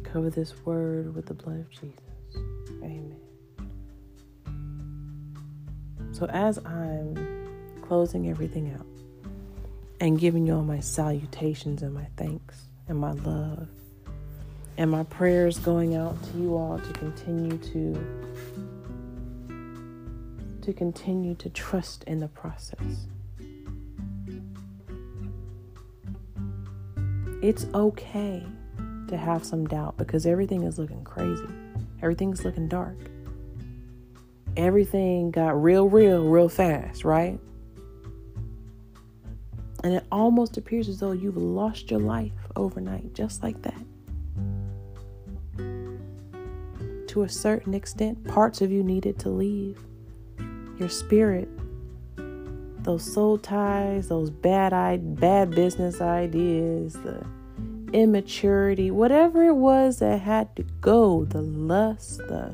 Cover 0.03 0.32
this 0.32 0.65
word 0.65 1.14
with 1.14 1.27
the 1.27 1.36
blood 1.36 1.60
of 1.60 1.69
Jesus. 1.69 1.99
Amen. 2.82 3.15
So, 6.11 6.26
as 6.27 6.57
I'm 6.65 7.15
closing 7.84 8.30
everything 8.30 8.73
out 8.73 8.86
and 9.99 10.19
giving 10.19 10.48
you 10.48 10.56
all 10.56 10.64
my 10.64 10.80
salutations 10.80 11.84
and 11.84 11.94
my 11.94 12.07
thanks 12.18 12.64
and 12.88 12.98
my 12.98 13.11
love 13.11 13.68
and 14.77 14.90
my 14.90 15.03
prayers 15.03 15.60
going 15.60 15.95
out 15.95 16.22
to 16.23 16.38
you 16.38 16.56
all 16.56 16.80
to 16.80 16.94
continue 16.94 17.57
to 17.57 17.94
to 20.61 20.73
continue 20.73 21.36
to 21.36 21.49
trust 21.49 22.03
in 22.06 22.19
the 22.19 22.27
process 22.27 23.07
It's 27.46 27.68
okay 27.76 28.44
to 29.08 29.16
have 29.16 29.46
some 29.46 29.68
doubt 29.68 29.98
because 29.98 30.26
everything 30.26 30.64
is 30.64 30.80
looking 30.80 31.04
crazy. 31.04 31.46
Everything's 32.02 32.44
looking 32.44 32.68
dark. 32.68 32.98
Everything 34.58 35.30
got 35.30 35.62
real, 35.62 35.88
real, 35.88 36.28
real 36.28 36.50
fast, 36.50 37.06
right? 37.06 37.40
And 39.84 39.94
it 39.94 40.08
almost 40.12 40.58
appears 40.58 40.90
as 40.90 41.00
though 41.00 41.12
you've 41.12 41.38
lost 41.38 41.92
your 41.92 42.00
life 42.00 42.32
overnight, 42.56 43.14
just 43.14 43.44
like 43.44 43.62
that. 43.62 43.86
To 47.10 47.22
a 47.22 47.30
certain 47.30 47.76
extent, 47.76 48.28
parts 48.28 48.62
of 48.62 48.72
you 48.72 48.82
needed 48.82 49.20
to 49.20 49.30
leave. 49.30 49.80
Your 50.80 50.90
spirit, 50.90 51.48
those 52.84 53.04
soul 53.04 53.38
ties, 53.38 54.08
those 54.08 54.32
bad 54.32 55.20
bad 55.20 55.52
business 55.52 56.02
ideas, 56.02 56.94
the 56.94 57.24
immaturity, 57.96 58.92
whatever 58.92 59.46
it 59.46 59.56
was 59.56 60.00
that 60.00 60.20
had 60.20 60.54
to 60.58 60.64
go, 60.82 61.24
the 61.24 61.42
lust, 61.42 62.18
the 62.18 62.54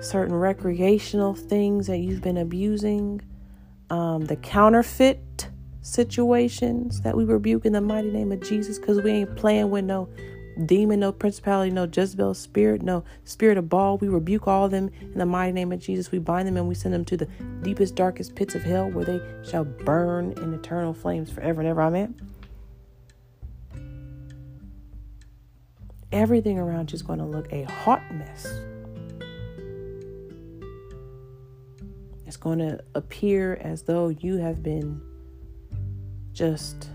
certain 0.00 0.34
recreational 0.34 1.34
things 1.34 1.86
that 1.88 1.98
you've 1.98 2.22
been 2.22 2.38
abusing, 2.38 3.20
um, 3.90 4.24
the 4.24 4.36
counterfeit 4.36 5.50
situations 5.82 7.02
that 7.02 7.16
we 7.16 7.24
rebuke 7.24 7.66
in 7.66 7.74
the 7.74 7.80
mighty 7.80 8.10
name 8.10 8.32
of 8.32 8.40
Jesus 8.40 8.78
because 8.78 9.00
we 9.02 9.10
ain't 9.10 9.36
playing 9.36 9.70
with 9.70 9.84
no 9.84 10.08
demon, 10.64 11.00
no 11.00 11.12
principality, 11.12 11.70
no 11.70 11.84
Jezebel 11.84 12.32
spirit, 12.32 12.80
no 12.82 13.04
spirit 13.24 13.58
of 13.58 13.68
Baal. 13.68 13.98
We 13.98 14.08
rebuke 14.08 14.48
all 14.48 14.64
of 14.64 14.70
them 14.70 14.90
in 15.00 15.18
the 15.18 15.26
mighty 15.26 15.52
name 15.52 15.70
of 15.70 15.80
Jesus. 15.80 16.10
We 16.10 16.18
bind 16.18 16.48
them 16.48 16.56
and 16.56 16.66
we 16.66 16.74
send 16.74 16.94
them 16.94 17.04
to 17.06 17.16
the 17.18 17.28
deepest, 17.62 17.94
darkest 17.94 18.34
pits 18.34 18.54
of 18.54 18.62
hell 18.62 18.90
where 18.90 19.04
they 19.04 19.20
shall 19.48 19.64
burn 19.64 20.32
in 20.32 20.54
eternal 20.54 20.94
flames 20.94 21.30
forever 21.30 21.60
and 21.60 21.68
ever. 21.68 21.82
Amen. 21.82 22.37
Everything 26.12 26.58
around 26.58 26.90
you 26.90 26.96
is 26.96 27.02
going 27.02 27.18
to 27.18 27.24
look 27.24 27.52
a 27.52 27.64
hot 27.64 28.02
mess. 28.14 28.46
It's 32.26 32.36
going 32.36 32.58
to 32.58 32.78
appear 32.94 33.54
as 33.62 33.82
though 33.82 34.08
you 34.08 34.36
have 34.36 34.62
been 34.62 35.00
just, 36.32 36.90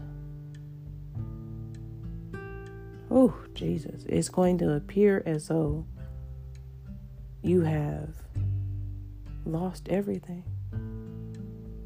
oh, 3.10 3.34
Jesus. 3.53 4.03
It's 4.07 4.30
going 4.30 4.57
to 4.60 4.73
appear 4.73 5.23
as 5.26 5.48
though 5.48 5.85
you 7.41 7.61
have 7.61 8.10
lost 9.45 9.90
everything. 9.90 10.44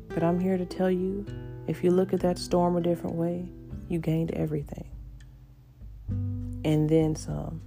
But 0.10 0.24
I'm 0.24 0.40
here 0.40 0.58
to 0.58 0.66
tell 0.66 0.92
you 0.92 1.26
if 1.68 1.84
you 1.84 1.92
look 1.92 2.14
at 2.14 2.20
that 2.22 2.38
storm 2.38 2.76
a 2.76 2.82
different 2.82 3.16
way, 3.16 3.50
you 3.88 4.00
gained 4.00 4.32
everything 4.32 4.90
and 6.68 6.90
then 6.90 7.16
some. 7.16 7.62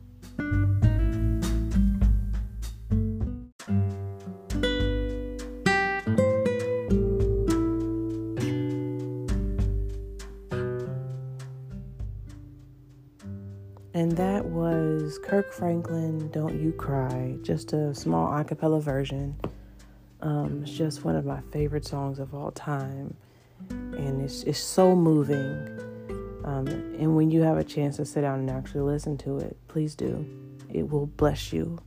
And 13.95 14.13
that 14.13 14.45
was 14.45 15.19
Kirk 15.25 15.51
Franklin, 15.51 16.29
Don't 16.31 16.61
You 16.61 16.73
Cry, 16.73 17.37
just 17.43 17.73
a 17.73 17.95
small 17.95 18.31
a 18.37 18.45
cappella 18.45 18.83
version. 18.83 19.35
Um, 20.21 20.61
it's 20.63 20.73
just 20.73 21.07
one 21.07 21.17
of 21.17 21.25
my 21.25 21.41
favorite 21.51 21.87
songs 21.87 22.19
of 22.19 22.35
all 22.35 22.51
time. 22.51 23.17
And 23.71 24.21
it's, 24.21 24.43
it's 24.43 24.59
so 24.59 24.95
moving. 24.95 25.90
Um, 26.51 26.67
and 26.99 27.15
when 27.15 27.31
you 27.31 27.43
have 27.43 27.59
a 27.59 27.65
chance 27.65 27.99
to 27.99 28.05
sit 28.05 28.23
down 28.23 28.41
and 28.41 28.51
actually 28.51 28.81
listen 28.81 29.17
to 29.19 29.39
it, 29.39 29.57
please 29.69 29.95
do. 29.95 30.27
It 30.69 30.91
will 30.91 31.07
bless 31.07 31.53
you. 31.53 31.79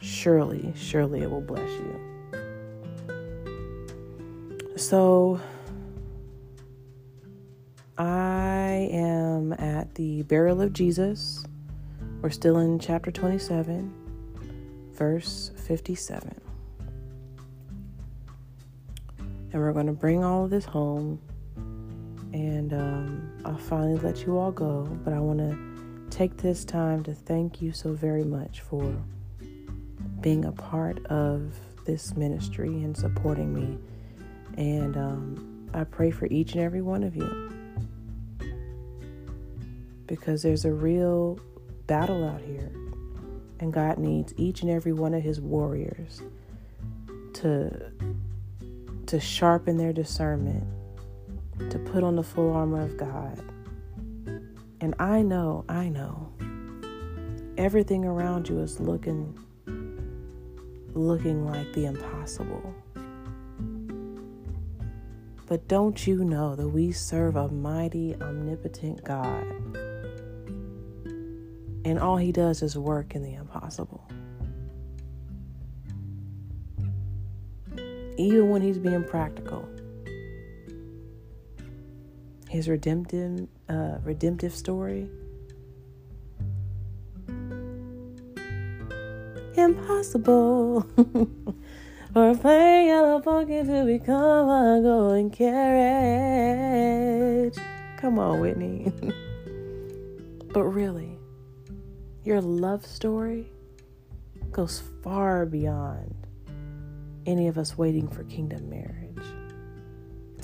Surely, 0.00 0.72
surely 0.74 1.20
it 1.20 1.30
will 1.30 1.42
bless 1.42 1.68
you. 1.68 2.00
So, 4.76 5.38
I 7.98 8.88
am 8.92 9.52
at 9.52 9.94
the 9.96 10.22
burial 10.22 10.62
of 10.62 10.72
Jesus. 10.72 11.44
We're 12.22 12.30
still 12.30 12.56
in 12.58 12.78
chapter 12.78 13.10
27, 13.10 13.92
verse 14.94 15.50
57. 15.66 16.34
And 19.18 19.52
we're 19.52 19.72
going 19.74 19.86
to 19.86 19.92
bring 19.92 20.24
all 20.24 20.44
of 20.44 20.50
this 20.50 20.64
home 20.64 21.20
and 22.32 22.72
um, 22.72 23.30
I'll 23.44 23.56
finally 23.56 23.98
let 23.98 24.26
you 24.26 24.38
all 24.38 24.52
go. 24.52 24.84
But 25.04 25.12
I 25.12 25.18
want 25.18 25.38
to 25.38 26.16
take 26.16 26.36
this 26.36 26.64
time 26.64 27.02
to 27.04 27.14
thank 27.14 27.62
you 27.62 27.72
so 27.72 27.92
very 27.92 28.24
much 28.24 28.60
for 28.60 28.94
being 30.20 30.44
a 30.44 30.52
part 30.52 31.04
of 31.06 31.54
this 31.84 32.16
ministry 32.16 32.68
and 32.68 32.96
supporting 32.96 33.52
me. 33.52 33.78
And 34.56 34.96
um, 34.96 35.70
I 35.72 35.84
pray 35.84 36.10
for 36.10 36.26
each 36.26 36.52
and 36.52 36.60
every 36.60 36.82
one 36.82 37.02
of 37.02 37.16
you 37.16 37.52
because 40.06 40.42
there's 40.42 40.64
a 40.64 40.72
real 40.72 41.38
battle 41.86 42.24
out 42.24 42.40
here, 42.40 42.72
and 43.60 43.72
God 43.72 43.98
needs 43.98 44.34
each 44.36 44.62
and 44.62 44.70
every 44.70 44.92
one 44.92 45.14
of 45.14 45.22
His 45.22 45.40
warriors 45.40 46.22
to 47.34 47.92
to 49.06 49.20
sharpen 49.20 49.78
their 49.78 49.92
discernment 49.92 50.66
to 51.70 51.78
put 51.78 52.02
on 52.02 52.16
the 52.16 52.22
full 52.22 52.52
armor 52.52 52.82
of 52.82 52.96
God. 52.96 53.42
And 54.80 54.94
I 54.98 55.22
know, 55.22 55.64
I 55.68 55.88
know, 55.88 56.32
everything 57.56 58.04
around 58.04 58.48
you 58.48 58.60
is 58.60 58.80
looking 58.80 59.38
looking 60.94 61.44
like 61.44 61.72
the 61.74 61.86
impossible. 61.86 62.74
But 65.46 65.66
don't 65.66 66.06
you 66.06 66.24
know 66.24 66.54
that 66.56 66.68
we 66.68 66.92
serve 66.92 67.36
a 67.36 67.48
mighty, 67.48 68.14
omnipotent 68.20 69.02
God? 69.04 69.46
And 71.84 71.98
all 71.98 72.16
he 72.16 72.32
does 72.32 72.62
is 72.62 72.76
work 72.76 73.14
in 73.14 73.22
the 73.22 73.34
impossible. 73.34 74.06
Even 78.18 78.50
when 78.50 78.60
he's 78.60 78.78
being 78.78 79.04
practical, 79.04 79.66
his 82.48 82.68
redemptive 82.68 83.46
uh, 83.68 83.98
redemptive 84.04 84.54
story 84.54 85.08
impossible 89.58 90.80
for 92.12 92.30
a 92.30 92.34
plain 92.36 92.86
yellow 92.86 93.20
pumpkin 93.20 93.66
to 93.66 93.84
become 93.84 94.48
a 94.48 94.80
golden 94.82 95.30
carriage. 95.30 95.58
Come 97.98 98.18
on, 98.18 98.40
Whitney. 98.40 98.92
but 100.52 100.64
really, 100.64 101.18
your 102.24 102.40
love 102.40 102.86
story 102.86 103.52
goes 104.50 104.82
far 105.02 105.44
beyond 105.44 106.14
any 107.26 107.48
of 107.48 107.58
us 107.58 107.76
waiting 107.76 108.08
for 108.08 108.24
kingdom 108.24 108.70
marriage. 108.70 109.07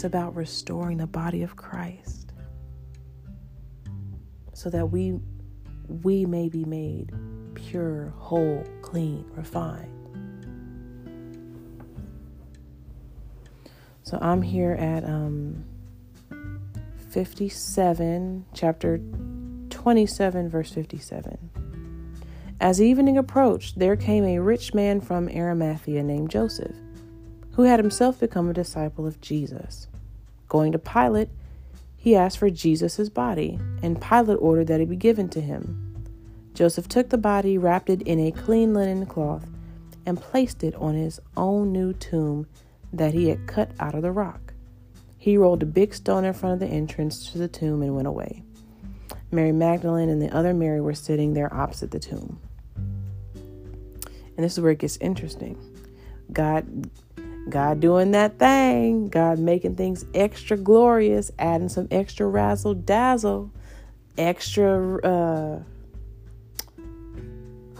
It's 0.04 0.12
about 0.12 0.36
restoring 0.36 0.98
the 0.98 1.06
body 1.06 1.42
of 1.42 1.56
Christ 1.56 2.34
so 4.52 4.68
that 4.68 4.90
we 4.90 5.18
we 6.02 6.26
may 6.26 6.50
be 6.50 6.66
made 6.66 7.10
pure, 7.54 8.12
whole, 8.18 8.62
clean, 8.82 9.24
refined. 9.30 9.88
So 14.02 14.18
I'm 14.20 14.42
here 14.42 14.72
at 14.72 15.04
um 15.04 15.64
57, 17.08 18.44
chapter 18.52 19.00
27, 19.70 20.50
verse 20.50 20.70
57. 20.70 21.50
As 22.60 22.82
evening 22.82 23.16
approached, 23.16 23.78
there 23.78 23.96
came 23.96 24.24
a 24.24 24.38
rich 24.38 24.74
man 24.74 25.00
from 25.00 25.30
Arimathea 25.30 26.02
named 26.02 26.28
Joseph, 26.28 26.76
who 27.52 27.62
had 27.62 27.80
himself 27.80 28.20
become 28.20 28.50
a 28.50 28.52
disciple 28.52 29.06
of 29.06 29.18
Jesus. 29.22 29.88
Going 30.54 30.70
to 30.70 30.78
Pilate, 30.78 31.30
he 31.96 32.14
asked 32.14 32.38
for 32.38 32.48
Jesus' 32.48 33.08
body, 33.08 33.58
and 33.82 34.00
Pilate 34.00 34.38
ordered 34.40 34.68
that 34.68 34.80
it 34.80 34.88
be 34.88 34.94
given 34.94 35.28
to 35.30 35.40
him. 35.40 36.06
Joseph 36.54 36.86
took 36.86 37.08
the 37.08 37.18
body, 37.18 37.58
wrapped 37.58 37.90
it 37.90 38.02
in 38.02 38.20
a 38.20 38.30
clean 38.30 38.72
linen 38.72 39.04
cloth, 39.04 39.48
and 40.06 40.16
placed 40.16 40.62
it 40.62 40.76
on 40.76 40.94
his 40.94 41.18
own 41.36 41.72
new 41.72 41.92
tomb 41.92 42.46
that 42.92 43.14
he 43.14 43.30
had 43.30 43.48
cut 43.48 43.72
out 43.80 43.96
of 43.96 44.02
the 44.02 44.12
rock. 44.12 44.54
He 45.18 45.36
rolled 45.36 45.64
a 45.64 45.66
big 45.66 45.92
stone 45.92 46.24
in 46.24 46.32
front 46.32 46.52
of 46.52 46.60
the 46.60 46.72
entrance 46.72 47.32
to 47.32 47.38
the 47.38 47.48
tomb 47.48 47.82
and 47.82 47.96
went 47.96 48.06
away. 48.06 48.44
Mary 49.32 49.50
Magdalene 49.50 50.08
and 50.08 50.22
the 50.22 50.32
other 50.32 50.54
Mary 50.54 50.80
were 50.80 50.94
sitting 50.94 51.34
there 51.34 51.52
opposite 51.52 51.90
the 51.90 51.98
tomb. 51.98 52.38
And 53.34 54.44
this 54.44 54.52
is 54.52 54.60
where 54.60 54.70
it 54.70 54.78
gets 54.78 54.98
interesting. 54.98 55.58
God 56.32 56.88
God 57.48 57.80
doing 57.80 58.12
that 58.12 58.38
thing, 58.38 59.08
God 59.08 59.38
making 59.38 59.76
things 59.76 60.04
extra 60.14 60.56
glorious, 60.56 61.30
adding 61.38 61.68
some 61.68 61.88
extra 61.90 62.26
razzle 62.26 62.74
dazzle, 62.74 63.50
extra 64.16 64.98
uh 64.98 65.62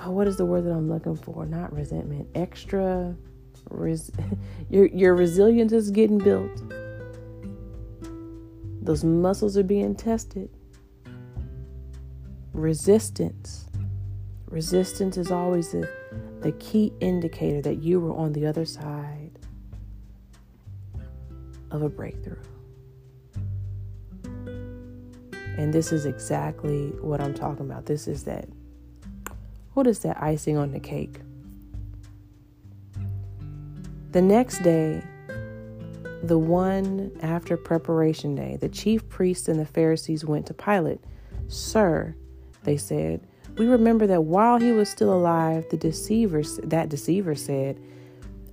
oh, 0.02 0.10
what 0.10 0.26
is 0.26 0.36
the 0.36 0.44
word 0.44 0.64
that 0.64 0.72
I'm 0.72 0.88
looking 0.88 1.16
for? 1.16 1.46
Not 1.46 1.72
resentment, 1.72 2.28
extra 2.34 3.16
res- 3.70 4.12
your 4.70 4.86
your 4.86 5.14
resilience 5.14 5.72
is 5.72 5.90
getting 5.90 6.18
built 6.18 6.62
those 8.84 9.02
muscles 9.02 9.56
are 9.56 9.62
being 9.62 9.94
tested. 9.94 10.50
Resistance. 12.52 13.66
Resistance 14.46 15.16
is 15.16 15.30
always 15.30 15.72
the, 15.72 15.90
the 16.42 16.52
key 16.52 16.92
indicator 17.00 17.62
that 17.62 17.82
you 17.82 17.98
were 17.98 18.14
on 18.14 18.34
the 18.34 18.46
other 18.46 18.66
side 18.66 19.23
of 21.74 21.82
a 21.82 21.88
breakthrough. 21.88 22.38
And 25.56 25.72
this 25.72 25.92
is 25.92 26.06
exactly 26.06 26.88
what 27.00 27.20
I'm 27.20 27.34
talking 27.34 27.66
about. 27.66 27.86
This 27.86 28.08
is 28.08 28.24
that, 28.24 28.48
what 29.74 29.86
is 29.86 29.98
that 30.00 30.22
icing 30.22 30.56
on 30.56 30.70
the 30.70 30.80
cake? 30.80 31.20
The 34.12 34.22
next 34.22 34.62
day, 34.62 35.02
the 36.22 36.38
one 36.38 37.10
after 37.20 37.56
preparation 37.56 38.34
day, 38.34 38.56
the 38.60 38.68
chief 38.68 39.08
priests 39.08 39.48
and 39.48 39.58
the 39.58 39.66
Pharisees 39.66 40.24
went 40.24 40.46
to 40.46 40.54
Pilate. 40.54 41.00
Sir, 41.48 42.14
they 42.62 42.76
said, 42.76 43.26
we 43.58 43.66
remember 43.66 44.06
that 44.06 44.22
while 44.24 44.58
he 44.58 44.72
was 44.72 44.88
still 44.88 45.12
alive, 45.12 45.66
the 45.70 45.76
deceiver, 45.76 46.42
that 46.64 46.88
deceiver 46.88 47.34
said, 47.34 47.80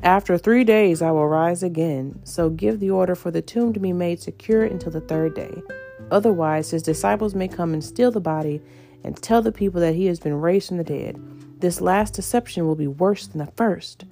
After 0.03 0.37
three 0.37 0.63
days 0.63 1.01
I 1.01 1.11
will 1.11 1.27
rise 1.27 1.63
again. 1.63 2.19
So 2.23 2.49
give 2.49 2.79
the 2.79 2.89
order 2.89 3.15
for 3.15 3.31
the 3.31 3.41
tomb 3.41 3.73
to 3.73 3.79
be 3.79 3.93
made 3.93 4.21
secure 4.21 4.63
until 4.63 4.91
the 4.91 5.01
third 5.01 5.35
day. 5.35 5.61
Otherwise, 6.09 6.71
his 6.71 6.83
disciples 6.83 7.35
may 7.35 7.47
come 7.47 7.73
and 7.73 7.83
steal 7.83 8.11
the 8.11 8.19
body 8.19 8.61
and 9.03 9.15
tell 9.15 9.41
the 9.41 9.51
people 9.51 9.79
that 9.81 9.95
he 9.95 10.07
has 10.07 10.19
been 10.19 10.41
raised 10.41 10.69
from 10.69 10.77
the 10.77 10.83
dead. 10.83 11.21
This 11.59 11.81
last 11.81 12.15
deception 12.15 12.65
will 12.65 12.75
be 12.75 12.87
worse 12.87 13.27
than 13.27 13.39
the 13.39 13.51
first. 13.51 14.05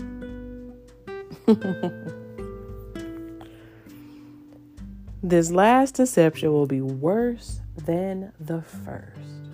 This 5.21 5.51
last 5.51 5.95
deception 5.95 6.53
will 6.53 6.65
be 6.65 6.79
worse 6.79 7.59
than 7.75 8.31
the 8.39 8.61
first. 8.61 9.48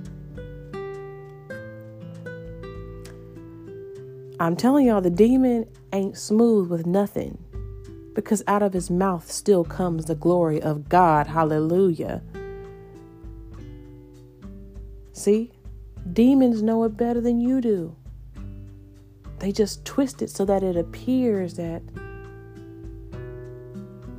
I'm 4.39 4.55
telling 4.55 4.87
y'all, 4.87 5.01
the 5.01 5.09
demon 5.09 5.65
ain't 5.93 6.17
smooth 6.17 6.69
with 6.69 6.85
nothing 6.85 7.37
because 8.13 8.43
out 8.47 8.63
of 8.63 8.73
his 8.73 8.89
mouth 8.89 9.31
still 9.31 9.63
comes 9.63 10.05
the 10.05 10.15
glory 10.15 10.61
of 10.61 10.89
God. 10.89 11.27
Hallelujah. 11.27 12.21
See, 15.13 15.51
demons 16.11 16.61
know 16.61 16.83
it 16.83 16.97
better 16.97 17.21
than 17.21 17.39
you 17.39 17.61
do. 17.61 17.95
They 19.39 19.51
just 19.51 19.85
twist 19.85 20.21
it 20.21 20.29
so 20.29 20.43
that 20.45 20.63
it 20.63 20.75
appears 20.75 21.55
that 21.55 21.81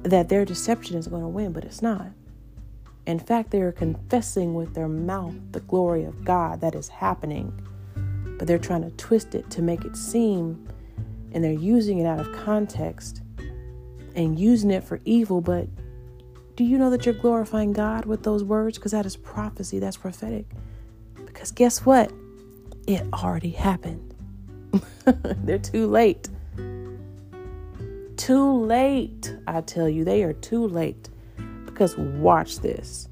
that 0.03 0.29
their 0.29 0.45
deception 0.45 0.97
is 0.97 1.09
going 1.09 1.23
to 1.23 1.29
win, 1.29 1.53
but 1.53 1.65
it's 1.65 1.83
not. 1.83 2.07
In 3.07 3.19
fact, 3.19 3.51
they 3.51 3.61
are 3.61 3.73
confessing 3.73 4.55
with 4.55 4.75
their 4.75 4.89
mouth 4.89 5.35
the 5.51 5.61
glory 5.61 6.05
of 6.05 6.25
God 6.25 6.61
that 6.61 6.75
is 6.75 6.89
happening, 6.89 7.53
but 8.39 8.47
they're 8.47 8.59
trying 8.59 8.83
to 8.83 8.91
twist 8.97 9.35
it 9.35 9.51
to 9.51 9.63
make 9.63 9.85
it 9.85 9.97
seem, 9.97 10.69
and 11.33 11.43
they're 11.43 11.53
using 11.53 11.99
it 11.99 12.07
out 12.07 12.21
of 12.21 12.33
context 12.33 13.23
and 14.15 14.39
using 14.39 14.71
it 14.71 14.83
for 14.83 15.01
evil. 15.05 15.41
But 15.41 15.69
do 16.55 16.65
you 16.65 16.79
know 16.79 16.91
that 16.91 17.05
you're 17.05 17.15
glorifying 17.15 17.73
God 17.73 18.07
with 18.07 18.23
those 18.23 18.43
words? 18.43 18.79
Because 18.79 18.93
that 18.93 19.07
is 19.07 19.17
prophecy, 19.17 19.79
that's 19.79 19.97
prophetic. 19.97 20.47
Because 21.27 21.51
guess 21.51 21.85
what? 21.85 22.13
It 22.87 23.03
already 23.13 23.51
happened. 23.51 24.15
they're 25.05 25.59
too 25.59 25.87
late 25.87 26.29
too 28.17 28.65
late. 28.65 29.37
I 29.47 29.61
tell 29.61 29.89
you, 29.89 30.05
they 30.05 30.25
are 30.25 30.33
too 30.33 30.67
late. 30.67 31.09
Because 31.65 31.97
watch 31.97 32.59
this. 32.59 33.09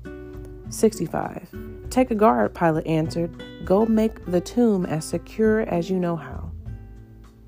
65. 0.70 1.48
Take 1.94 2.10
a 2.10 2.16
guard, 2.16 2.56
Pilate 2.56 2.88
answered. 2.88 3.40
Go 3.64 3.86
make 3.86 4.26
the 4.26 4.40
tomb 4.40 4.84
as 4.84 5.04
secure 5.04 5.60
as 5.60 5.88
you 5.88 6.00
know 6.00 6.16
how. 6.16 6.50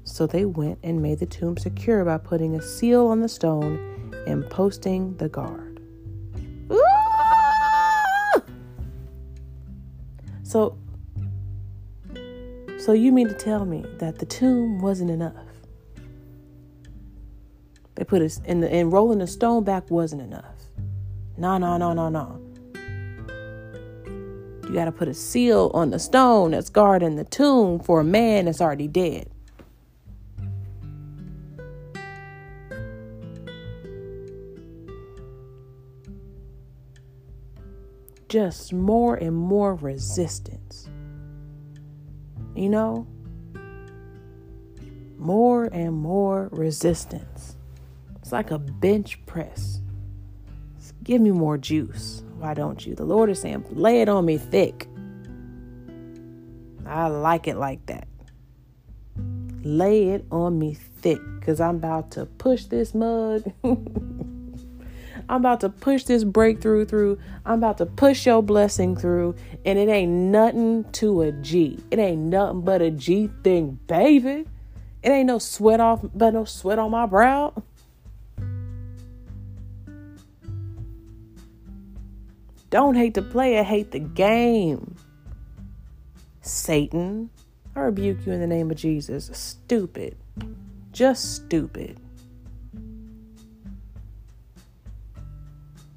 So 0.04 0.28
they 0.28 0.44
went 0.44 0.78
and 0.84 1.02
made 1.02 1.18
the 1.18 1.26
tomb 1.26 1.56
secure 1.56 2.04
by 2.04 2.18
putting 2.18 2.54
a 2.54 2.62
seal 2.62 3.08
on 3.08 3.22
the 3.22 3.28
stone 3.28 4.14
and 4.24 4.48
posting 4.48 5.16
the 5.16 5.28
guard. 5.28 5.80
So, 10.44 10.78
so 12.78 12.92
you 12.92 13.10
mean 13.10 13.26
to 13.26 13.34
tell 13.34 13.64
me 13.64 13.84
that 13.98 14.20
the 14.20 14.26
tomb 14.26 14.78
wasn't 14.78 15.10
enough? 15.10 15.34
They 17.96 18.04
put 18.04 18.22
us 18.22 18.40
in 18.44 18.60
the 18.60 18.72
and 18.72 18.92
rolling 18.92 19.18
the 19.18 19.26
stone 19.26 19.64
back 19.64 19.90
wasn't 19.90 20.22
enough. 20.22 20.54
No, 21.36 21.58
no, 21.58 21.76
no, 21.78 21.92
no, 21.92 22.08
no. 22.08 22.45
You 24.66 24.72
got 24.74 24.86
to 24.86 24.92
put 24.92 25.06
a 25.06 25.14
seal 25.14 25.70
on 25.74 25.90
the 25.90 25.98
stone 26.00 26.50
that's 26.50 26.70
guarding 26.70 27.14
the 27.14 27.24
tomb 27.24 27.78
for 27.78 28.00
a 28.00 28.04
man 28.04 28.46
that's 28.46 28.60
already 28.60 28.88
dead. 28.88 29.30
Just 38.28 38.72
more 38.72 39.14
and 39.14 39.36
more 39.36 39.76
resistance. 39.76 40.88
You 42.56 42.68
know? 42.68 43.06
More 45.16 45.66
and 45.66 45.92
more 45.94 46.48
resistance. 46.50 47.56
It's 48.16 48.32
like 48.32 48.50
a 48.50 48.58
bench 48.58 49.24
press. 49.26 49.80
give 51.04 51.20
me 51.20 51.30
more 51.30 51.56
juice. 51.56 52.24
Why 52.46 52.54
don't 52.54 52.86
you? 52.86 52.94
The 52.94 53.04
Lord 53.04 53.28
is 53.28 53.40
saying, 53.40 53.64
lay 53.70 54.02
it 54.02 54.08
on 54.08 54.24
me 54.24 54.38
thick. 54.38 54.86
I 56.86 57.08
like 57.08 57.48
it 57.48 57.56
like 57.56 57.84
that. 57.86 58.06
Lay 59.64 60.10
it 60.10 60.24
on 60.30 60.56
me 60.56 60.74
thick 60.74 61.18
because 61.40 61.60
I'm 61.60 61.74
about 61.74 62.12
to 62.12 62.26
push 62.26 62.66
this 62.66 62.94
mug. 62.94 63.52
I'm 63.64 65.40
about 65.40 65.58
to 65.62 65.70
push 65.70 66.04
this 66.04 66.22
breakthrough 66.22 66.84
through. 66.84 67.18
I'm 67.44 67.54
about 67.54 67.78
to 67.78 67.86
push 67.86 68.26
your 68.26 68.44
blessing 68.44 68.94
through. 68.94 69.34
And 69.64 69.76
it 69.76 69.88
ain't 69.88 70.12
nothing 70.12 70.84
to 70.92 71.22
a 71.22 71.32
G. 71.32 71.80
It 71.90 71.98
ain't 71.98 72.22
nothing 72.22 72.60
but 72.60 72.80
a 72.80 72.92
G 72.92 73.28
thing, 73.42 73.80
baby. 73.88 74.46
It 75.02 75.10
ain't 75.10 75.26
no 75.26 75.40
sweat 75.40 75.80
off, 75.80 76.04
but 76.14 76.32
no 76.32 76.44
sweat 76.44 76.78
on 76.78 76.92
my 76.92 77.06
brow. 77.06 77.60
Don't 82.76 82.94
hate 82.94 83.14
the 83.14 83.22
player, 83.22 83.60
I 83.60 83.62
hate 83.62 83.90
the 83.90 83.98
game. 83.98 84.96
Satan, 86.42 87.30
I 87.74 87.80
rebuke 87.80 88.26
you 88.26 88.32
in 88.32 88.40
the 88.40 88.46
name 88.46 88.70
of 88.70 88.76
Jesus. 88.76 89.30
Stupid. 89.32 90.14
Just 90.92 91.36
stupid. 91.36 91.98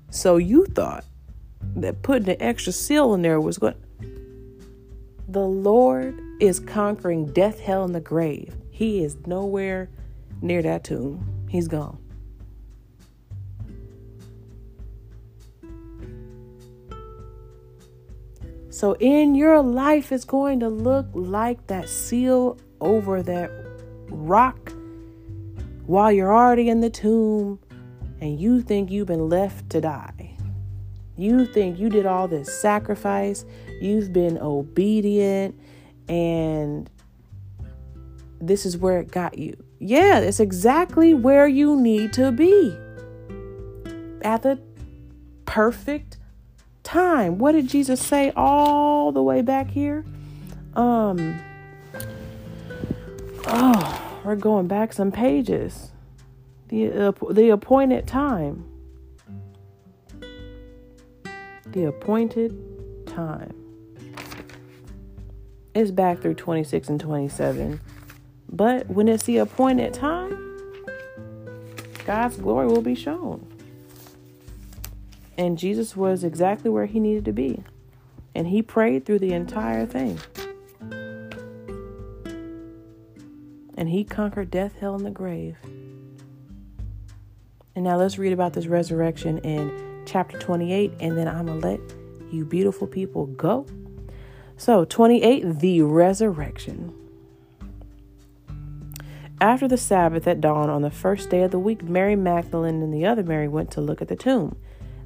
So 0.10 0.38
you 0.38 0.68
thought 0.68 1.04
that 1.76 2.02
putting 2.02 2.30
an 2.30 2.42
extra 2.42 2.72
seal 2.72 3.14
in 3.14 3.24
there 3.24 3.42
was 3.42 3.58
going 3.58 3.76
The 5.28 5.46
Lord 5.46 6.18
is 6.40 6.62
conquering 6.62 7.26
death, 7.34 7.60
hell, 7.60 7.84
and 7.84 7.94
the 7.94 8.00
grave. 8.00 8.56
He 8.72 9.04
is 9.04 9.18
nowhere 9.28 9.90
near 10.42 10.62
that 10.62 10.86
tomb. 10.86 11.46
He's 11.50 11.68
gone. 11.68 11.98
So, 18.80 18.96
in 19.02 19.36
your 19.36 19.62
life, 19.62 20.10
it's 20.14 20.24
going 20.24 20.62
to 20.62 20.70
look 20.70 21.08
like 21.14 21.68
that 21.68 21.90
seal 21.90 22.58
over 22.80 23.22
that 23.22 23.52
rock 24.08 24.72
while 25.86 26.14
you're 26.14 26.34
already 26.34 26.70
in 26.70 26.80
the 26.80 26.90
tomb 26.90 27.60
and 28.22 28.40
you 28.40 28.62
think 28.62 28.90
you've 28.90 29.08
been 29.08 29.28
left 29.28 29.70
to 29.72 29.82
die. 29.82 30.34
You 31.18 31.46
think 31.46 31.78
you 31.78 31.90
did 31.90 32.06
all 32.06 32.30
this 32.30 32.62
sacrifice, 32.62 33.44
you've 33.82 34.14
been 34.14 34.38
obedient, 34.38 35.60
and 36.08 36.90
this 38.40 38.66
is 38.66 38.78
where 38.78 39.02
it 39.02 39.12
got 39.12 39.38
you. 39.38 39.62
Yeah, 39.80 40.20
it's 40.20 40.40
exactly 40.40 41.14
where 41.14 41.50
you 41.50 41.76
need 41.76 42.14
to 42.14 42.32
be 42.32 42.78
at 44.22 44.44
the 44.44 44.58
perfect 45.44 46.19
time. 46.90 47.38
What 47.38 47.52
did 47.52 47.68
Jesus 47.68 48.02
say 48.02 48.32
all 48.36 49.12
the 49.12 49.22
way 49.22 49.42
back 49.42 49.70
here? 49.70 50.04
Um 50.76 51.40
Oh, 53.46 54.22
we're 54.24 54.36
going 54.36 54.68
back 54.68 54.94
some 54.94 55.12
pages. 55.12 55.92
The 56.70 56.92
uh, 56.92 57.12
the 57.32 57.50
appointed 57.50 58.08
time. 58.08 58.66
The 61.68 61.86
appointed 61.86 62.56
time. 63.08 63.54
It's 65.76 65.92
back 65.92 66.20
through 66.20 66.34
26 66.34 66.90
and 66.90 67.00
27. 67.00 67.80
But 68.52 68.88
when 68.88 69.08
it's 69.08 69.24
the 69.24 69.38
appointed 69.38 69.94
time, 69.94 70.38
God's 72.06 72.38
glory 72.38 72.68
will 72.68 72.82
be 72.82 72.96
shown. 72.96 73.49
And 75.40 75.58
Jesus 75.58 75.96
was 75.96 76.26
exactly 76.26 76.70
where 76.70 76.86
he 76.86 77.00
needed 77.00 77.24
to 77.24 77.32
be. 77.32 77.64
And 78.36 78.46
he 78.46 78.62
prayed 78.62 79.06
through 79.06 79.20
the 79.20 79.32
entire 79.32 79.86
thing. 79.86 80.20
And 83.78 83.88
he 83.88 84.04
conquered 84.04 84.52
death, 84.52 84.74
hell, 84.82 84.96
and 84.96 85.06
the 85.06 85.12
grave. 85.12 85.56
And 87.74 87.86
now 87.86 87.96
let's 87.96 88.18
read 88.18 88.34
about 88.34 88.52
this 88.52 88.68
resurrection 88.68 89.38
in 89.38 90.04
chapter 90.06 90.38
28, 90.38 90.92
and 91.00 91.18
then 91.18 91.30
I'm 91.30 91.46
going 91.46 91.62
to 91.62 91.68
let 91.70 91.80
you 92.34 92.44
beautiful 92.44 92.86
people 92.86 93.28
go. 93.28 93.66
So, 94.58 94.84
28, 94.84 95.60
the 95.60 95.84
resurrection. 95.84 96.94
After 99.40 99.70
the 99.70 99.78
Sabbath 99.78 100.28
at 100.28 100.42
dawn 100.42 100.70
on 100.70 100.82
the 100.82 100.92
first 100.92 101.30
day 101.30 101.44
of 101.44 101.52
the 101.52 101.60
week, 101.60 101.82
Mary 101.82 102.18
Magdalene 102.18 102.82
and 102.82 102.94
the 102.94 103.06
other 103.06 103.24
Mary 103.24 103.48
went 103.48 103.72
to 103.72 103.80
look 103.80 104.02
at 104.02 104.10
the 104.10 104.18
tomb 104.18 104.58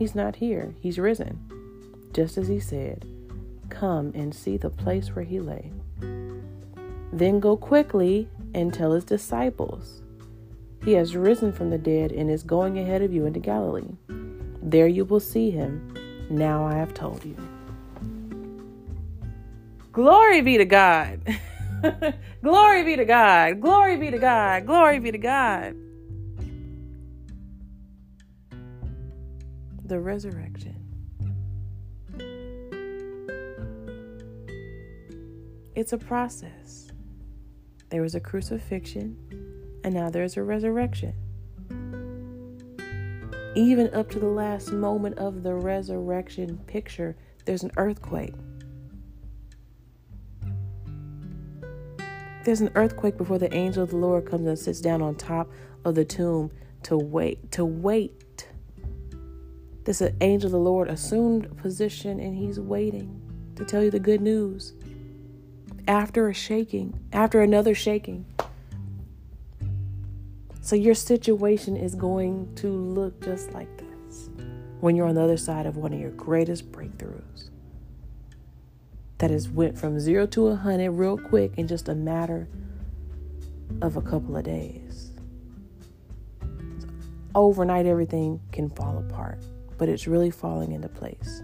He's 0.00 0.14
not 0.14 0.36
here, 0.36 0.74
he's 0.80 0.98
risen. 0.98 1.38
Just 2.14 2.38
as 2.38 2.48
he 2.48 2.58
said, 2.58 3.04
Come 3.68 4.12
and 4.14 4.34
see 4.34 4.56
the 4.56 4.70
place 4.70 5.14
where 5.14 5.26
he 5.26 5.40
lay. 5.40 5.70
Then 7.12 7.38
go 7.38 7.54
quickly 7.54 8.26
and 8.54 8.72
tell 8.72 8.92
his 8.92 9.04
disciples, 9.04 10.00
He 10.82 10.94
has 10.94 11.16
risen 11.16 11.52
from 11.52 11.68
the 11.68 11.76
dead 11.76 12.12
and 12.12 12.30
is 12.30 12.42
going 12.42 12.78
ahead 12.78 13.02
of 13.02 13.12
you 13.12 13.26
into 13.26 13.40
Galilee. 13.40 13.98
There 14.62 14.86
you 14.86 15.04
will 15.04 15.20
see 15.20 15.50
him. 15.50 15.94
Now 16.30 16.64
I 16.64 16.76
have 16.76 16.94
told 16.94 17.22
you. 17.22 17.36
Glory 19.92 20.40
be 20.40 20.56
to 20.56 20.64
God. 20.64 21.20
Glory 22.42 22.84
be 22.84 22.96
to 22.96 23.04
God. 23.04 23.60
Glory 23.60 23.98
be 23.98 24.10
to 24.10 24.18
God. 24.18 24.64
Glory 24.64 24.98
be 24.98 25.10
to 25.12 25.18
God. 25.18 25.76
The 29.90 29.98
resurrection. 29.98 30.76
It's 35.74 35.92
a 35.92 35.98
process. 35.98 36.92
There 37.88 38.00
was 38.00 38.14
a 38.14 38.20
crucifixion, 38.20 39.18
and 39.82 39.92
now 39.92 40.08
there's 40.08 40.36
a 40.36 40.44
resurrection. 40.44 41.12
Even 43.56 43.92
up 43.92 44.08
to 44.10 44.20
the 44.20 44.28
last 44.28 44.70
moment 44.70 45.18
of 45.18 45.42
the 45.42 45.54
resurrection 45.54 46.58
picture, 46.68 47.16
there's 47.44 47.64
an 47.64 47.72
earthquake. 47.76 48.34
There's 52.44 52.60
an 52.60 52.70
earthquake 52.76 53.16
before 53.16 53.38
the 53.38 53.52
angel 53.52 53.82
of 53.82 53.90
the 53.90 53.96
Lord 53.96 54.24
comes 54.24 54.46
and 54.46 54.56
sits 54.56 54.80
down 54.80 55.02
on 55.02 55.16
top 55.16 55.50
of 55.84 55.96
the 55.96 56.04
tomb 56.04 56.52
to 56.84 56.96
wait, 56.96 57.50
to 57.50 57.64
wait 57.64 58.19
this 59.84 60.02
angel 60.20 60.48
of 60.48 60.52
the 60.52 60.58
Lord 60.58 60.88
assumed 60.88 61.56
position 61.56 62.20
and 62.20 62.36
he's 62.36 62.60
waiting 62.60 63.20
to 63.56 63.64
tell 63.64 63.82
you 63.82 63.90
the 63.90 63.98
good 63.98 64.20
news. 64.20 64.74
After 65.88 66.28
a 66.28 66.34
shaking, 66.34 66.98
after 67.12 67.40
another 67.40 67.74
shaking. 67.74 68.26
So 70.60 70.76
your 70.76 70.94
situation 70.94 71.76
is 71.76 71.94
going 71.94 72.54
to 72.56 72.68
look 72.68 73.20
just 73.22 73.52
like 73.52 73.68
this 73.78 74.28
when 74.80 74.94
you're 74.94 75.06
on 75.06 75.14
the 75.14 75.22
other 75.22 75.36
side 75.36 75.66
of 75.66 75.76
one 75.76 75.92
of 75.92 76.00
your 76.00 76.10
greatest 76.10 76.70
breakthroughs. 76.70 77.50
That 79.18 79.30
has 79.30 79.48
went 79.48 79.78
from 79.78 79.98
0 79.98 80.26
to 80.28 80.46
a 80.46 80.50
100 80.50 80.90
real 80.92 81.18
quick 81.18 81.52
in 81.56 81.66
just 81.66 81.88
a 81.88 81.94
matter 81.94 82.48
of 83.82 83.96
a 83.96 84.02
couple 84.02 84.36
of 84.36 84.44
days. 84.44 85.10
Overnight 87.34 87.86
everything 87.86 88.40
can 88.52 88.70
fall 88.70 88.98
apart 88.98 89.42
but 89.80 89.88
it's 89.88 90.06
really 90.06 90.30
falling 90.30 90.72
into 90.72 90.90
place. 90.90 91.42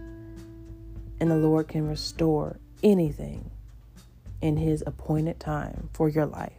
And 1.19 1.31
the 1.31 1.37
Lord 1.37 1.69
can 1.69 1.89
restore 1.89 2.61
anything 2.83 3.51
in 4.43 4.59
His 4.59 4.85
appointed 4.87 5.41
time 5.41 5.89
for 5.95 6.11
your 6.11 6.27
life. 6.27 6.53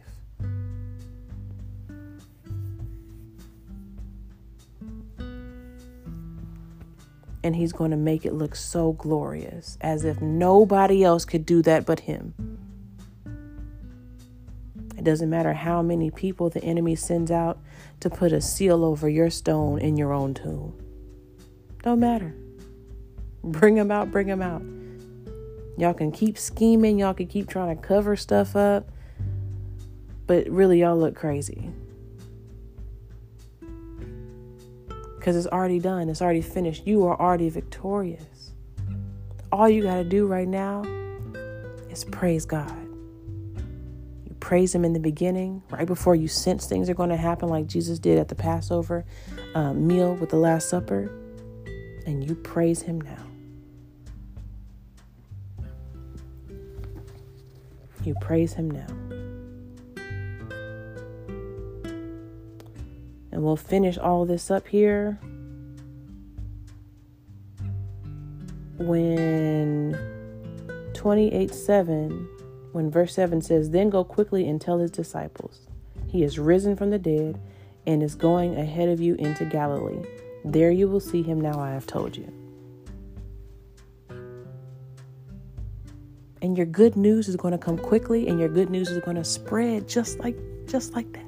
And 7.44 7.54
He's 7.54 7.72
going 7.72 7.92
to 7.92 7.96
make 7.96 8.26
it 8.26 8.34
look 8.34 8.56
so 8.56 8.94
glorious, 8.94 9.78
as 9.80 10.04
if 10.04 10.20
nobody 10.20 11.04
else 11.04 11.24
could 11.24 11.46
do 11.46 11.62
that 11.62 11.86
but 11.86 12.00
Him. 12.00 12.34
It 14.96 15.04
doesn't 15.04 15.30
matter 15.30 15.52
how 15.52 15.80
many 15.82 16.10
people 16.10 16.50
the 16.50 16.64
enemy 16.64 16.96
sends 16.96 17.30
out 17.30 17.60
to 18.00 18.10
put 18.10 18.32
a 18.32 18.40
seal 18.40 18.84
over 18.84 19.08
your 19.08 19.30
stone 19.30 19.78
in 19.78 19.96
your 19.96 20.12
own 20.12 20.34
tomb. 20.34 20.74
Don't 21.82 22.00
matter. 22.00 22.34
Bring 23.44 23.74
them 23.74 23.90
out, 23.90 24.10
bring 24.10 24.26
them 24.26 24.42
out. 24.42 24.62
Y'all 25.76 25.94
can 25.94 26.10
keep 26.10 26.36
scheming, 26.36 26.98
y'all 26.98 27.14
can 27.14 27.28
keep 27.28 27.48
trying 27.48 27.76
to 27.76 27.80
cover 27.80 28.16
stuff 28.16 28.56
up, 28.56 28.90
but 30.26 30.48
really, 30.48 30.80
y'all 30.80 30.98
look 30.98 31.14
crazy. 31.14 31.72
because 35.28 35.44
it's 35.44 35.52
already 35.52 35.78
done, 35.78 36.08
it's 36.08 36.22
already 36.22 36.40
finished. 36.40 36.86
You 36.86 37.04
are 37.06 37.20
already 37.20 37.50
victorious. 37.50 38.52
All 39.52 39.68
you 39.68 39.82
got 39.82 39.96
to 39.96 40.04
do 40.04 40.26
right 40.26 40.48
now 40.48 40.84
is 41.90 42.04
praise 42.04 42.46
God. 42.46 42.74
You 44.26 44.34
praise 44.40 44.74
Him 44.74 44.86
in 44.86 44.94
the 44.94 45.00
beginning, 45.00 45.62
right 45.68 45.86
before 45.86 46.14
you 46.14 46.28
sense 46.28 46.66
things 46.66 46.88
are 46.88 46.94
going 46.94 47.10
to 47.10 47.16
happen, 47.18 47.50
like 47.50 47.66
Jesus 47.66 47.98
did 47.98 48.18
at 48.18 48.28
the 48.28 48.34
Passover 48.34 49.04
uh, 49.54 49.74
meal 49.74 50.14
with 50.14 50.30
the 50.30 50.36
Last 50.36 50.70
Supper, 50.70 51.10
and 52.08 52.26
you 52.26 52.34
praise 52.34 52.80
Him 52.80 53.02
now. 53.02 53.22
You 58.02 58.14
praise 58.22 58.54
Him 58.54 58.70
now. 58.70 58.86
And 63.30 63.42
we'll 63.42 63.56
finish 63.56 63.98
all 63.98 64.24
this 64.24 64.50
up 64.50 64.66
here 64.66 65.18
when 68.78 69.98
28 70.94 71.52
7, 71.52 72.28
when 72.72 72.90
verse 72.90 73.12
7 73.12 73.42
says, 73.42 73.68
Then 73.68 73.90
go 73.90 74.02
quickly 74.02 74.48
and 74.48 74.58
tell 74.58 74.78
his 74.78 74.90
disciples, 74.90 75.66
He 76.06 76.22
is 76.22 76.38
risen 76.38 76.74
from 76.74 76.88
the 76.88 76.98
dead 76.98 77.38
and 77.86 78.02
is 78.02 78.14
going 78.14 78.56
ahead 78.56 78.88
of 78.88 78.98
you 78.98 79.14
into 79.16 79.44
Galilee. 79.44 80.02
There 80.44 80.70
you 80.70 80.88
will 80.88 81.00
see 81.00 81.22
him 81.22 81.40
now, 81.40 81.58
I 81.60 81.70
have 81.70 81.86
told 81.86 82.16
you. 82.16 82.32
And 86.40 86.56
your 86.56 86.66
good 86.66 86.96
news 86.96 87.28
is 87.28 87.36
going 87.36 87.52
to 87.52 87.58
come 87.58 87.76
quickly 87.76 88.28
and 88.28 88.38
your 88.38 88.48
good 88.48 88.70
news 88.70 88.90
is 88.90 89.02
going 89.04 89.16
to 89.16 89.24
spread 89.24 89.88
just 89.88 90.20
like 90.20 90.36
just 90.66 90.92
like 90.94 91.12
that. 91.12 91.24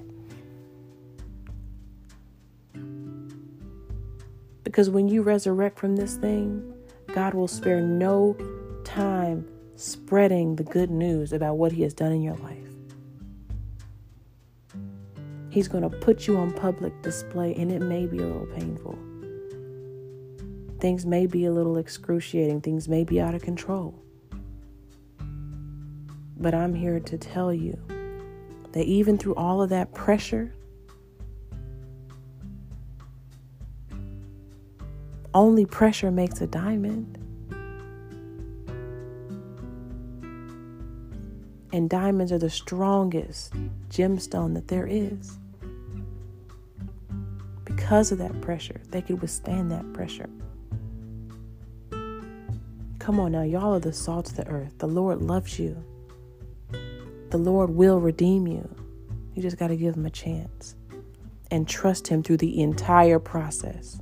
Because 4.62 4.88
when 4.88 5.08
you 5.08 5.22
resurrect 5.22 5.78
from 5.80 5.96
this 5.96 6.14
thing, 6.14 6.72
God 7.12 7.34
will 7.34 7.48
spare 7.48 7.80
no 7.80 8.36
time 8.84 9.44
spreading 9.74 10.54
the 10.56 10.62
good 10.62 10.90
news 10.90 11.32
about 11.32 11.56
what 11.56 11.72
He 11.72 11.82
has 11.82 11.92
done 11.92 12.12
in 12.12 12.22
your 12.22 12.36
life. 12.36 12.79
He's 15.50 15.66
going 15.66 15.82
to 15.82 15.90
put 15.90 16.28
you 16.28 16.36
on 16.36 16.52
public 16.52 17.02
display, 17.02 17.54
and 17.56 17.72
it 17.72 17.80
may 17.82 18.06
be 18.06 18.18
a 18.18 18.26
little 18.26 18.46
painful. 18.46 18.96
Things 20.78 21.04
may 21.04 21.26
be 21.26 21.44
a 21.44 21.52
little 21.52 21.76
excruciating, 21.76 22.60
things 22.60 22.88
may 22.88 23.02
be 23.02 23.20
out 23.20 23.34
of 23.34 23.42
control. 23.42 24.00
But 26.38 26.54
I'm 26.54 26.72
here 26.72 27.00
to 27.00 27.18
tell 27.18 27.52
you 27.52 27.76
that 28.72 28.84
even 28.84 29.18
through 29.18 29.34
all 29.34 29.60
of 29.60 29.70
that 29.70 29.92
pressure, 29.92 30.54
only 35.34 35.66
pressure 35.66 36.12
makes 36.12 36.40
a 36.40 36.46
diamond. 36.46 37.18
And 41.72 41.90
diamonds 41.90 42.30
are 42.32 42.38
the 42.38 42.48
strongest 42.48 43.52
gemstone 43.90 44.54
that 44.54 44.68
there 44.68 44.86
is. 44.86 45.39
Because 47.90 48.12
of 48.12 48.18
that 48.18 48.40
pressure, 48.40 48.80
they 48.92 49.02
could 49.02 49.20
withstand 49.20 49.72
that 49.72 49.92
pressure. 49.92 50.30
Come 53.00 53.18
on 53.18 53.32
now, 53.32 53.42
y'all 53.42 53.74
are 53.74 53.80
the 53.80 53.92
salt 53.92 54.30
of 54.30 54.36
the 54.36 54.46
earth. 54.46 54.78
The 54.78 54.86
Lord 54.86 55.20
loves 55.20 55.58
you. 55.58 55.76
The 57.30 57.36
Lord 57.36 57.70
will 57.70 57.98
redeem 57.98 58.46
you. 58.46 58.72
You 59.34 59.42
just 59.42 59.58
got 59.58 59.68
to 59.68 59.76
give 59.76 59.96
him 59.96 60.06
a 60.06 60.10
chance 60.10 60.76
and 61.50 61.66
trust 61.66 62.06
him 62.06 62.22
through 62.22 62.36
the 62.36 62.62
entire 62.62 63.18
process, 63.18 63.98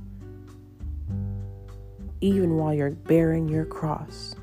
even 2.21 2.57
while 2.57 2.75
you're 2.75 2.91
bearing 2.91 3.49
your 3.49 3.65
cross. 3.65 4.35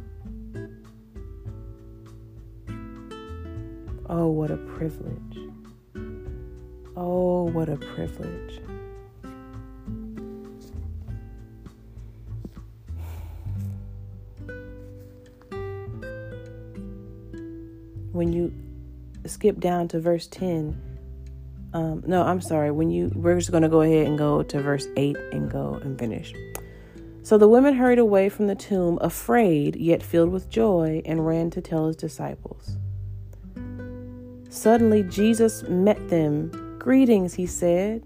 Oh, 4.08 4.26
what 4.26 4.50
a 4.50 4.56
privilege. 4.56 5.38
Oh, 6.96 7.44
what 7.44 7.68
a 7.68 7.76
privilege. 7.76 8.60
When 18.16 18.32
you 18.32 18.50
skip 19.26 19.60
down 19.60 19.88
to 19.88 20.00
verse 20.00 20.26
10, 20.26 20.80
um, 21.74 22.02
no, 22.06 22.22
I'm 22.22 22.40
sorry. 22.40 22.70
When 22.70 22.90
you, 22.90 23.12
we're 23.14 23.36
just 23.36 23.50
going 23.50 23.62
to 23.62 23.68
go 23.68 23.82
ahead 23.82 24.06
and 24.06 24.16
go 24.16 24.42
to 24.42 24.62
verse 24.62 24.88
8 24.96 25.14
and 25.32 25.50
go 25.50 25.74
and 25.82 25.98
finish. 25.98 26.32
So 27.22 27.36
the 27.36 27.46
women 27.46 27.74
hurried 27.74 27.98
away 27.98 28.30
from 28.30 28.46
the 28.46 28.54
tomb, 28.54 28.98
afraid, 29.02 29.76
yet 29.76 30.02
filled 30.02 30.30
with 30.30 30.48
joy, 30.48 31.02
and 31.04 31.26
ran 31.26 31.50
to 31.50 31.60
tell 31.60 31.88
his 31.88 31.96
disciples. 31.96 32.78
Suddenly 34.48 35.02
Jesus 35.02 35.64
met 35.64 36.08
them. 36.08 36.78
Greetings, 36.78 37.34
he 37.34 37.46
said. 37.46 38.02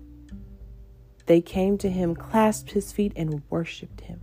They 1.27 1.41
came 1.41 1.79
to 1.79 1.89
him, 1.89 2.17
clasped 2.17 2.73
his 2.73 2.91
feet, 2.91 3.13
and 3.15 3.43
worshiped 3.49 4.01
him. 4.01 4.19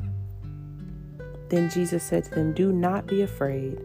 Then 1.48 1.70
Jesus 1.70 2.04
said 2.04 2.26
to 2.26 2.32
them, 2.32 2.54
Do 2.54 2.74
not 2.74 3.08
be 3.08 3.22
afraid. 3.22 3.80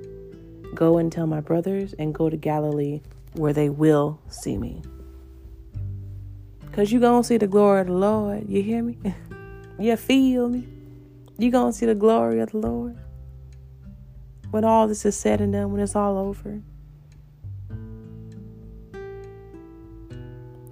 Go 0.74 0.98
and 0.98 1.12
tell 1.12 1.26
my 1.26 1.40
brothers, 1.40 1.94
and 1.98 2.14
go 2.14 2.30
to 2.30 2.36
Galilee, 2.36 3.00
where 3.34 3.52
they 3.52 3.68
will 3.68 4.20
see 4.28 4.56
me. 4.56 4.82
Because 6.60 6.90
you're 6.90 7.00
going 7.00 7.22
to 7.22 7.26
see 7.26 7.36
the 7.36 7.46
glory 7.46 7.82
of 7.82 7.88
the 7.88 7.92
Lord. 7.92 8.48
You 8.48 8.62
hear 8.62 8.82
me? 8.82 8.98
you 9.78 9.96
feel 9.96 10.48
me? 10.48 10.66
You're 11.38 11.52
going 11.52 11.72
to 11.72 11.78
see 11.78 11.86
the 11.86 11.94
glory 11.94 12.40
of 12.40 12.52
the 12.52 12.58
Lord. 12.58 12.96
When 14.50 14.64
all 14.64 14.88
this 14.88 15.04
is 15.04 15.16
said 15.16 15.40
and 15.40 15.52
done, 15.52 15.72
when 15.72 15.82
it's 15.82 15.94
all 15.94 16.16
over. 16.16 16.62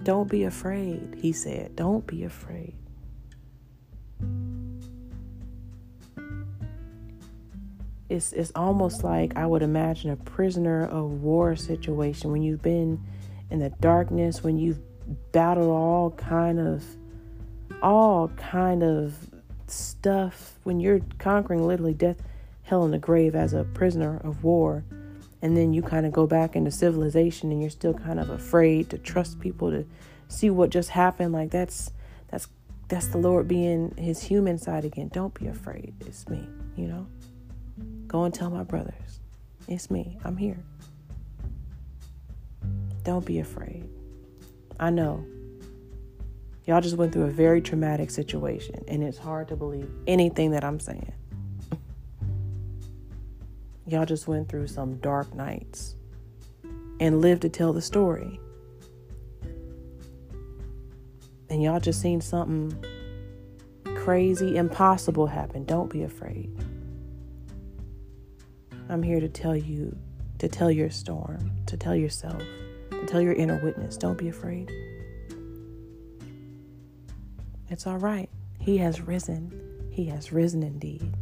Don't 0.02 0.30
be 0.30 0.44
afraid, 0.44 1.18
he 1.20 1.32
said. 1.32 1.76
Don't 1.76 2.06
be 2.06 2.24
afraid. 2.24 2.79
It's, 8.10 8.32
it's 8.32 8.52
almost 8.54 9.04
like 9.04 9.36
I 9.36 9.46
would 9.46 9.62
imagine 9.62 10.10
a 10.10 10.16
prisoner 10.16 10.86
of 10.86 11.22
war 11.22 11.56
situation 11.56 12.30
when 12.32 12.42
you've 12.42 12.62
been 12.62 13.00
in 13.50 13.60
the 13.60 13.70
darkness, 13.80 14.42
when 14.42 14.58
you've 14.58 14.80
battled 15.32 15.70
all 15.70 16.10
kind 16.10 16.58
of 16.60 16.84
all 17.82 18.28
kind 18.36 18.82
of 18.82 19.14
stuff, 19.66 20.58
when 20.64 20.80
you're 20.80 21.00
conquering 21.18 21.66
literally 21.66 21.94
death, 21.94 22.20
hell, 22.62 22.84
and 22.84 22.92
the 22.92 22.98
grave 22.98 23.34
as 23.34 23.54
a 23.54 23.64
prisoner 23.64 24.20
of 24.24 24.44
war 24.44 24.84
and 25.42 25.56
then 25.56 25.72
you 25.72 25.82
kind 25.82 26.06
of 26.06 26.12
go 26.12 26.26
back 26.26 26.54
into 26.54 26.70
civilization 26.70 27.50
and 27.50 27.60
you're 27.60 27.70
still 27.70 27.94
kind 27.94 28.20
of 28.20 28.30
afraid 28.30 28.90
to 28.90 28.98
trust 28.98 29.40
people 29.40 29.70
to 29.70 29.86
see 30.28 30.50
what 30.50 30.70
just 30.70 30.90
happened 30.90 31.32
like 31.32 31.50
that's 31.50 31.90
that's 32.30 32.48
that's 32.88 33.06
the 33.08 33.18
lord 33.18 33.48
being 33.48 33.94
his 33.96 34.22
human 34.22 34.58
side 34.58 34.84
again. 34.84 35.08
Don't 35.12 35.32
be 35.34 35.46
afraid. 35.46 35.94
It's 36.00 36.28
me 36.28 36.46
you 36.76 36.86
know 36.86 37.06
go 38.10 38.24
and 38.24 38.34
tell 38.34 38.50
my 38.50 38.62
brothers 38.62 39.20
it's 39.68 39.90
me 39.90 40.18
i'm 40.24 40.36
here 40.36 40.62
don't 43.04 43.24
be 43.24 43.38
afraid 43.38 43.88
i 44.80 44.90
know 44.90 45.24
y'all 46.66 46.80
just 46.80 46.96
went 46.96 47.12
through 47.12 47.24
a 47.24 47.30
very 47.30 47.60
traumatic 47.60 48.10
situation 48.10 48.84
and 48.88 49.02
it's 49.02 49.18
hard 49.18 49.46
to 49.48 49.54
believe 49.56 49.88
anything 50.06 50.50
that 50.50 50.64
i'm 50.64 50.80
saying 50.80 51.12
Y'all 53.90 54.06
just 54.06 54.28
went 54.28 54.48
through 54.48 54.68
some 54.68 54.98
dark 54.98 55.34
nights 55.34 55.96
and 57.00 57.20
lived 57.20 57.42
to 57.42 57.48
tell 57.48 57.72
the 57.72 57.82
story. 57.82 58.38
And 61.48 61.60
y'all 61.60 61.80
just 61.80 62.00
seen 62.00 62.20
something 62.20 62.72
crazy, 63.96 64.56
impossible 64.56 65.26
happen. 65.26 65.64
Don't 65.64 65.90
be 65.90 66.04
afraid. 66.04 66.56
I'm 68.90 69.04
here 69.04 69.20
to 69.20 69.28
tell 69.28 69.54
you, 69.54 69.96
to 70.38 70.48
tell 70.48 70.68
your 70.68 70.90
storm, 70.90 71.52
to 71.66 71.76
tell 71.76 71.94
yourself, 71.94 72.42
to 72.90 73.06
tell 73.06 73.20
your 73.20 73.34
inner 73.34 73.62
witness. 73.62 73.96
Don't 73.96 74.18
be 74.18 74.28
afraid. 74.28 74.68
It's 77.68 77.86
all 77.86 77.98
right. 77.98 78.28
He 78.58 78.78
has 78.78 79.00
risen. 79.00 79.88
He 79.92 80.06
has 80.06 80.32
risen 80.32 80.64
indeed. 80.64 81.14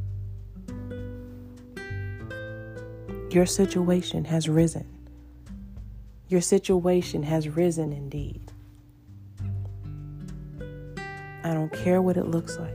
Your 3.31 3.45
situation 3.45 4.25
has 4.25 4.49
risen. 4.49 4.89
Your 6.29 6.41
situation 6.41 7.23
has 7.23 7.51
risen 7.51 7.93
indeed. 7.93 8.51
I 11.45 11.53
don't 11.53 11.73
care 11.73 12.01
what 12.01 12.17
it 12.17 12.29
looks 12.29 12.57
like. 12.59 12.75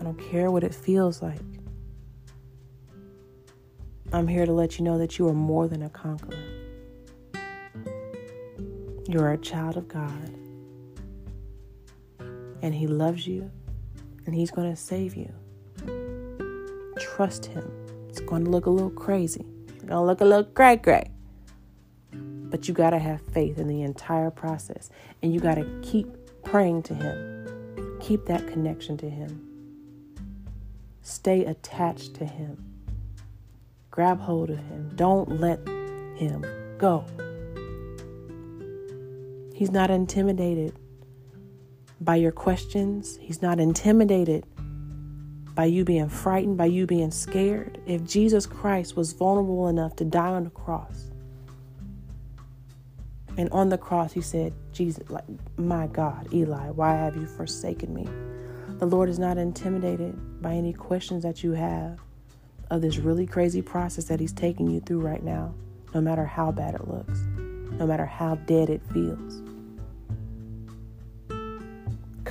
I 0.00 0.04
don't 0.04 0.20
care 0.30 0.52
what 0.52 0.62
it 0.62 0.72
feels 0.72 1.20
like. 1.20 1.57
I'm 4.10 4.26
here 4.26 4.46
to 4.46 4.52
let 4.52 4.78
you 4.78 4.84
know 4.84 4.96
that 4.96 5.18
you 5.18 5.28
are 5.28 5.34
more 5.34 5.68
than 5.68 5.82
a 5.82 5.90
conqueror. 5.90 6.38
You 9.06 9.20
are 9.20 9.32
a 9.32 9.38
child 9.38 9.76
of 9.76 9.86
God. 9.86 10.34
And 12.62 12.74
He 12.74 12.86
loves 12.86 13.26
you 13.26 13.50
and 14.24 14.34
He's 14.34 14.50
going 14.50 14.70
to 14.70 14.76
save 14.76 15.14
you. 15.14 15.30
Trust 16.98 17.46
Him. 17.46 17.70
It's 18.08 18.20
going 18.20 18.46
to 18.46 18.50
look 18.50 18.64
a 18.64 18.70
little 18.70 18.90
crazy, 18.90 19.44
it's 19.68 19.84
going 19.84 19.88
to 19.90 20.00
look 20.00 20.22
a 20.22 20.24
little 20.24 20.44
cray 20.44 20.78
cray. 20.78 21.10
But 22.10 22.66
you 22.66 22.72
got 22.72 22.90
to 22.90 22.98
have 22.98 23.20
faith 23.20 23.58
in 23.58 23.68
the 23.68 23.82
entire 23.82 24.30
process, 24.30 24.88
and 25.22 25.34
you 25.34 25.40
got 25.40 25.56
to 25.56 25.80
keep 25.82 26.06
praying 26.44 26.84
to 26.84 26.94
Him. 26.94 27.98
Keep 28.00 28.24
that 28.24 28.46
connection 28.46 28.96
to 28.98 29.10
Him. 29.10 29.44
Stay 31.02 31.44
attached 31.44 32.14
to 32.14 32.24
Him. 32.24 32.77
Grab 33.90 34.20
hold 34.20 34.50
of 34.50 34.58
Him. 34.58 34.92
Don't 34.94 35.40
let 35.40 35.58
Him 36.16 36.44
go. 36.78 37.04
He's 39.54 39.70
not 39.70 39.90
intimidated 39.90 40.74
by 42.00 42.16
your 42.16 42.32
questions. 42.32 43.18
He's 43.20 43.42
not 43.42 43.58
intimidated 43.58 44.44
by 45.54 45.64
you 45.64 45.84
being 45.84 46.08
frightened, 46.08 46.56
by 46.56 46.66
you 46.66 46.86
being 46.86 47.10
scared. 47.10 47.80
If 47.86 48.04
Jesus 48.04 48.46
Christ 48.46 48.96
was 48.96 49.12
vulnerable 49.12 49.66
enough 49.66 49.96
to 49.96 50.04
die 50.04 50.28
on 50.28 50.44
the 50.44 50.50
cross, 50.50 51.10
and 53.36 53.48
on 53.50 53.68
the 53.68 53.78
cross 53.78 54.12
he 54.12 54.20
said, 54.20 54.52
Jesus, 54.72 55.08
like, 55.10 55.24
my 55.56 55.86
God, 55.88 56.32
Eli, 56.32 56.70
why 56.70 56.92
have 56.92 57.16
you 57.16 57.26
forsaken 57.26 57.92
me? 57.92 58.06
The 58.78 58.86
Lord 58.86 59.08
is 59.08 59.18
not 59.18 59.38
intimidated 59.38 60.40
by 60.40 60.52
any 60.52 60.72
questions 60.72 61.24
that 61.24 61.42
you 61.42 61.52
have 61.52 61.98
of 62.70 62.82
this 62.82 62.98
really 62.98 63.26
crazy 63.26 63.62
process 63.62 64.04
that 64.04 64.20
he's 64.20 64.32
taking 64.32 64.70
you 64.70 64.80
through 64.80 65.00
right 65.00 65.22
now, 65.22 65.54
no 65.94 66.00
matter 66.00 66.24
how 66.24 66.52
bad 66.52 66.74
it 66.74 66.88
looks, 66.88 67.20
no 67.78 67.86
matter 67.86 68.06
how 68.06 68.34
dead 68.34 68.70
it 68.70 68.82
feels 68.92 69.42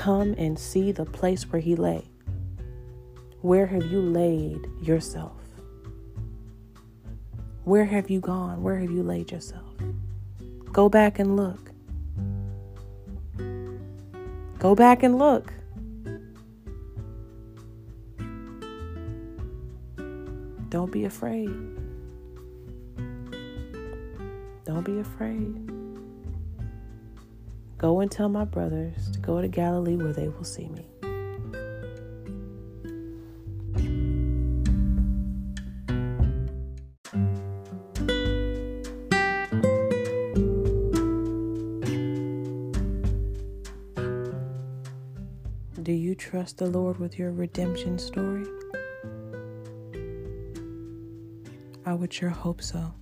come 0.08 0.36
and 0.38 0.58
see 0.58 0.92
the 0.94 1.04
place 1.04 1.52
where 1.52 1.60
he 1.60 1.76
lay. 1.76 2.02
Where 3.42 3.66
have 3.66 3.92
you 3.92 4.00
laid 4.00 4.62
yourself? 4.82 5.36
Where 7.66 7.84
have 7.84 8.10
you 8.10 8.22
gone? 8.22 8.64
Where 8.64 8.80
have 8.80 8.92
you 8.92 9.04
laid 9.04 9.32
yourself? 9.32 9.66
Go 10.72 10.88
back 10.88 11.20
and 11.20 11.36
look. 11.36 11.72
Go 14.60 14.76
back 14.76 15.04
and 15.04 15.18
look. 15.18 15.52
Don't 20.70 20.92
be 20.92 21.06
afraid. 21.06 21.50
Don't 24.66 24.84
be 24.84 25.00
afraid. 25.00 25.72
Go 27.78 28.02
and 28.02 28.12
tell 28.12 28.28
my 28.28 28.44
brothers 28.44 29.10
to 29.12 29.20
go 29.20 29.40
to 29.42 29.48
Galilee 29.48 29.96
where 29.96 30.12
they 30.12 30.28
will 30.28 30.44
see 30.44 30.68
me. 30.68 30.90
Do 45.82 45.94
you 45.94 46.16
trust 46.16 46.58
the 46.58 46.66
Lord 46.66 47.00
with 47.00 47.18
your 47.18 47.32
redemption 47.32 47.98
story? 47.98 48.44
Would 51.98 52.14
sure 52.14 52.30
hope 52.30 52.62
so. 52.62 52.94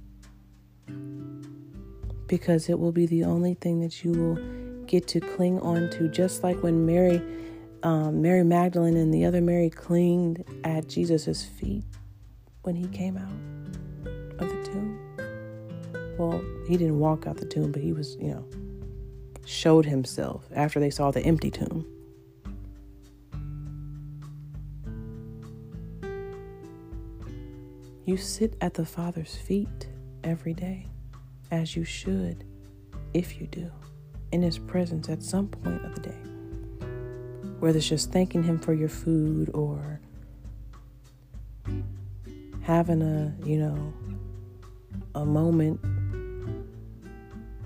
Because 2.27 2.69
it 2.69 2.79
will 2.79 2.91
be 2.91 3.05
the 3.05 3.23
only 3.23 3.53
thing 3.55 3.81
that 3.81 4.03
you 4.03 4.11
will 4.11 4.85
get 4.85 5.07
to 5.09 5.19
cling 5.19 5.59
on 5.59 5.89
to, 5.91 6.07
just 6.07 6.43
like 6.43 6.61
when 6.63 6.85
Mary, 6.85 7.21
um, 7.83 8.21
Mary 8.21 8.43
Magdalene 8.43 8.97
and 8.97 9.13
the 9.13 9.25
other 9.25 9.41
Mary 9.41 9.69
clinged 9.69 10.43
at 10.63 10.87
Jesus' 10.87 11.43
feet 11.43 11.83
when 12.63 12.75
he 12.75 12.87
came 12.87 13.17
out 13.17 14.41
of 14.41 14.49
the 14.49 14.63
tomb. 14.65 14.99
Well, 16.17 16.43
he 16.67 16.77
didn't 16.77 16.99
walk 16.99 17.27
out 17.27 17.37
the 17.37 17.45
tomb, 17.45 17.71
but 17.71 17.81
he 17.81 17.93
was, 17.93 18.15
you 18.15 18.29
know, 18.29 18.45
showed 19.45 19.85
himself 19.85 20.47
after 20.55 20.79
they 20.79 20.89
saw 20.89 21.11
the 21.11 21.21
empty 21.21 21.51
tomb. 21.51 21.85
You 28.05 28.17
sit 28.17 28.55
at 28.61 28.75
the 28.75 28.85
Father's 28.85 29.33
feet 29.33 29.87
every 30.23 30.53
day, 30.53 30.85
as 31.49 31.75
you 31.75 31.83
should, 31.83 32.43
if 33.15 33.41
you 33.41 33.47
do 33.47 33.71
in 34.31 34.43
His 34.43 34.59
presence 34.59 35.09
at 35.09 35.23
some 35.23 35.47
point 35.47 35.83
of 35.83 35.95
the 35.95 36.01
day. 36.01 36.85
Whether 37.59 37.79
it's 37.79 37.89
just 37.89 38.11
thanking 38.11 38.43
Him 38.43 38.59
for 38.59 38.75
your 38.75 38.89
food 38.89 39.49
or 39.55 39.99
having 42.61 43.01
a, 43.01 43.33
you 43.43 43.57
know, 43.57 43.93
a 45.15 45.25
moment 45.25 45.83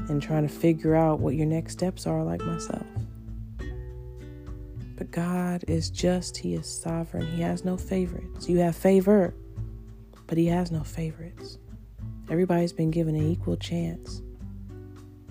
and 0.08 0.22
trying 0.22 0.48
to 0.48 0.54
figure 0.54 0.96
out 0.96 1.20
what 1.20 1.36
your 1.36 1.48
next 1.48 1.74
steps 1.74 2.08
are, 2.08 2.24
like 2.24 2.40
myself. 2.42 2.88
But 4.96 5.12
God 5.12 5.66
is 5.68 5.90
just, 5.90 6.38
He 6.38 6.54
is 6.54 6.66
sovereign. 6.66 7.30
He 7.30 7.42
has 7.42 7.66
no 7.66 7.76
favorites. 7.76 8.48
You 8.48 8.60
have 8.60 8.78
favor, 8.78 9.34
but 10.30 10.38
He 10.38 10.46
has 10.46 10.72
no 10.72 10.84
favorites. 10.84 11.58
Everybody's 12.30 12.72
been 12.72 12.92
given 12.92 13.16
an 13.16 13.30
equal 13.30 13.58
chance 13.58 14.22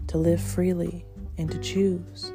to 0.08 0.18
live 0.18 0.40
freely 0.40 1.06
and 1.38 1.48
to 1.52 1.58
choose. 1.60 2.32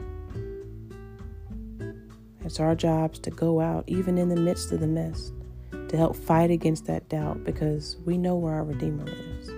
It's 2.45 2.61
our 2.61 2.73
jobs 2.73 3.19
to 3.19 3.31
go 3.31 3.59
out, 3.59 3.83
even 3.87 4.17
in 4.17 4.29
the 4.29 4.37
midst 4.37 4.71
of 4.71 4.79
the 4.79 4.87
mess, 4.87 5.33
to 5.89 5.97
help 5.97 6.15
fight 6.15 6.51
against 6.51 6.85
that 6.85 7.09
doubt 7.09 7.43
because 7.43 7.97
we 8.05 8.17
know 8.17 8.37
where 8.37 8.53
our 8.53 8.63
Redeemer 8.63 9.05
lives. 9.05 9.51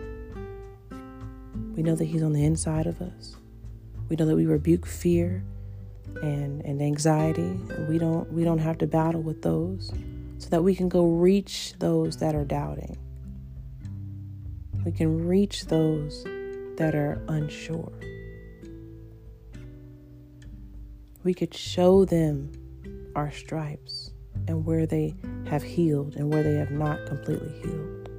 We 1.75 1.83
know 1.83 1.95
that 1.95 2.05
He's 2.05 2.23
on 2.23 2.33
the 2.33 2.43
inside 2.43 2.87
of 2.87 3.01
us. 3.01 3.35
We 4.09 4.15
know 4.15 4.25
that 4.25 4.35
we 4.35 4.47
rebuke 4.47 4.87
fear 4.87 5.43
and, 6.23 6.65
and 6.65 6.81
anxiety. 6.81 7.43
And 7.43 7.87
we 7.87 7.99
don't 7.99 8.31
we 8.31 8.43
don't 8.43 8.59
have 8.59 8.79
to 8.79 8.87
battle 8.87 9.21
with 9.21 9.43
those 9.43 9.91
so 10.45 10.49
that 10.51 10.63
we 10.63 10.75
can 10.75 10.89
go 10.89 11.05
reach 11.05 11.73
those 11.79 12.17
that 12.17 12.35
are 12.35 12.45
doubting. 12.45 12.97
We 14.85 14.91
can 14.91 15.27
reach 15.27 15.65
those 15.65 16.23
that 16.77 16.93
are 16.95 17.21
unsure. 17.27 17.91
we 21.25 21.33
could 21.33 21.53
show 21.53 22.05
them 22.05 22.51
our 23.15 23.31
stripes 23.31 24.11
and 24.47 24.63
where 24.63 24.85
they 24.85 25.15
have 25.47 25.63
healed 25.63 26.15
and 26.15 26.31
where 26.31 26.43
they 26.43 26.53
have 26.53 26.69
not 26.69 27.03
completely 27.07 27.51
healed. 27.61 28.09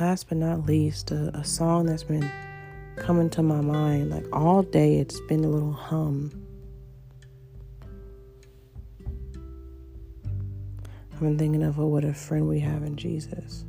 Last 0.00 0.28
but 0.28 0.38
not 0.38 0.66
least, 0.66 1.12
a, 1.12 1.30
a 1.36 1.44
song 1.44 1.86
that's 1.86 2.02
been 2.02 2.28
coming 2.96 3.30
to 3.30 3.44
my 3.44 3.60
mind 3.60 4.10
like 4.10 4.26
all 4.32 4.64
day, 4.64 4.96
it's 4.96 5.20
been 5.28 5.44
a 5.44 5.48
little 5.48 5.72
hum. 5.72 6.43
I've 11.26 11.38
thinking 11.38 11.62
of 11.62 11.78
oh, 11.78 11.86
what 11.86 12.04
a 12.04 12.14
friend 12.14 12.48
we 12.48 12.60
have 12.60 12.82
in 12.82 12.96
Jesus. 12.96 13.64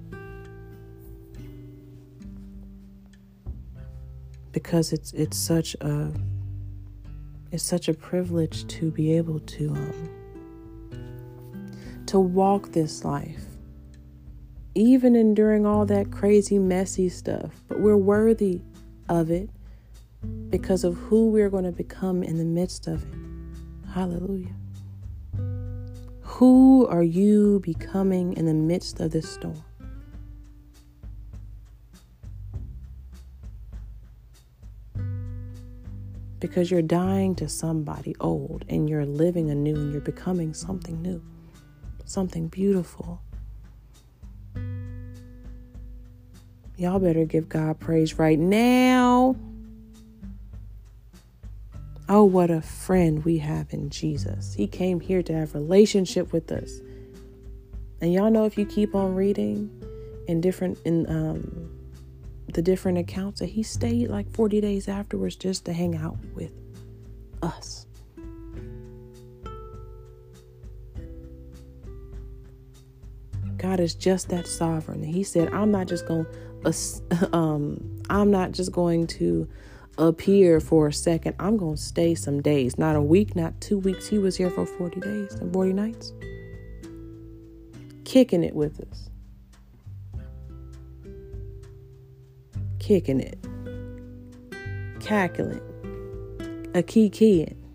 because 4.55 4.93
it's 4.93 5.11
it's 5.11 5.37
such 5.37 5.75
a 5.81 6.09
it's 7.51 7.61
such 7.61 7.89
a 7.89 7.93
privilege 7.93 8.65
to 8.67 8.89
be 8.89 9.15
able 9.17 9.41
to 9.41 9.69
um, 9.71 10.09
to 12.05 12.17
walk 12.17 12.71
this 12.71 13.03
life 13.03 13.43
even 14.73 15.13
enduring 15.13 15.65
all 15.65 15.85
that 15.85 16.11
crazy 16.11 16.57
messy 16.57 17.07
stuff. 17.07 17.63
But 17.67 17.79
we're 17.79 17.97
worthy 17.97 18.61
of 19.07 19.31
it 19.31 19.49
because 20.49 20.83
of 20.83 20.95
who 20.95 21.29
we're 21.29 21.49
going 21.49 21.63
to 21.63 21.71
become 21.71 22.23
in 22.23 22.37
the 22.37 22.43
midst 22.43 22.87
of 22.87 23.03
it. 23.03 23.89
Hallelujah 23.93 24.53
who 26.35 26.85
are 26.87 27.01
you 27.01 27.61
becoming 27.61 28.35
in 28.35 28.45
the 28.45 28.53
midst 28.53 28.99
of 28.99 29.09
this 29.09 29.29
storm 29.29 29.63
because 36.41 36.69
you're 36.69 36.81
dying 36.81 37.35
to 37.35 37.47
somebody 37.47 38.13
old 38.19 38.65
and 38.67 38.89
you're 38.89 39.05
living 39.05 39.49
anew 39.49 39.75
and 39.75 39.93
you're 39.93 40.01
becoming 40.01 40.53
something 40.53 41.01
new, 41.01 41.23
something 42.03 42.49
beautiful. 42.49 43.21
Y'all 46.75 46.99
better 46.99 47.23
give 47.23 47.47
God 47.47 47.79
praise 47.79 48.19
right 48.19 48.37
now. 48.37 49.37
Oh, 52.07 52.23
what 52.23 52.51
a 52.51 52.61
friend 52.61 53.25
we 53.25 53.39
have 53.39 53.73
in 53.73 53.89
Jesus. 53.89 54.53
He 54.53 54.67
came 54.67 54.99
here 54.99 55.23
to 55.23 55.33
have 55.33 55.55
relationship 55.55 56.31
with 56.31 56.51
us. 56.51 56.79
And 57.99 58.13
y'all 58.13 58.29
know 58.29 58.45
if 58.45 58.57
you 58.57 58.65
keep 58.65 58.93
on 58.93 59.15
reading 59.15 59.71
in 60.27 60.41
different 60.41 60.77
in 60.85 61.09
um 61.09 61.71
the 62.53 62.61
different 62.61 62.97
accounts 62.97 63.39
that 63.39 63.47
he 63.47 63.63
stayed 63.63 64.07
like 64.09 64.29
40 64.31 64.61
days 64.61 64.87
afterwards 64.87 65.35
just 65.35 65.65
to 65.65 65.73
hang 65.73 65.95
out 65.95 66.17
with 66.35 66.51
us. 67.41 67.87
God 73.57 73.79
is 73.79 73.95
just 73.95 74.29
that 74.29 74.45
sovereign. 74.45 75.03
He 75.03 75.23
said, 75.23 75.51
I'm 75.53 75.71
not 75.71 75.87
just 75.87 76.05
going 76.05 76.25
to, 76.65 77.35
um, 77.35 78.03
I'm 78.09 78.29
not 78.29 78.51
just 78.51 78.71
going 78.71 79.07
to 79.07 79.49
appear 79.97 80.59
for 80.59 80.87
a 80.87 80.93
second. 80.93 81.35
I'm 81.39 81.57
going 81.57 81.75
to 81.75 81.81
stay 81.81 82.15
some 82.15 82.41
days, 82.41 82.77
not 82.77 82.95
a 82.95 83.01
week, 83.01 83.35
not 83.35 83.59
two 83.61 83.77
weeks. 83.79 84.07
He 84.07 84.17
was 84.17 84.35
here 84.35 84.49
for 84.49 84.65
40 84.65 84.99
days 84.99 85.33
and 85.35 85.51
40 85.53 85.73
nights, 85.73 86.13
kicking 88.03 88.43
it 88.43 88.55
with 88.55 88.79
us. 88.81 89.09
Kicking 92.79 93.19
it, 93.19 93.39
cackling, 94.99 95.61
a 96.75 96.83
key 96.83 97.09
keying. 97.09 97.65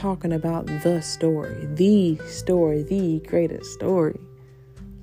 talking 0.00 0.32
about 0.32 0.64
the 0.82 1.02
story, 1.02 1.66
the 1.74 2.16
story, 2.26 2.82
the 2.82 3.20
greatest 3.28 3.70
story, 3.74 4.18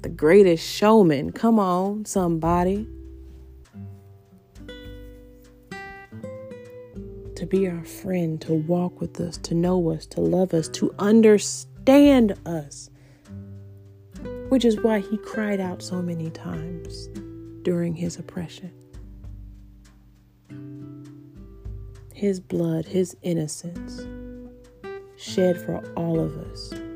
the 0.08 0.14
greatest 0.14 0.66
showman. 0.66 1.34
Come 1.34 1.60
on, 1.60 2.06
somebody. 2.06 2.88
To 7.36 7.46
be 7.46 7.68
our 7.68 7.84
friend, 7.84 8.40
to 8.40 8.54
walk 8.54 9.02
with 9.02 9.20
us, 9.20 9.36
to 9.40 9.54
know 9.54 9.92
us, 9.92 10.06
to 10.08 10.22
love 10.22 10.54
us, 10.54 10.70
to 10.70 10.96
understand 10.98 12.38
us. 12.46 12.90
Which 14.48 14.64
is 14.64 14.80
why 14.80 15.00
he 15.00 15.18
cried 15.18 15.60
out 15.60 15.82
so 15.82 16.02
many 16.02 16.30
times 16.30 17.10
during 17.64 17.94
his 17.94 18.16
oppression. 18.16 18.72
His 22.14 22.40
blood, 22.40 22.86
his 22.86 23.18
innocence 23.24 24.08
shed 25.18 25.60
for 25.60 25.84
all 25.98 26.18
of 26.22 26.38
us. 26.38 26.87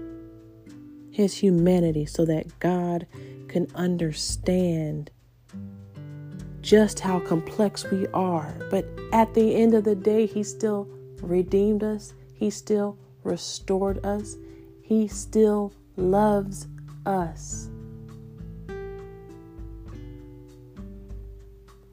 His 1.11 1.35
humanity, 1.35 2.05
so 2.05 2.25
that 2.25 2.59
God 2.59 3.05
can 3.47 3.67
understand 3.75 5.11
just 6.61 6.99
how 7.01 7.19
complex 7.19 7.89
we 7.91 8.07
are. 8.07 8.55
But 8.69 8.85
at 9.11 9.33
the 9.33 9.55
end 9.55 9.73
of 9.73 9.83
the 9.83 9.95
day, 9.95 10.25
He 10.25 10.43
still 10.43 10.87
redeemed 11.21 11.83
us, 11.83 12.13
He 12.33 12.49
still 12.49 12.97
restored 13.23 14.05
us, 14.05 14.37
He 14.81 15.07
still 15.07 15.73
loves 15.97 16.67
us. 17.05 17.69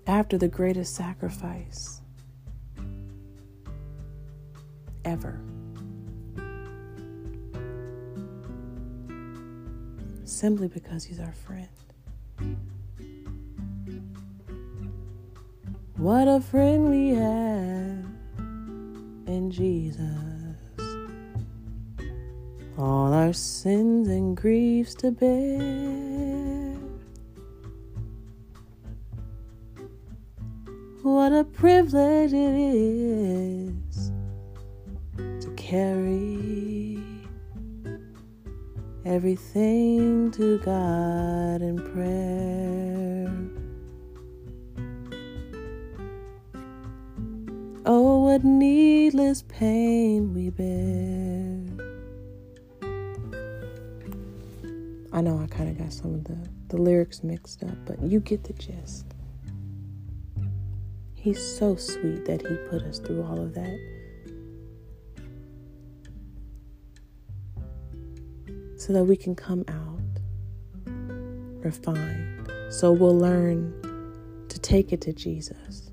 After 0.06 0.38
the 0.38 0.48
greatest 0.48 0.94
sacrifice 0.94 2.00
ever. 5.04 5.40
Simply 10.38 10.68
because 10.68 11.04
He's 11.04 11.18
our 11.18 11.32
friend. 11.32 11.68
What 15.96 16.28
a 16.28 16.40
friend 16.40 16.88
we 16.88 17.08
have 17.08 18.06
in 19.26 19.50
Jesus. 19.50 20.04
All 22.78 23.12
our 23.12 23.32
sins 23.32 24.06
and 24.06 24.36
griefs 24.36 24.94
to 24.96 25.10
bear. 25.10 26.76
What 31.02 31.32
a 31.32 31.42
privilege 31.42 32.32
it 32.32 32.54
is 32.54 34.12
to 35.16 35.50
carry 35.56 36.87
everything 39.08 40.30
to 40.30 40.58
God 40.58 41.62
in 41.62 41.78
prayer. 41.92 43.34
Oh, 47.86 48.24
what 48.24 48.44
needless 48.44 49.42
pain 49.48 50.34
we 50.34 50.50
bear. 50.50 51.64
I 55.10 55.22
know 55.22 55.40
I 55.42 55.46
kind 55.46 55.70
of 55.70 55.78
got 55.78 55.90
some 55.90 56.14
of 56.14 56.24
the, 56.24 56.36
the 56.68 56.76
lyrics 56.76 57.24
mixed 57.24 57.64
up, 57.64 57.78
but 57.86 58.02
you 58.02 58.20
get 58.20 58.44
the 58.44 58.52
gist. 58.52 59.06
He's 61.14 61.42
so 61.42 61.76
sweet 61.76 62.26
that 62.26 62.46
he 62.46 62.56
put 62.68 62.82
us 62.82 62.98
through 62.98 63.24
all 63.24 63.40
of 63.40 63.54
that 63.54 63.97
so 68.78 68.92
that 68.92 69.04
we 69.04 69.16
can 69.16 69.34
come 69.34 69.64
out 69.68 69.98
refined. 71.62 72.50
So 72.70 72.92
we'll 72.92 73.18
learn 73.18 73.74
to 74.48 74.58
take 74.58 74.92
it 74.92 75.00
to 75.02 75.12
Jesus. 75.12 75.90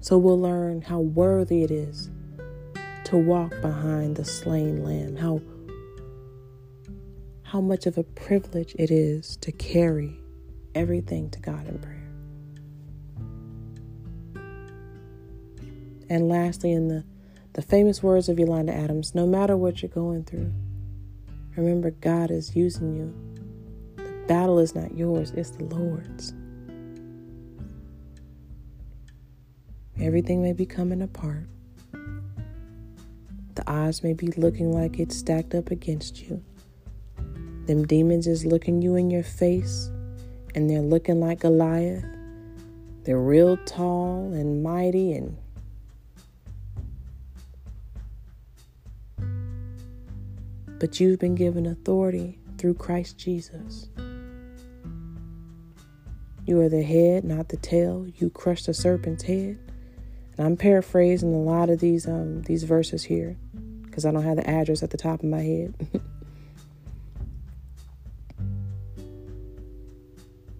So 0.00 0.16
we'll 0.16 0.40
learn 0.40 0.80
how 0.80 1.00
worthy 1.00 1.64
it 1.64 1.70
is 1.70 2.08
to 3.04 3.16
walk 3.16 3.50
behind 3.60 4.16
the 4.16 4.24
slain 4.24 4.84
lamb, 4.84 5.16
how 5.16 5.40
how 7.42 7.60
much 7.60 7.86
of 7.86 7.96
a 7.96 8.04
privilege 8.04 8.76
it 8.78 8.90
is 8.90 9.36
to 9.38 9.50
carry 9.50 10.14
everything 10.74 11.30
to 11.30 11.40
God 11.40 11.66
in 11.66 11.78
prayer. 11.78 11.98
And 16.10 16.28
lastly, 16.28 16.72
in 16.72 16.88
the 16.88 17.04
the 17.58 17.62
famous 17.62 18.04
words 18.04 18.28
of 18.28 18.38
Yolanda 18.38 18.72
Adams 18.72 19.16
no 19.16 19.26
matter 19.26 19.56
what 19.56 19.82
you're 19.82 19.88
going 19.88 20.22
through, 20.22 20.52
remember 21.56 21.90
God 21.90 22.30
is 22.30 22.54
using 22.54 22.94
you. 22.94 23.12
The 23.96 24.04
battle 24.28 24.60
is 24.60 24.76
not 24.76 24.96
yours, 24.96 25.32
it's 25.32 25.50
the 25.50 25.64
Lord's. 25.64 26.34
Everything 30.00 30.40
may 30.40 30.52
be 30.52 30.66
coming 30.66 31.02
apart. 31.02 31.48
The 33.56 33.64
odds 33.66 34.04
may 34.04 34.12
be 34.12 34.28
looking 34.36 34.72
like 34.72 35.00
it's 35.00 35.16
stacked 35.16 35.56
up 35.56 35.72
against 35.72 36.22
you. 36.22 36.40
Them 37.66 37.84
demons 37.88 38.28
is 38.28 38.46
looking 38.46 38.82
you 38.82 38.94
in 38.94 39.10
your 39.10 39.24
face 39.24 39.90
and 40.54 40.70
they're 40.70 40.80
looking 40.80 41.18
like 41.18 41.40
Goliath. 41.40 42.04
They're 43.02 43.18
real 43.18 43.56
tall 43.66 44.32
and 44.32 44.62
mighty 44.62 45.12
and 45.12 45.36
but 50.78 51.00
you've 51.00 51.18
been 51.18 51.34
given 51.34 51.66
authority 51.66 52.38
through 52.56 52.74
Christ 52.74 53.18
Jesus. 53.18 53.88
You 56.44 56.60
are 56.60 56.68
the 56.68 56.82
head, 56.82 57.24
not 57.24 57.48
the 57.48 57.56
tail. 57.56 58.06
You 58.16 58.30
crush 58.30 58.64
the 58.64 58.72
serpent's 58.72 59.24
head. 59.24 59.58
And 60.36 60.46
I'm 60.46 60.56
paraphrasing 60.56 61.34
a 61.34 61.38
lot 61.38 61.68
of 61.68 61.80
these 61.80 62.06
um 62.06 62.42
these 62.42 62.62
verses 62.62 63.04
here 63.04 63.36
because 63.84 64.06
I 64.06 64.12
don't 64.12 64.22
have 64.22 64.36
the 64.36 64.48
address 64.48 64.82
at 64.82 64.90
the 64.90 64.96
top 64.96 65.20
of 65.20 65.28
my 65.28 65.42
head. 65.42 65.74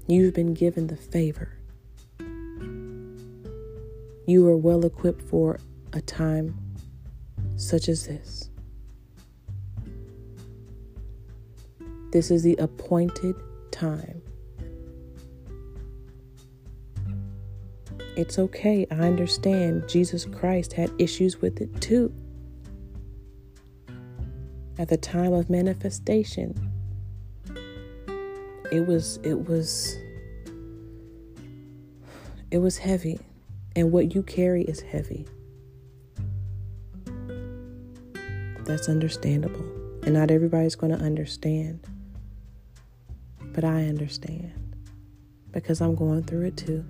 You've 0.08 0.34
been 0.34 0.54
given 0.54 0.88
the 0.88 0.96
favor. 0.96 1.54
You 4.26 4.46
are 4.48 4.56
well 4.56 4.84
equipped 4.84 5.22
for 5.22 5.58
a 5.92 6.00
time 6.00 6.58
such 7.56 7.88
as 7.88 8.06
this. 8.06 8.47
This 12.10 12.30
is 12.30 12.42
the 12.42 12.56
appointed 12.56 13.36
time. 13.70 14.22
It's 18.16 18.38
okay. 18.38 18.86
I 18.90 18.94
understand 18.94 19.88
Jesus 19.88 20.24
Christ 20.24 20.72
had 20.72 20.90
issues 20.98 21.40
with 21.40 21.60
it 21.60 21.80
too. 21.80 22.12
At 24.78 24.88
the 24.88 24.96
time 24.96 25.32
of 25.32 25.50
manifestation, 25.50 26.54
it 28.72 28.86
was 28.86 29.18
it 29.22 29.48
was 29.48 29.96
it 32.50 32.58
was 32.58 32.78
heavy 32.78 33.20
and 33.76 33.92
what 33.92 34.14
you 34.14 34.22
carry 34.22 34.64
is 34.64 34.80
heavy. 34.80 35.26
That's 38.64 38.88
understandable. 38.88 39.64
And 40.02 40.14
not 40.14 40.30
everybody's 40.30 40.74
going 40.74 40.96
to 40.96 41.04
understand. 41.04 41.80
But 43.58 43.64
I 43.64 43.88
understand 43.88 44.52
because 45.50 45.80
I'm 45.80 45.96
going 45.96 46.22
through 46.22 46.46
it 46.46 46.56
too. 46.56 46.84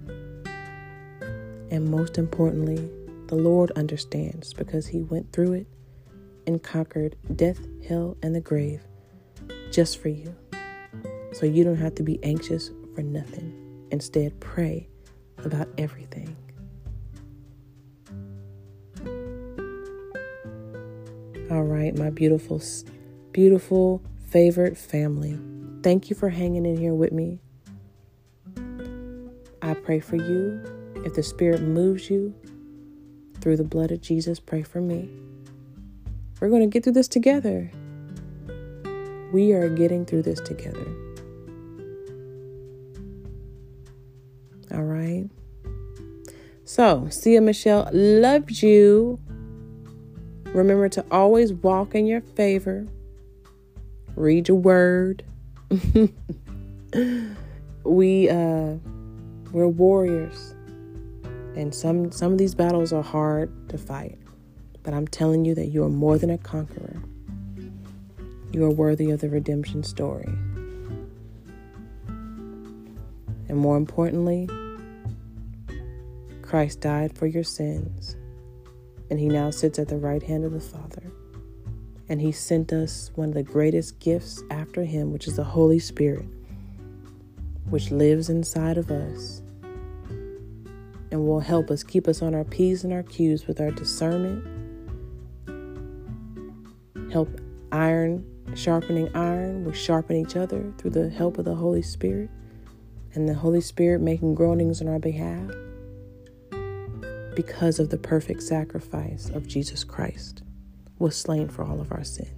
And 1.71 1.91
most 1.91 2.19
importantly, 2.19 2.91
the 3.29 3.37
Lord 3.37 3.71
understands 3.71 4.53
because 4.53 4.87
He 4.87 5.01
went 5.01 5.33
through 5.33 5.55
it 5.55 5.67
and 6.47 6.63
conquered 6.63 7.17
death, 7.35 7.59
hell, 7.89 8.19
and 8.23 8.35
the 8.35 8.43
grave 8.43 8.83
just 9.73 9.97
for 9.97 10.11
you. 10.11 10.37
So 11.33 11.47
you 11.47 11.65
don't 11.65 11.79
have 11.79 11.95
to 11.95 12.03
be 12.03 12.23
anxious 12.23 12.71
for 12.95 13.01
nothing. 13.01 13.87
Instead, 13.91 14.39
pray 14.39 14.91
about 15.39 15.69
everything. 15.79 16.37
All 21.51 21.65
right, 21.65 21.97
my 21.97 22.11
beautiful, 22.11 22.61
beautiful, 23.33 24.03
favorite 24.27 24.77
family. 24.77 25.39
Thank 25.83 26.11
you 26.11 26.17
for 26.17 26.29
hanging 26.29 26.67
in 26.67 26.77
here 26.77 26.95
with 26.95 27.13
me. 27.13 27.41
I 29.63 29.75
pray 29.75 30.01
for 30.01 30.17
you. 30.17 30.63
If 31.05 31.15
the 31.15 31.23
Spirit 31.23 31.63
moves 31.63 32.11
you 32.11 32.35
through 33.41 33.57
the 33.57 33.65
blood 33.65 33.93
of 33.93 34.01
Jesus, 34.01 34.41
pray 34.41 34.63
for 34.63 34.81
me. 34.81 35.09
We're 36.41 36.49
going 36.49 36.63
to 36.63 36.67
get 36.67 36.85
through 36.85 36.95
this 36.95 37.09
together. 37.09 37.71
We 39.33 39.53
are 39.53 39.69
getting 39.69 40.05
through 40.05 40.23
this 40.23 40.41
together. 40.41 40.87
All 44.73 44.83
right. 44.83 45.29
So, 46.65 47.09
Sia 47.11 47.41
Michelle 47.41 47.89
loves 47.93 48.63
you. 48.63 49.19
Remember 50.47 50.89
to 50.89 51.05
always 51.11 51.53
walk 51.53 51.95
in 51.95 52.07
your 52.07 52.21
favor. 52.21 52.87
Read 54.17 54.49
your 54.49 54.57
word. 54.57 55.25
we 57.85 58.29
uh 58.31 58.75
we're 59.53 59.69
warriors. 59.69 60.55
And 61.57 61.75
some 61.75 62.11
some 62.13 62.33
of 62.33 62.39
these 62.39 62.55
battles 62.55 62.93
are 62.93 63.03
hard 63.03 63.69
to 63.69 63.79
fight. 63.79 64.19
But 64.83 64.95
I'm 64.95 65.07
telling 65.07 65.45
you 65.45 65.55
that 65.55 65.67
you 65.67 65.85
are 65.85 65.91
more 65.91 66.17
than 66.17 66.31
a 66.31 66.39
conqueror. 66.39 67.03
You 68.53 68.65
are 68.65 68.71
worthy 68.71 69.11
of 69.11 69.21
the 69.21 69.29
redemption 69.29 69.83
story. 69.83 70.33
And 73.49 73.57
more 73.59 73.77
importantly, 73.77 74.49
Christ 76.43 76.81
died 76.81 77.17
for 77.17 77.27
your 77.27 77.45
sins, 77.45 78.17
and 79.11 79.19
he 79.21 79.29
now 79.29 79.51
sits 79.51 79.79
at 79.79 79.89
the 79.89 79.99
right 79.99 80.23
hand 80.23 80.45
of 80.45 80.53
the 80.53 80.61
Father. 80.61 81.13
And 82.09 82.21
he 82.21 82.33
sent 82.33 82.73
us 82.73 83.11
one 83.15 83.29
of 83.29 83.35
the 83.35 83.43
greatest 83.43 84.01
gifts 84.01 84.43
after 84.51 84.85
him, 84.85 85.13
which 85.13 85.27
is 85.27 85.37
the 85.37 85.45
Holy 85.45 85.79
Spirit, 85.79 86.27
which 87.69 87.91
lives 87.91 88.31
inside 88.31 88.79
of 88.79 88.91
us 88.91 89.43
and 91.11 91.27
will 91.27 91.41
help 91.41 91.71
us 91.71 91.83
keep 91.83 92.09
us 92.09 92.23
on 92.23 92.35
our 92.35 92.45
P's 92.45 92.85
and 92.85 92.93
our 92.93 93.03
Q's 93.03 93.47
with 93.47 93.61
our 93.61 93.71
discernment, 93.71 94.45
help 97.13 97.29
iron 97.73 98.25
sharpening 98.55 99.15
iron, 99.15 99.65
we 99.65 99.75
sharpen 99.75 100.17
each 100.17 100.37
other 100.37 100.73
through 100.79 100.91
the 100.91 101.11
help 101.11 101.39
of 101.39 101.45
the 101.45 101.55
Holy 101.55 101.83
Spirit, 101.83 102.31
and 103.15 103.29
the 103.29 103.35
Holy 103.35 103.61
Spirit 103.61 104.01
making 104.01 104.35
groanings 104.35 104.81
on 104.81 104.89
our 104.89 104.99
behalf 104.99 105.51
because 107.35 107.79
of 107.79 107.91
the 107.91 107.99
perfect 107.99 108.43
sacrifice 108.43 109.29
of 109.31 109.47
Jesus 109.47 109.85
Christ 109.85 110.43
was 110.99 111.17
slain 111.17 111.49
for 111.49 111.65
all 111.65 111.81
of 111.81 111.93
our 111.93 112.05
sins. 112.05 112.31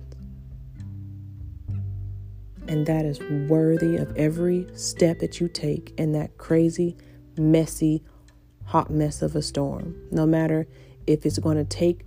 And 2.69 2.87
that 2.87 3.05
is 3.05 3.20
worthy 3.49 3.97
of 3.97 4.16
every 4.16 4.66
step 4.74 5.19
that 5.19 5.41
you 5.41 5.49
take 5.49 5.93
in 5.99 6.12
that 6.12 6.39
crazy, 6.39 6.97
messy, 7.37 8.05
hot 8.65 8.91
mess 8.91 9.23
of 9.23 9.35
a 9.35 9.43
storm. 9.43 9.97
No 10.12 10.24
matter 10.24 10.69
if 11.07 11.27
it's 11.27 11.39
going 11.39 11.57
to 11.57 11.65
take 11.65 12.05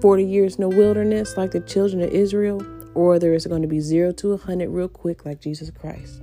40 0.00 0.24
years 0.24 0.54
in 0.56 0.60
the 0.60 0.68
wilderness 0.68 1.36
like 1.36 1.50
the 1.50 1.60
children 1.60 2.02
of 2.02 2.10
Israel, 2.10 2.64
or 2.94 3.18
there 3.18 3.34
is 3.34 3.46
going 3.46 3.62
to 3.62 3.68
be 3.68 3.80
zero 3.80 4.12
to 4.12 4.28
a 4.28 4.36
100 4.36 4.68
real 4.68 4.88
quick 4.88 5.24
like 5.24 5.40
Jesus 5.40 5.70
Christ. 5.70 6.22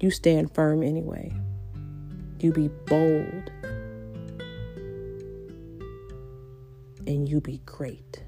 You 0.00 0.10
stand 0.10 0.54
firm 0.54 0.82
anyway. 0.82 1.32
You 2.38 2.52
be 2.52 2.68
bold. 2.86 3.50
And 7.06 7.28
you 7.28 7.40
be 7.40 7.60
great. 7.66 8.22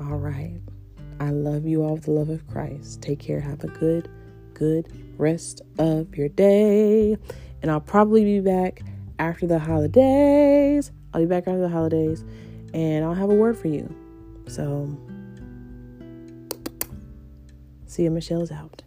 All 0.00 0.16
right. 0.16 0.58
I 1.20 1.30
love 1.30 1.66
you 1.66 1.82
all 1.82 1.94
with 1.94 2.04
the 2.04 2.12
love 2.12 2.30
of 2.30 2.46
Christ. 2.48 3.02
Take 3.02 3.18
care. 3.18 3.38
Have 3.38 3.62
a 3.62 3.68
good, 3.68 4.08
good 4.54 4.90
rest 5.18 5.60
of 5.78 6.16
your 6.16 6.30
day. 6.30 7.18
And 7.60 7.70
I'll 7.70 7.82
probably 7.82 8.24
be 8.24 8.40
back 8.40 8.82
after 9.18 9.46
the 9.46 9.58
holidays. 9.58 10.90
I'll 11.12 11.20
be 11.20 11.26
back 11.26 11.46
after 11.46 11.60
the 11.60 11.68
holidays 11.68 12.24
and 12.72 13.04
I'll 13.04 13.14
have 13.14 13.28
a 13.28 13.34
word 13.34 13.58
for 13.58 13.68
you. 13.68 13.94
So, 14.46 14.96
see 17.86 18.04
you. 18.04 18.10
Michelle's 18.10 18.50
out. 18.50 18.79